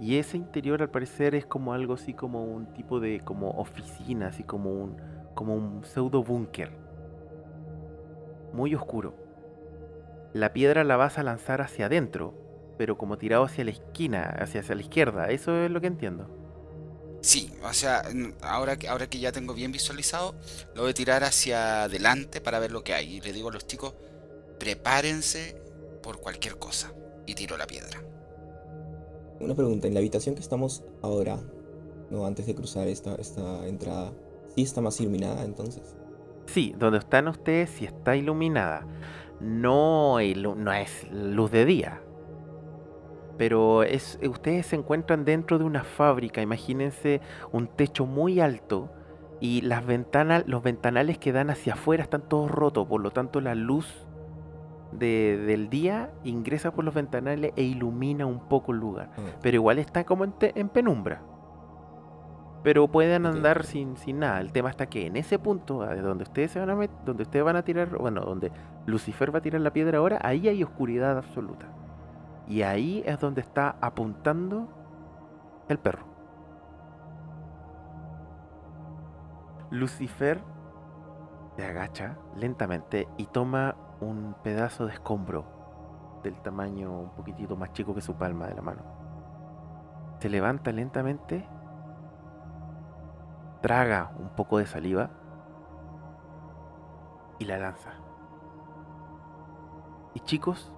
[0.00, 4.28] Y ese interior al parecer es como algo así como un tipo de como oficina,
[4.28, 4.96] así como un
[5.34, 6.72] como un pseudo búnker.
[8.52, 9.14] Muy oscuro.
[10.32, 12.34] La piedra la vas a lanzar hacia adentro,
[12.78, 15.30] pero como tirado hacia la esquina, hacia, hacia la izquierda.
[15.30, 16.41] Eso es lo que entiendo.
[17.22, 18.02] Sí, o sea,
[18.42, 20.34] ahora que, ahora que ya tengo bien visualizado,
[20.74, 23.14] lo voy a tirar hacia adelante para ver lo que hay.
[23.16, 23.94] Y le digo a los chicos,
[24.58, 25.56] prepárense
[26.02, 26.92] por cualquier cosa.
[27.24, 28.02] Y tiro la piedra.
[29.38, 31.38] Una pregunta, en la habitación que estamos ahora,
[32.10, 34.12] no antes de cruzar esta, esta entrada,
[34.54, 35.94] ¿sí está más iluminada entonces?
[36.46, 38.84] Sí, donde están ustedes sí está iluminada.
[39.40, 42.02] No, ilu- no es luz de día.
[43.38, 46.42] Pero es, ustedes se encuentran dentro de una fábrica.
[46.42, 48.90] Imagínense un techo muy alto
[49.40, 52.86] y las ventanas, los ventanales que dan hacia afuera están todos rotos.
[52.86, 54.06] Por lo tanto, la luz
[54.92, 59.10] de- del día ingresa por los ventanales e ilumina un poco el lugar.
[59.16, 61.22] Ah, Pero igual está como en, te- en penumbra.
[62.62, 64.40] Pero pueden andar sin, sin nada.
[64.40, 67.44] El tema está que en ese punto, donde ustedes se van a met- donde ustedes
[67.44, 68.52] van a tirar, bueno, donde
[68.86, 71.66] Lucifer va a tirar la piedra ahora, ahí hay oscuridad absoluta.
[72.46, 74.68] Y ahí es donde está apuntando
[75.68, 76.04] el perro.
[79.70, 80.42] Lucifer
[81.56, 85.46] se agacha lentamente y toma un pedazo de escombro
[86.22, 88.82] del tamaño un poquitito más chico que su palma de la mano.
[90.18, 91.48] Se levanta lentamente,
[93.60, 95.10] traga un poco de saliva
[97.38, 97.90] y la lanza.
[100.14, 100.72] Y chicos,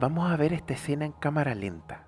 [0.00, 2.06] vamos a ver esta escena en cámara lenta.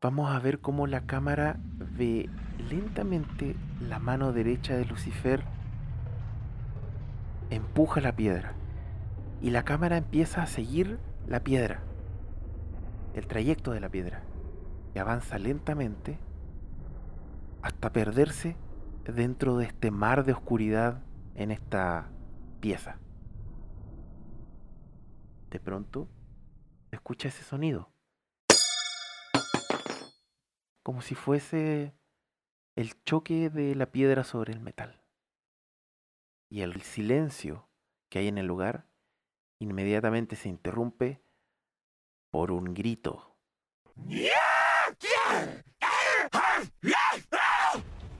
[0.00, 2.28] Vamos a ver cómo la cámara ve
[2.70, 5.44] lentamente la mano derecha de Lucifer
[7.50, 8.54] empuja la piedra
[9.40, 11.82] y la cámara empieza a seguir la piedra
[13.14, 14.22] el trayecto de la piedra,
[14.92, 16.18] que avanza lentamente
[17.62, 18.56] hasta perderse
[19.04, 21.02] dentro de este mar de oscuridad
[21.34, 22.08] en esta
[22.60, 22.96] pieza.
[25.50, 26.08] De pronto,
[27.02, 27.92] escucha ese sonido.
[30.84, 31.92] Como si fuese
[32.76, 35.02] el choque de la piedra sobre el metal.
[36.48, 37.68] Y el silencio
[38.08, 38.86] que hay en el lugar
[39.58, 41.20] inmediatamente se interrumpe
[42.30, 43.36] por un grito.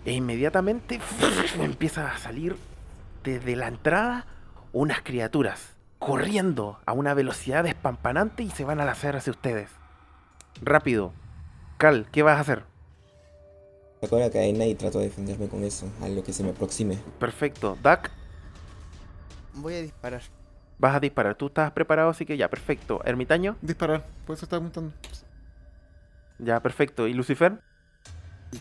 [0.04, 1.00] E inmediatamente
[1.54, 2.56] empieza a salir
[3.22, 4.26] desde la entrada
[4.72, 5.71] unas criaturas
[6.06, 9.70] corriendo a una velocidad espampanante y se van a lanzar hacia ustedes.
[10.60, 11.12] Rápido.
[11.78, 12.64] Cal, ¿qué vas a hacer?
[14.00, 16.98] Saco la cadena y trato de defenderme con eso, a lo que se me aproxime.
[17.18, 17.78] Perfecto.
[17.82, 18.10] Duck,
[19.54, 20.22] Voy a disparar.
[20.78, 21.34] vas a disparar.
[21.36, 23.00] Tú estás preparado, así que ya, perfecto.
[23.04, 24.92] Ermitaño, Disparar, por eso estaba preguntando.
[26.38, 27.06] ya, perfecto.
[27.06, 27.60] ¿Y Lucifer?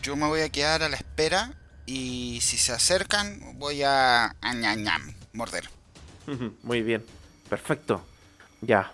[0.00, 1.52] Yo me voy a quedar a la espera
[1.86, 5.02] y si se acercan voy a, a ñam, ñam,
[5.32, 5.68] morder.
[6.62, 7.04] Muy bien.
[7.52, 8.00] Perfecto.
[8.62, 8.92] Ya.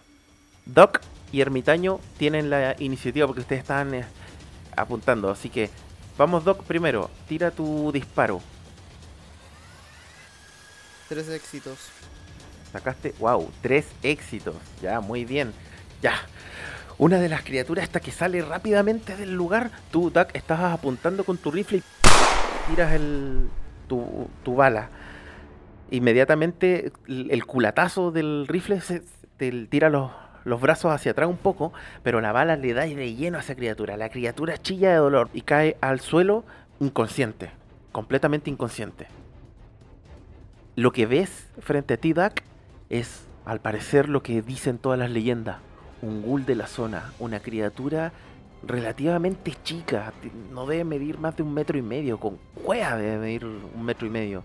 [0.66, 4.04] Doc y Ermitaño tienen la iniciativa porque ustedes están eh,
[4.76, 5.30] apuntando.
[5.30, 5.70] Así que
[6.16, 7.08] vamos, Doc, primero.
[7.28, 8.40] Tira tu disparo.
[11.08, 11.78] Tres éxitos.
[12.72, 14.56] Sacaste, wow, tres éxitos.
[14.82, 15.52] Ya, muy bien.
[16.02, 16.14] Ya.
[16.98, 19.70] Una de las criaturas esta que sale rápidamente del lugar.
[19.92, 23.48] Tú, Duck, estás apuntando con tu rifle y tiras el,
[23.86, 24.88] tu, tu bala.
[25.90, 29.02] Inmediatamente el, culatazo del rifle se,
[29.36, 30.10] te tira los,
[30.44, 33.54] los brazos hacia atrás un poco, pero la bala le da de lleno a esa
[33.54, 33.96] criatura.
[33.96, 36.44] La criatura chilla de dolor y cae al suelo
[36.80, 37.50] inconsciente,
[37.92, 39.06] completamente inconsciente.
[40.76, 42.42] Lo que ves frente a ti, Duck,
[42.88, 45.58] es, al parecer, lo que dicen todas las leyendas.
[46.02, 48.12] Un ghoul de la zona, una criatura
[48.62, 50.12] relativamente chica,
[50.52, 54.06] no debe medir más de un metro y medio, con cueva debe medir un metro
[54.06, 54.44] y medio.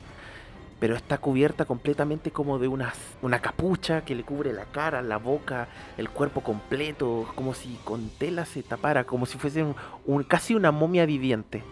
[0.83, 2.91] Pero está cubierta completamente como de una,
[3.21, 8.09] una capucha que le cubre la cara, la boca, el cuerpo completo, como si con
[8.09, 11.63] tela se tapara, como si fuese un- un- casi una momia viviente.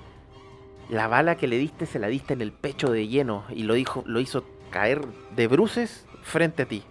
[0.87, 3.73] La bala que le diste se la diste en el pecho de lleno y lo,
[3.73, 5.05] dijo, lo hizo caer
[5.35, 6.81] de bruces frente a ti.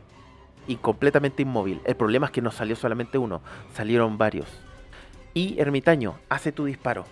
[0.66, 1.80] Y completamente inmóvil.
[1.86, 3.40] El problema es que no salió solamente uno,
[3.72, 4.46] salieron varios.
[5.32, 7.06] Y Ermitaño, hace tu disparo.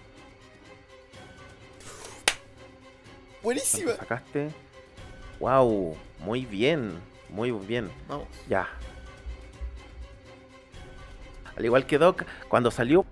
[3.42, 3.84] Buenísima.
[3.96, 4.67] ¿Cuánto sacaste?
[5.40, 6.92] Wow, muy bien,
[7.28, 7.90] muy bien.
[8.08, 8.26] Vamos.
[8.48, 8.68] Ya.
[11.56, 13.04] Al igual que Doc, cuando salió,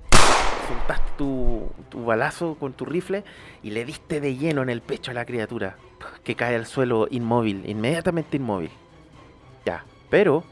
[0.69, 3.25] soltaste tu, tu balazo con tu rifle
[3.63, 5.77] y le diste de lleno en el pecho a la criatura,
[6.23, 8.71] que cae al suelo inmóvil, inmediatamente inmóvil.
[9.65, 10.45] Ya, pero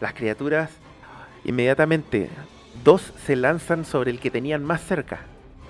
[0.00, 0.70] las criaturas
[1.44, 2.30] inmediatamente,
[2.84, 5.20] dos se lanzan sobre el que tenían más cerca.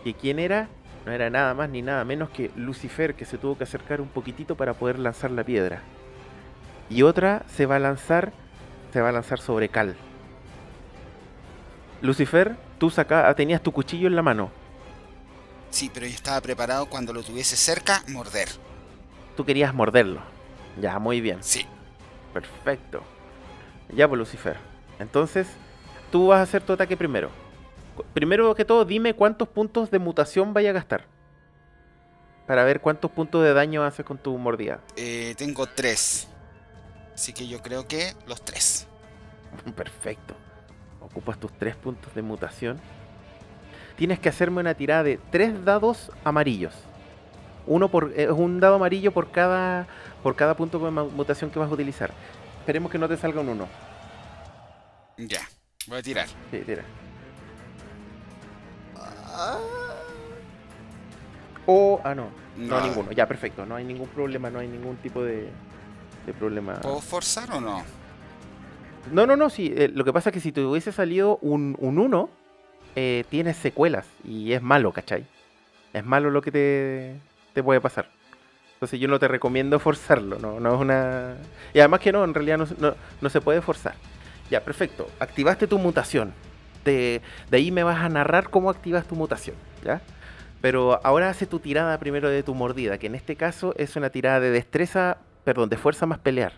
[0.04, 0.68] ¿Y quién era?
[1.10, 4.06] No era nada más ni nada menos que Lucifer, que se tuvo que acercar un
[4.06, 5.82] poquitito para poder lanzar la piedra.
[6.88, 8.32] Y otra se va a lanzar,
[8.92, 9.96] se va a lanzar sobre Cal.
[12.00, 14.52] Lucifer, tú saca, tenías tu cuchillo en la mano.
[15.70, 18.48] Sí, pero yo estaba preparado cuando lo tuviese cerca, morder.
[19.36, 20.20] Tú querías morderlo.
[20.80, 21.38] Ya, muy bien.
[21.42, 21.66] Sí.
[22.32, 23.02] Perfecto.
[23.92, 24.58] Ya, pues Lucifer.
[25.00, 25.48] Entonces,
[26.12, 27.30] tú vas a hacer tu ataque primero.
[28.14, 31.06] Primero que todo, dime cuántos puntos de mutación vaya a gastar.
[32.46, 34.80] Para ver cuántos puntos de daño haces con tu mordida.
[34.96, 36.28] Eh, tengo tres.
[37.14, 38.86] Así que yo creo que los tres.
[39.76, 40.34] Perfecto.
[41.00, 42.80] Ocupas tus tres puntos de mutación.
[43.96, 46.74] Tienes que hacerme una tirada de tres dados amarillos.
[47.66, 49.86] Uno por, es un dado amarillo por cada,
[50.22, 52.10] por cada punto de mutación que vas a utilizar.
[52.60, 53.68] Esperemos que no te salga un uno.
[55.18, 55.40] Ya.
[55.86, 56.26] Voy a tirar.
[56.50, 56.84] Sí, tira.
[59.42, 59.58] Ah,
[61.66, 62.28] O, ah, no.
[62.56, 62.86] No, No.
[62.86, 63.12] ninguno.
[63.12, 63.64] Ya, perfecto.
[63.64, 65.48] No hay ningún problema, no hay ningún tipo de,
[66.26, 66.74] de problema.
[66.80, 67.82] ¿Puedo forzar o no?
[69.12, 69.72] No, no, no, sí.
[69.74, 72.28] eh, lo que pasa es que si te hubiese salido un 1,
[72.96, 75.26] eh, tienes secuelas y es malo, ¿cachai?
[75.92, 77.16] Es malo lo que te,
[77.54, 78.10] te puede pasar.
[78.74, 81.36] Entonces yo no te recomiendo forzarlo, no, no es una...
[81.72, 83.94] Y además que no, en realidad no, no- no se puede forzar.
[84.50, 85.08] Ya, perfecto.
[85.20, 86.32] Activaste tu mutación.
[86.82, 87.20] Te-
[87.50, 90.00] de ahí me vas a narrar cómo activas tu mutación, ¿ya?
[90.60, 94.10] Pero ahora hace tu tirada primero de tu mordida, que en este caso es una
[94.10, 96.52] tirada de destreza, perdón, de fuerza más pelear.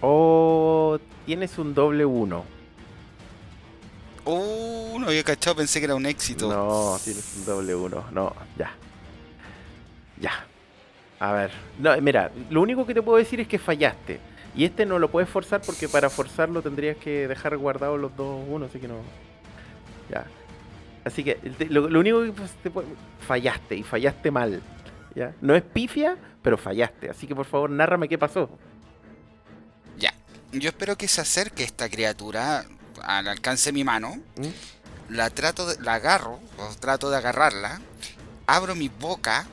[0.00, 2.44] O tienes un doble uno.
[4.26, 6.48] Uh, no había cachado, pensé que era un éxito.
[6.48, 8.04] No, tienes un doble uno.
[8.12, 8.70] No, ya.
[10.20, 10.32] Ya.
[11.20, 11.50] A ver.
[11.78, 14.20] No, mira, lo único que te puedo decir es que fallaste.
[14.54, 18.44] Y este no lo puedes forzar porque para forzarlo tendrías que dejar guardados los dos
[18.48, 18.96] uno, así que no.
[20.10, 20.26] Ya.
[21.04, 22.88] Así que lo único que pues, te puede-
[23.26, 24.62] fallaste y fallaste mal.
[25.14, 25.34] ¿ya?
[25.40, 27.10] No es pifia, pero fallaste.
[27.10, 28.48] Así que por favor, nárrame qué pasó.
[29.98, 30.12] Ya.
[30.52, 32.64] Yo espero que se acerque esta criatura
[33.02, 34.16] al alcance de mi mano.
[34.36, 35.12] ¿Mm?
[35.14, 37.80] La trato de, la agarro, o trato de agarrarla.
[38.46, 39.46] Abro mi boca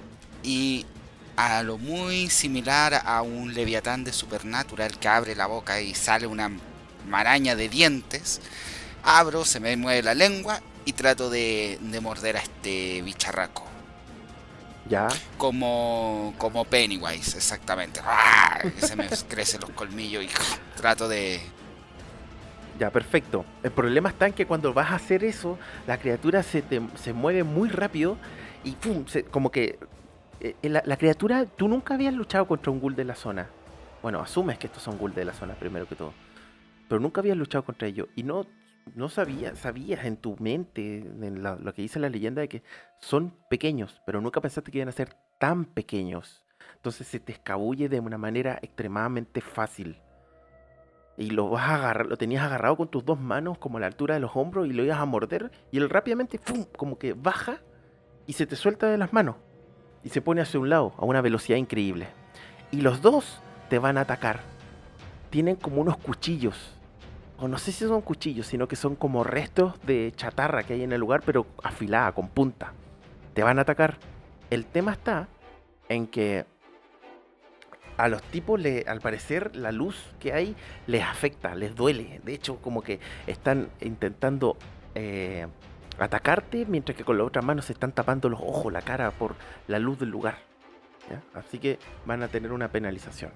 [0.44, 0.86] y
[1.36, 6.28] a lo muy similar a un leviatán de Supernatural que abre la boca y sale
[6.28, 6.52] una
[7.08, 8.42] maraña de dientes.
[9.04, 13.66] Abro, se me mueve la lengua y trato de, de morder a este bicharraco.
[14.90, 15.08] Ya.
[15.38, 18.02] Como, como Pennywise, exactamente.
[18.06, 18.60] ¡Ah!
[18.78, 20.30] Se me crecen los colmillos y
[20.76, 21.40] trato de...
[22.80, 23.46] Ya, perfecto.
[23.64, 27.14] El problema está en que cuando vas a hacer eso, la criatura se, te- se
[27.14, 28.18] mueve muy rápido
[28.64, 29.78] y pum, se- como que
[30.42, 33.48] eh, la, la criatura, tú nunca habías luchado contra un ghoul de la zona.
[34.02, 36.14] Bueno, asumes que estos son ghoul de la zona primero que todo.
[36.88, 38.46] Pero nunca habías luchado contra ellos y no,
[38.96, 42.64] no sabías, sabías en tu mente, en la- lo que dice la leyenda, de que
[43.00, 46.44] son pequeños, pero nunca pensaste que iban a ser tan pequeños.
[46.76, 49.98] Entonces se te escabulle de una manera extremadamente fácil.
[51.18, 53.88] Y lo vas a agarrar, lo tenías agarrado con tus dos manos como a la
[53.88, 56.66] altura de los hombros y lo ibas a morder y él rápidamente ¡fum!
[56.76, 57.60] como que baja
[58.26, 59.36] y se te suelta de las manos
[60.04, 62.08] y se pone hacia un lado a una velocidad increíble.
[62.72, 64.42] Y los dos te van a atacar.
[65.30, 66.76] Tienen como unos cuchillos.
[67.38, 70.84] O no sé si son cuchillos, sino que son como restos de chatarra que hay
[70.84, 72.74] en el lugar, pero afilada, con punta.
[73.34, 73.98] Te van a atacar.
[74.50, 75.28] El tema está
[75.90, 76.46] en que
[77.98, 80.56] a los tipos, le, al parecer, la luz que hay
[80.88, 82.20] les afecta, les duele.
[82.24, 84.58] De hecho, como que están intentando
[84.96, 85.48] eh,
[86.00, 89.36] atacarte, mientras que con la otra mano se están tapando los ojos, la cara, por
[89.68, 90.38] la luz del lugar.
[91.10, 91.22] ¿ya?
[91.40, 93.32] Así que van a tener una penalización.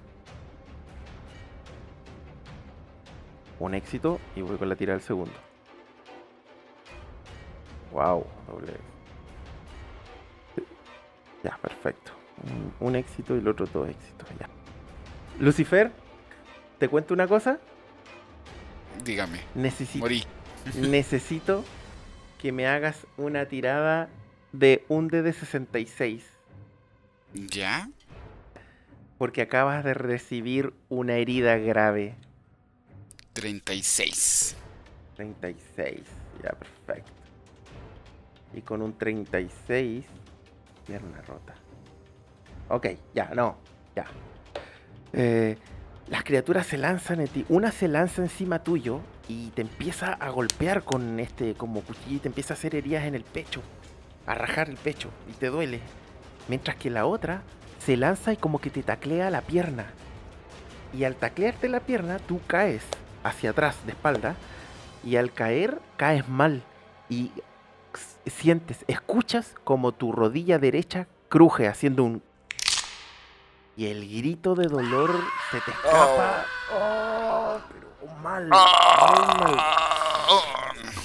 [3.58, 5.32] Un éxito y voy con la tira del segundo.
[7.92, 8.72] Wow, doble.
[11.42, 12.12] Ya, perfecto.
[12.80, 14.28] Un, un éxito y el otro dos éxitos.
[14.38, 14.48] Ya.
[15.38, 15.90] Lucifer,
[16.78, 17.58] ¿te cuento una cosa?
[19.04, 20.24] Dígame, Necesito, morí.
[20.74, 21.64] necesito
[22.38, 24.08] que me hagas una tirada
[24.52, 26.24] de un D de 66.
[27.34, 27.90] ¿Ya?
[29.18, 32.14] Porque acabas de recibir una herida grave.
[33.32, 34.56] 36.
[35.16, 36.00] 36.
[36.42, 37.12] Ya, perfecto.
[38.54, 40.04] Y con un 36,
[40.86, 41.54] pierna rota.
[42.68, 43.56] Ok, ya, no,
[43.94, 44.06] ya.
[45.12, 45.56] Eh,
[46.08, 47.44] las criaturas se lanzan en ti.
[47.48, 52.20] Una se lanza encima tuyo y te empieza a golpear con este como cuchillo y
[52.20, 53.60] te empieza a hacer heridas en el pecho.
[54.26, 55.80] A rajar el pecho y te duele.
[56.48, 57.42] Mientras que la otra
[57.84, 59.86] se lanza y como que te taclea la pierna.
[60.96, 62.82] Y al taclearte la pierna, tú caes
[63.24, 64.36] hacia atrás de espalda.
[65.04, 66.62] Y al caer, caes mal.
[67.08, 67.32] Y
[68.26, 72.22] sientes, escuchas como tu rodilla derecha cruje haciendo un...
[73.76, 75.10] Y el grito de dolor
[75.50, 76.46] se te escapa.
[76.72, 78.48] Oh, pero mal.
[78.48, 79.56] Mal.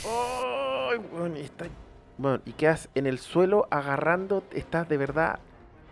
[0.06, 1.66] Ay, weón, y está-
[2.18, 5.40] bueno, y quedas en el suelo agarrando, estás de verdad,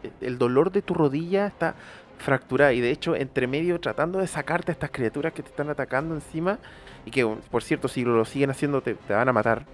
[0.03, 1.76] eh, el dolor de tu rodilla está
[2.18, 5.69] fracturada y de hecho entre medio tratando de sacarte a estas criaturas que te están
[5.69, 6.60] atacando encima
[7.06, 9.65] y que por cierto si lo siguen haciendo te, te van a matar.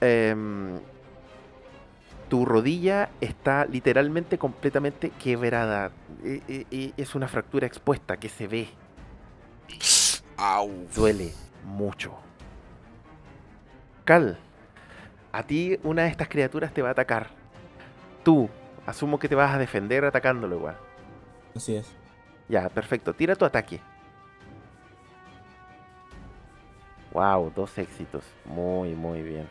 [0.00, 0.78] Em,
[2.32, 5.90] tu rodilla está literalmente completamente quebrada.
[6.24, 8.68] E- e- e- es una fractura expuesta que se ve,
[10.38, 10.70] Au.
[10.96, 11.34] duele
[11.66, 12.14] mucho.
[14.06, 14.38] Cal,
[15.30, 17.28] a ti una de estas criaturas te va a atacar.
[18.24, 18.48] Tú,
[18.86, 20.78] asumo que te vas a defender atacándolo igual.
[21.54, 21.92] Así es.
[22.48, 23.12] Ya, perfecto.
[23.12, 23.78] Tira tu ataque.
[27.12, 28.24] Wow, dos éxitos.
[28.46, 29.46] Muy, muy bien.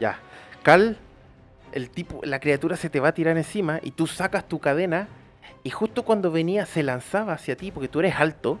[0.00, 0.18] Ya.
[0.62, 0.98] Cal,
[1.72, 5.08] el tipo, la criatura se te va a tirar encima y tú sacas tu cadena
[5.64, 8.58] y justo cuando venía se lanzaba hacia ti porque tú eres alto.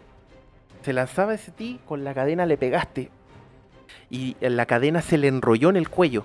[0.82, 3.10] Se lanzaba hacia ti, con la cadena le pegaste
[4.10, 6.24] y la cadena se le enrolló en el cuello.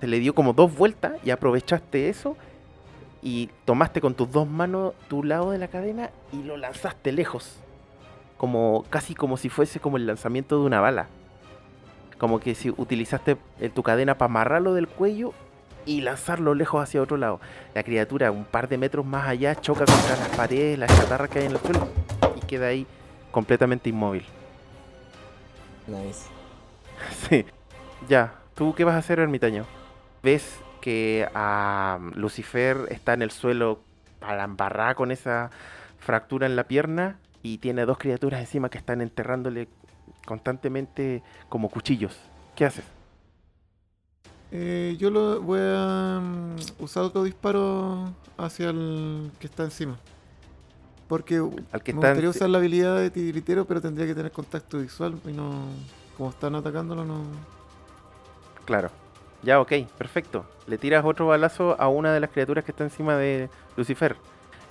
[0.00, 2.36] Se le dio como dos vueltas y aprovechaste eso
[3.22, 7.56] y tomaste con tus dos manos tu lado de la cadena y lo lanzaste lejos.
[8.38, 11.08] Como casi como si fuese como el lanzamiento de una bala.
[12.20, 13.38] Como que si utilizaste
[13.74, 15.32] tu cadena para amarrarlo del cuello
[15.86, 17.40] y lanzarlo lejos hacia otro lado.
[17.74, 21.38] La criatura un par de metros más allá choca contra las paredes, la chatarra que
[21.38, 21.88] hay en el suelo
[22.36, 22.86] y queda ahí
[23.30, 24.24] completamente inmóvil.
[25.86, 26.26] Nice.
[27.28, 27.46] Sí.
[28.08, 29.64] Ya, ¿tú qué vas a hacer, ermitaño?
[30.22, 33.80] Ves que a Lucifer está en el suelo
[34.18, 35.50] para la embarrada con esa
[35.98, 39.68] fractura en la pierna y tiene dos criaturas encima que están enterrándole
[40.26, 42.16] constantemente como cuchillos.
[42.54, 42.84] ¿Qué haces?
[44.52, 49.96] Eh, yo lo voy a mm, usar otro disparo hacia el que está encima.
[51.08, 51.36] Porque
[51.72, 54.78] Al que me gustaría en- usar la habilidad de titiritero, pero tendría que tener contacto
[54.78, 55.50] visual y no.
[56.16, 57.22] Como están atacándolo, no.
[58.64, 58.90] Claro.
[59.42, 60.44] Ya, ok, perfecto.
[60.66, 64.16] Le tiras otro balazo a una de las criaturas que está encima de Lucifer.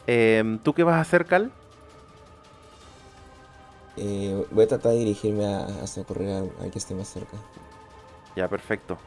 [0.07, 1.51] Em, ¿Tú qué vas a hacer, Cal?
[4.01, 7.35] Eh, voy a tratar de dirigirme a, a socorrer a- al que esté más cerca.
[8.35, 8.97] Ya, perfecto.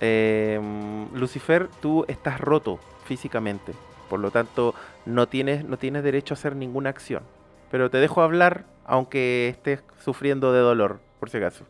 [0.00, 3.72] Em, Lucifer, tú estás roto físicamente.
[4.10, 4.74] Por lo tanto,
[5.06, 7.22] no tienes, no tienes derecho a hacer ninguna acción.
[7.70, 11.64] Pero te dejo hablar, aunque estés sufriendo de dolor, por si acaso.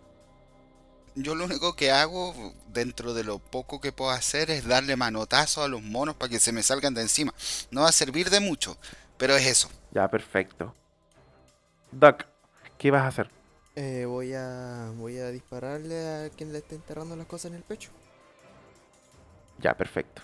[1.17, 2.33] Yo lo único que hago,
[2.69, 6.39] dentro de lo poco que puedo hacer, es darle manotazo a los monos para que
[6.39, 7.35] se me salgan de encima.
[7.73, 8.77] No va a servir de mucho,
[9.17, 9.69] pero es eso.
[9.91, 10.73] Ya, perfecto.
[11.91, 12.25] Duck,
[12.79, 13.31] ¿qué vas a hacer?
[13.77, 17.63] Eh, voy a voy a dispararle a quien le esté enterrando las cosas en el
[17.63, 17.91] pecho.
[19.59, 20.23] Ya, perfecto.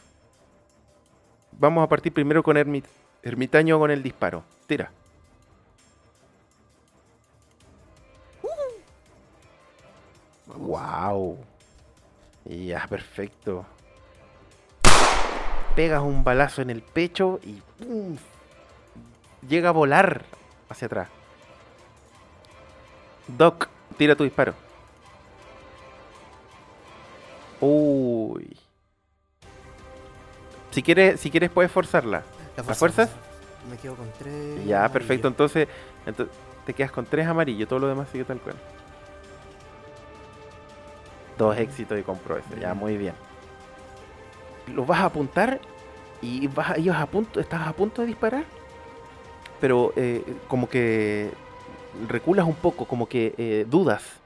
[1.52, 2.84] Vamos a partir primero con Ermit-
[3.22, 4.42] Ermitaño con el disparo.
[4.66, 4.90] Tira.
[10.46, 11.38] Wow.
[12.44, 13.64] Ya, perfecto.
[15.74, 18.16] Pegas un balazo en el pecho y ¡pum!
[19.48, 20.24] llega a volar
[20.68, 21.08] hacia atrás.
[23.28, 24.54] Doc, tira tu disparo.
[27.60, 28.56] Uy.
[30.70, 32.22] Si quieres, si quieres puedes forzarla.
[32.56, 33.10] ¿La fuerzas?
[33.70, 34.64] Me quedo con tres.
[34.66, 35.28] Ya, perfecto.
[35.28, 35.68] Entonces,
[36.06, 36.28] ento-
[36.66, 37.68] te quedas con tres amarillos.
[37.68, 38.56] Todo lo demás sigue tal cual.
[41.38, 42.60] Dos éxitos y compro ese.
[42.60, 43.14] Ya, muy bien.
[44.72, 45.60] Lo vas a apuntar
[46.20, 48.44] y vas a, ibas a punto, estás a punto de disparar.
[49.60, 51.30] Pero eh, como que
[52.08, 54.20] reculas un poco, como que eh, dudas.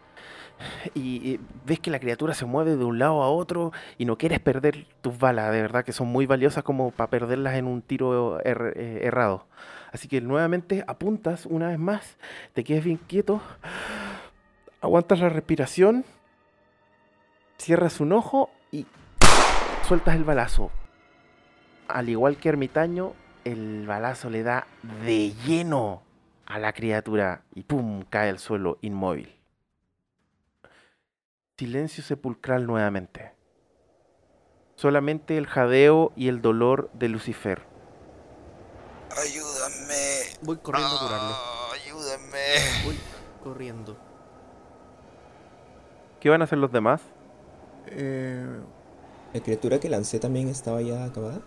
[0.94, 4.40] Y, ves que la criatura se mueve de un lado a otro y no quieres
[4.40, 8.40] perder tus balas, de verdad que son muy valiosas como para perderlas en un tiro
[8.40, 9.46] er- eh, errado.
[9.92, 12.16] Así que nuevamente apuntas una vez más,
[12.54, 13.40] te quedas bien quieto,
[14.80, 16.04] aguantas la respiración,
[17.58, 18.86] cierras un ojo y
[19.86, 20.72] sueltas el balazo.
[21.86, 23.12] Al igual que Ermitaño,
[23.44, 24.66] el balazo le da
[25.04, 26.02] de lleno
[26.48, 28.04] a la criatura y ¡pum!
[28.08, 29.38] cae al suelo inmóvil.
[31.58, 33.32] Silencio sepulcral nuevamente.
[34.74, 37.62] Solamente el jadeo y el dolor de Lucifer.
[39.10, 40.38] Ayúdame.
[40.42, 41.34] Voy corriendo a curarle.
[41.34, 42.84] Ah, ayúdame.
[42.84, 42.98] Voy
[43.42, 43.96] corriendo.
[46.20, 47.02] ¿Qué van a hacer los demás?
[47.88, 48.60] Eh,
[49.34, 51.40] ¿La criatura que lancé también estaba ya acabada?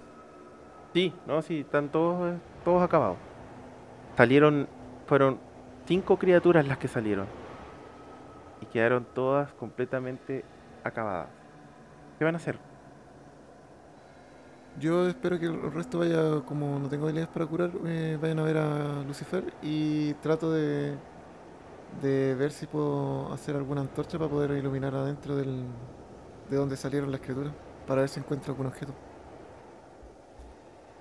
[0.94, 3.18] Sí, no, sí, están todos, eh, todos acabados.
[4.18, 4.68] Salieron,
[5.12, 5.40] fueron
[5.88, 7.28] cinco criaturas las que salieron.
[8.62, 10.46] Y quedaron todas completamente
[10.86, 11.28] acabadas.
[12.18, 12.58] ¿Qué van a hacer?
[14.80, 18.44] yo espero que el resto vaya, como no tengo habilidades para curar, eh, vayan a
[18.44, 20.96] ver a Lucifer y trato de,
[22.02, 25.66] de ver si puedo hacer alguna antorcha para poder iluminar adentro del,
[26.50, 27.52] de donde salieron las criaturas,
[27.86, 28.94] para ver si encuentro algún objeto.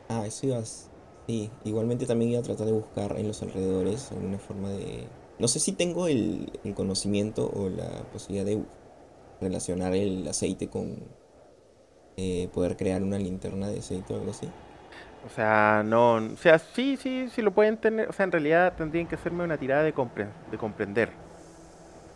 [0.09, 0.90] Ah, eso ibas.
[1.31, 5.07] Sí, igualmente también iba a tratar de buscar en los alrededores alguna forma de...
[5.39, 8.65] No sé si tengo el, el conocimiento o la posibilidad de
[9.41, 10.97] relacionar el aceite con
[12.17, 14.49] eh, poder crear una linterna de aceite o algo así.
[15.25, 18.09] O sea, no, o sea, sí, sí, sí lo pueden tener.
[18.09, 21.11] O sea, en realidad tendrían que hacerme una tirada de, compre- de comprender.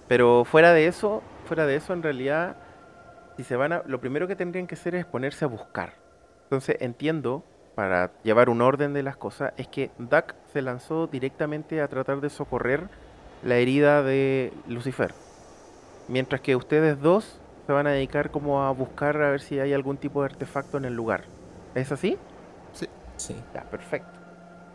[0.09, 2.57] Pero fuera de eso, fuera de eso, en realidad,
[3.37, 5.95] si se van a, lo primero que tendrían que hacer es ponerse a buscar.
[6.45, 7.45] Entonces entiendo,
[7.75, 12.21] para llevar un orden de las cosas, es que Duck se lanzó directamente a tratar
[12.21, 12.89] de socorrer
[13.43, 15.13] la herida de Lucifer.
[16.09, 19.73] Mientras que ustedes dos se van a dedicar como a buscar a ver si hay
[19.73, 21.25] algún tipo de artefacto en el lugar.
[21.75, 22.19] ¿Es así?
[23.17, 23.37] Sí.
[23.55, 24.19] Ya, perfecto.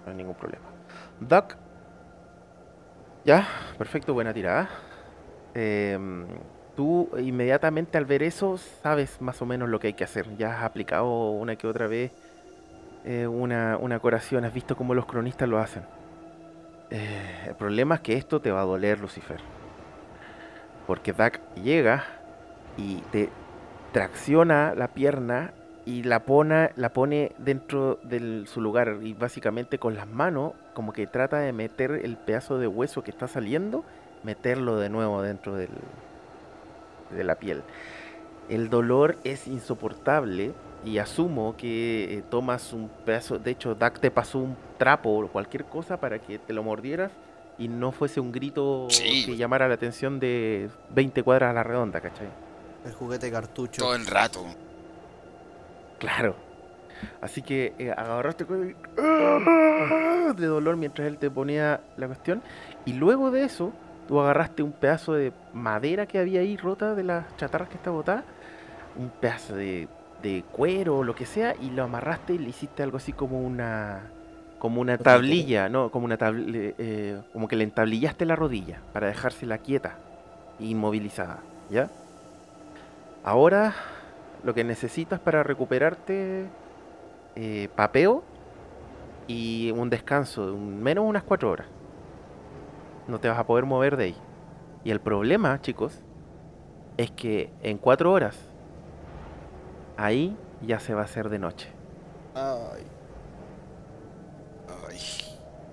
[0.06, 0.66] No hay ningún problema.
[1.20, 1.56] Duck.
[3.26, 3.48] Ya,
[3.78, 4.70] perfecto, buena tirada.
[5.54, 6.26] Em,
[6.76, 10.36] tú inmediatamente al ver eso sabes más o menos lo que hay que hacer.
[10.38, 12.12] Ya has aplicado una que otra vez
[13.06, 15.84] eh, una, una has visto cómo los cronistas lo hacen.
[16.90, 19.40] Eh, el problema es que esto te va a doler, Lucifer.
[20.88, 22.04] Porque Duck llega
[22.78, 23.30] y te
[23.92, 25.54] tracciona la pierna
[25.86, 30.94] y la pone, la pone dentro de su lugar y básicamente con las manos como
[30.94, 33.84] que trata de meter el pedazo de hueso que está saliendo,
[34.24, 35.70] meterlo de nuevo dentro del,
[37.12, 37.64] de la piel.
[38.50, 40.54] El dolor es insoportable
[40.86, 45.28] y asumo que eh, tomas un pedazo, de hecho Dak te pasó un trapo o
[45.28, 47.12] cualquier cosa para que te lo mordieras
[47.58, 49.26] y no fuese un grito Sí.
[49.26, 52.30] que llamara la atención de 20 cuadras a la redonda, ¿cachai?
[52.86, 53.82] El juguete cartucho.
[53.82, 54.46] Todo el rato.
[56.00, 56.36] Claro.
[57.22, 58.76] Así que eh, agarraste con-
[60.36, 62.42] de dolor mientras él te ponía la cuestión.
[62.86, 63.74] Y luego de eso,
[64.08, 67.90] tú agarraste un pedazo de madera que había ahí rota de las chatarras que está
[67.92, 68.24] botada,
[68.98, 69.88] un pedazo de,
[70.22, 73.40] de cuero o lo que sea, y lo amarraste y le hiciste algo así como
[73.42, 74.02] una
[74.60, 79.08] como una tablilla, no, como una tabl- eh, como que le entablillaste la rodilla para
[79.08, 79.96] dejársela quieta,
[80.60, 81.40] inmovilizada,
[81.70, 81.90] ¿ya?
[83.24, 83.74] Ahora
[84.44, 86.46] lo que necesitas para recuperarte
[87.36, 88.24] eh, papeo
[89.28, 91.68] y un descanso de un- menos unas cuatro horas.
[93.08, 94.16] No te vas a poder mover de ahí.
[94.84, 96.02] Y el problema, chicos,
[96.98, 98.49] es que en cuatro horas
[100.00, 101.70] ahí ya se va a hacer de noche.
[102.34, 102.84] Ay.
[104.88, 104.98] Ay.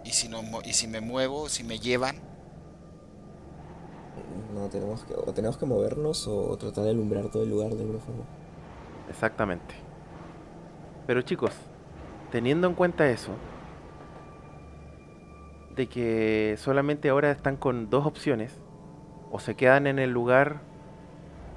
[0.04, 2.16] ¿Y si, no, y si me muevo, si me llevan?
[4.54, 7.80] No, tenemos que, o tenemos que movernos o tratar de alumbrar todo el lugar de
[7.80, 8.24] alguna forma.
[9.08, 9.74] Exactamente.
[11.06, 11.52] Pero chicos,
[12.30, 13.32] teniendo en cuenta eso,
[15.74, 18.58] de que solamente ahora están con dos opciones,
[19.30, 20.60] o se quedan en el lugar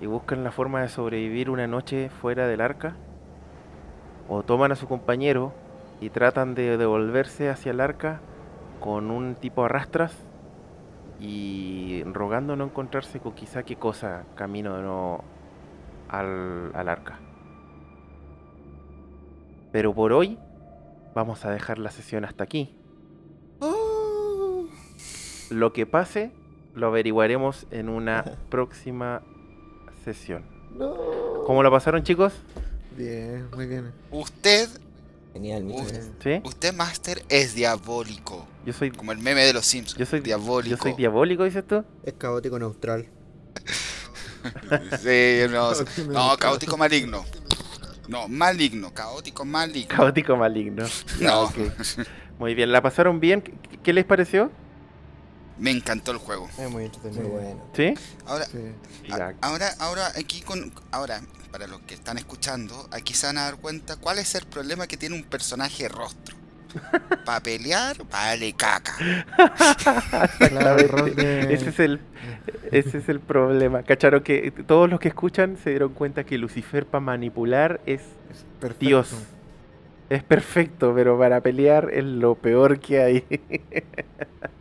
[0.02, 2.96] y buscan la forma de sobrevivir una noche fuera del arca,
[4.28, 5.54] o toman a su compañero
[6.02, 8.22] y tratan de devolverse hacia el arca
[8.80, 10.16] con un tipo arrastras
[11.20, 15.24] y rogando no encontrarse con quizá qué cosa camino de nuevo
[16.08, 17.20] al, al arca.
[19.72, 20.40] Pero por hoy
[21.14, 22.76] vamos a dejar la sesión hasta aquí.
[23.60, 24.66] Oh.
[25.50, 26.32] Lo que pase
[26.74, 29.22] lo averiguaremos en una próxima
[30.00, 30.44] sesión.
[30.78, 30.94] No.
[31.46, 32.34] ¿Cómo lo pasaron chicos?
[32.96, 33.92] Bien, muy bien.
[34.12, 34.70] Usted,
[35.34, 36.10] Genial, gracias.
[36.24, 36.42] ¿Sí?
[36.44, 38.48] usted, Master, es diabólico.
[38.66, 39.98] Yo soy, Como el meme de los Simpsons.
[39.98, 40.76] yo soy diabólico.
[40.76, 41.84] Yo soy diabólico, dices tú.
[42.04, 43.06] Es caótico neutral.
[45.02, 47.26] Sí, no, Caótico no, caótico maligno.
[48.08, 49.96] No, maligno, caótico maligno.
[49.96, 50.86] Caótico maligno.
[51.20, 51.52] No.
[52.40, 53.42] Muy bien, ¿la pasaron bien?
[53.42, 53.54] ¿Qué,
[53.84, 54.50] qué les pareció?
[55.60, 56.48] Me encantó el juego.
[56.58, 57.28] Es muy Muy entretenido.
[57.30, 57.64] bueno.
[57.76, 57.94] ¿Sí?
[58.26, 58.58] Ahora, Sí.
[59.12, 59.34] a- Ya.
[59.42, 61.22] ahora, ahora aquí con, ahora
[61.52, 64.88] para los que están escuchando, aquí se van a dar cuenta cuál es el problema
[64.88, 66.38] que tiene un personaje rostro.
[67.26, 68.94] Para pelear, vale caca.
[70.38, 72.00] Claro, de- Ese es el,
[72.72, 73.82] ese es el problema.
[73.82, 78.46] ¿Cacharon que todos los que escuchan se dieron cuenta que Lucifer para manipular es es
[78.60, 78.86] perfecto.
[78.86, 79.10] Dios?
[80.12, 83.26] Es perfecto, pero para pelear es lo peor que hay.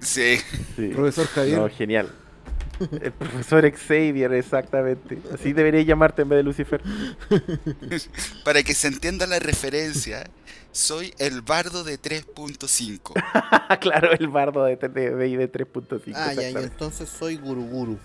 [0.00, 0.38] Sí.
[0.76, 0.88] Sí.
[0.88, 1.58] Profesor Javier.
[1.58, 2.10] No, genial.
[2.80, 5.18] El profesor Xavier, exactamente.
[5.32, 6.82] Así debería llamarte en vez de Lucifer.
[8.44, 10.24] Para que se entienda la referencia,
[10.72, 13.12] soy el bardo de 3.5.
[13.34, 16.12] Ah, claro, el bardo de, de, de, de 3.5.
[16.14, 17.98] Ah, ya, y entonces soy Guruguru.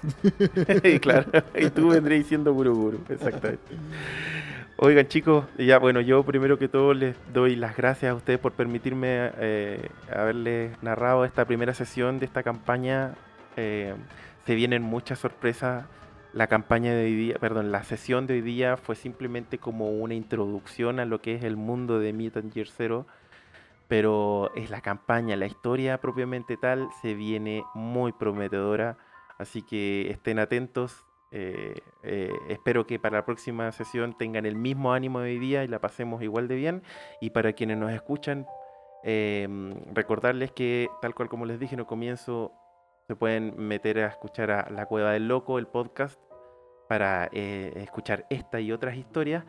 [0.84, 3.74] Y claro, y tú vendréis siendo Guru Guru, exactamente.
[4.80, 8.52] Oigan chicos, ya bueno, yo primero que todo les doy las gracias a ustedes por
[8.52, 13.16] permitirme eh, haberles narrado esta primera sesión de esta campaña.
[13.56, 13.96] Eh,
[14.46, 15.84] se vienen muchas sorpresas.
[16.32, 20.14] La campaña de hoy día, perdón, la sesión de hoy día fue simplemente como una
[20.14, 23.04] introducción a lo que es el mundo de Mutant Year Zero.
[23.88, 28.96] Pero es la campaña, la historia propiamente tal, se viene muy prometedora.
[29.38, 31.04] Así que estén atentos.
[31.30, 35.64] Eh, eh, espero que para la próxima sesión tengan el mismo ánimo de hoy día
[35.64, 36.82] y la pasemos igual de bien.
[37.20, 38.46] Y para quienes nos escuchan,
[39.04, 39.46] eh,
[39.92, 42.52] recordarles que, tal cual como les dije en el comienzo,
[43.06, 46.20] se pueden meter a escuchar a La Cueva del Loco, el podcast,
[46.88, 49.44] para eh, escuchar esta y otras historias.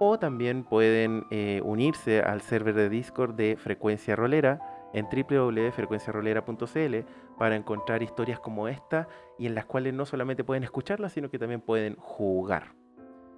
[0.00, 1.24] O también pueden
[1.64, 6.96] unirse al server de Discord de Frecuencia Rolera en www.frecuenciarolera.cl
[7.38, 9.08] para encontrar historias como esta
[9.38, 12.74] y en las cuales no solamente pueden escucharlas, sino que también pueden jugar.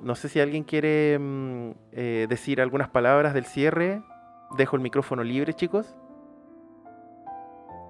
[0.00, 4.02] No sé si alguien quiere mm, eh, decir algunas palabras del cierre.
[4.56, 5.94] Dejo el micrófono libre, chicos.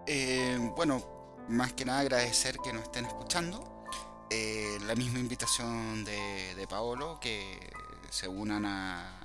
[0.06, 1.00] Eh, bueno,
[1.48, 3.84] más que nada agradecer que nos estén escuchando.
[4.28, 7.70] Eh, la misma invitación de, de Paolo, que
[8.10, 9.20] se unan a,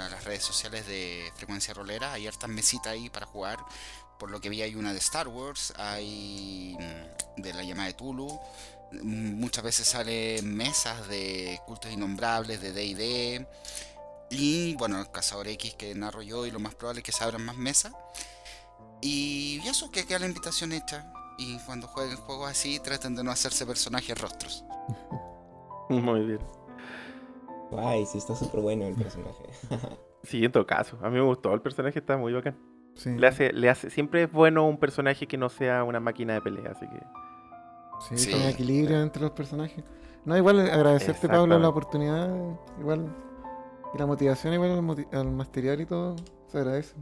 [0.00, 2.12] a las redes sociales de Frecuencia Rolera.
[2.12, 3.58] Hay hartas mesitas ahí para jugar.
[4.18, 7.94] Por lo que vi hay una de Star Wars, hay mm, de la llamada de
[7.94, 8.28] Tulu.
[8.92, 13.46] Mm, Muchas veces salen mesas de cultos innombrables, de D&D.
[14.30, 17.24] Y bueno, el Cazador X que narro yo y lo más probable es que se
[17.24, 17.92] abran más mesas.
[19.00, 21.12] Y eso, que queda la invitación hecha.
[21.36, 24.64] Y cuando jueguen juegos así, traten de no hacerse personajes rostros.
[25.88, 26.63] Muy bien.
[27.74, 29.44] Guay, sí, está súper bueno el personaje.
[30.24, 30.96] Sí, en todo caso.
[31.02, 31.52] A mí me gustó.
[31.52, 32.56] El personaje está muy bacán.
[32.94, 36.32] Sí, Le hace, le hace, siempre es bueno un personaje que no sea una máquina
[36.32, 36.98] de pelea, así que.
[38.08, 38.30] sí, Sí.
[38.30, 39.84] tiene equilibrio entre los personajes.
[40.24, 42.34] No, igual agradecerte, Pablo, la oportunidad.
[42.80, 43.14] Igual.
[43.94, 46.16] Y la motivación, igual al, moti- al material y todo.
[46.46, 46.96] Se agradece.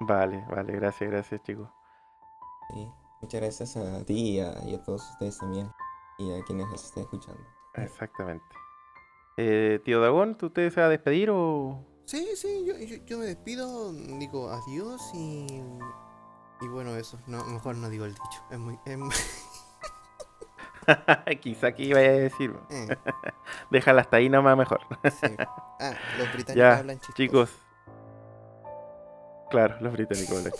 [0.00, 1.70] Vale, vale, gracias, gracias, chicos.
[2.68, 2.86] Sí,
[3.22, 5.70] Muchas gracias a ti y a, y a todos ustedes también.
[6.18, 7.40] Y a quienes nos estén escuchando.
[7.76, 8.44] Exactamente.
[9.40, 11.84] Eh, tío Dagón, ¿tú te se va a despedir o.?
[12.06, 15.46] Sí, sí, yo, yo, yo me despido, digo adiós y.
[16.60, 18.42] Y bueno, eso, no, mejor no digo el dicho.
[18.50, 18.76] Es muy.
[18.84, 19.14] es muy-
[21.40, 22.52] Quizá que iba a decir.
[22.70, 22.96] eh,
[23.70, 24.80] Déjala hasta ahí nomás mejor.
[25.04, 25.36] sí.
[25.78, 27.16] Ah, los británicos Ya, hablan chistoso.
[27.16, 27.50] Chicos.
[29.50, 30.52] Claro, los británicos hablan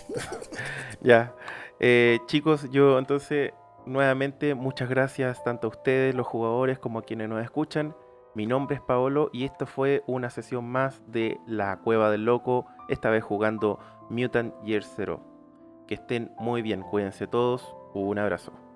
[1.01, 1.35] ya.
[1.81, 3.51] Eh, chicos, yo entonces,
[3.85, 7.93] nuevamente, muchas gracias tanto a ustedes, los jugadores, como a quienes nos escuchan.
[8.35, 12.67] Mi nombre es Paolo y esto fue una sesión más de La Cueva del Loco,
[12.87, 13.79] esta vez jugando
[14.09, 15.21] Mutant Year Zero.
[15.87, 18.68] Que estén muy bien, cuídense todos, un abrazo.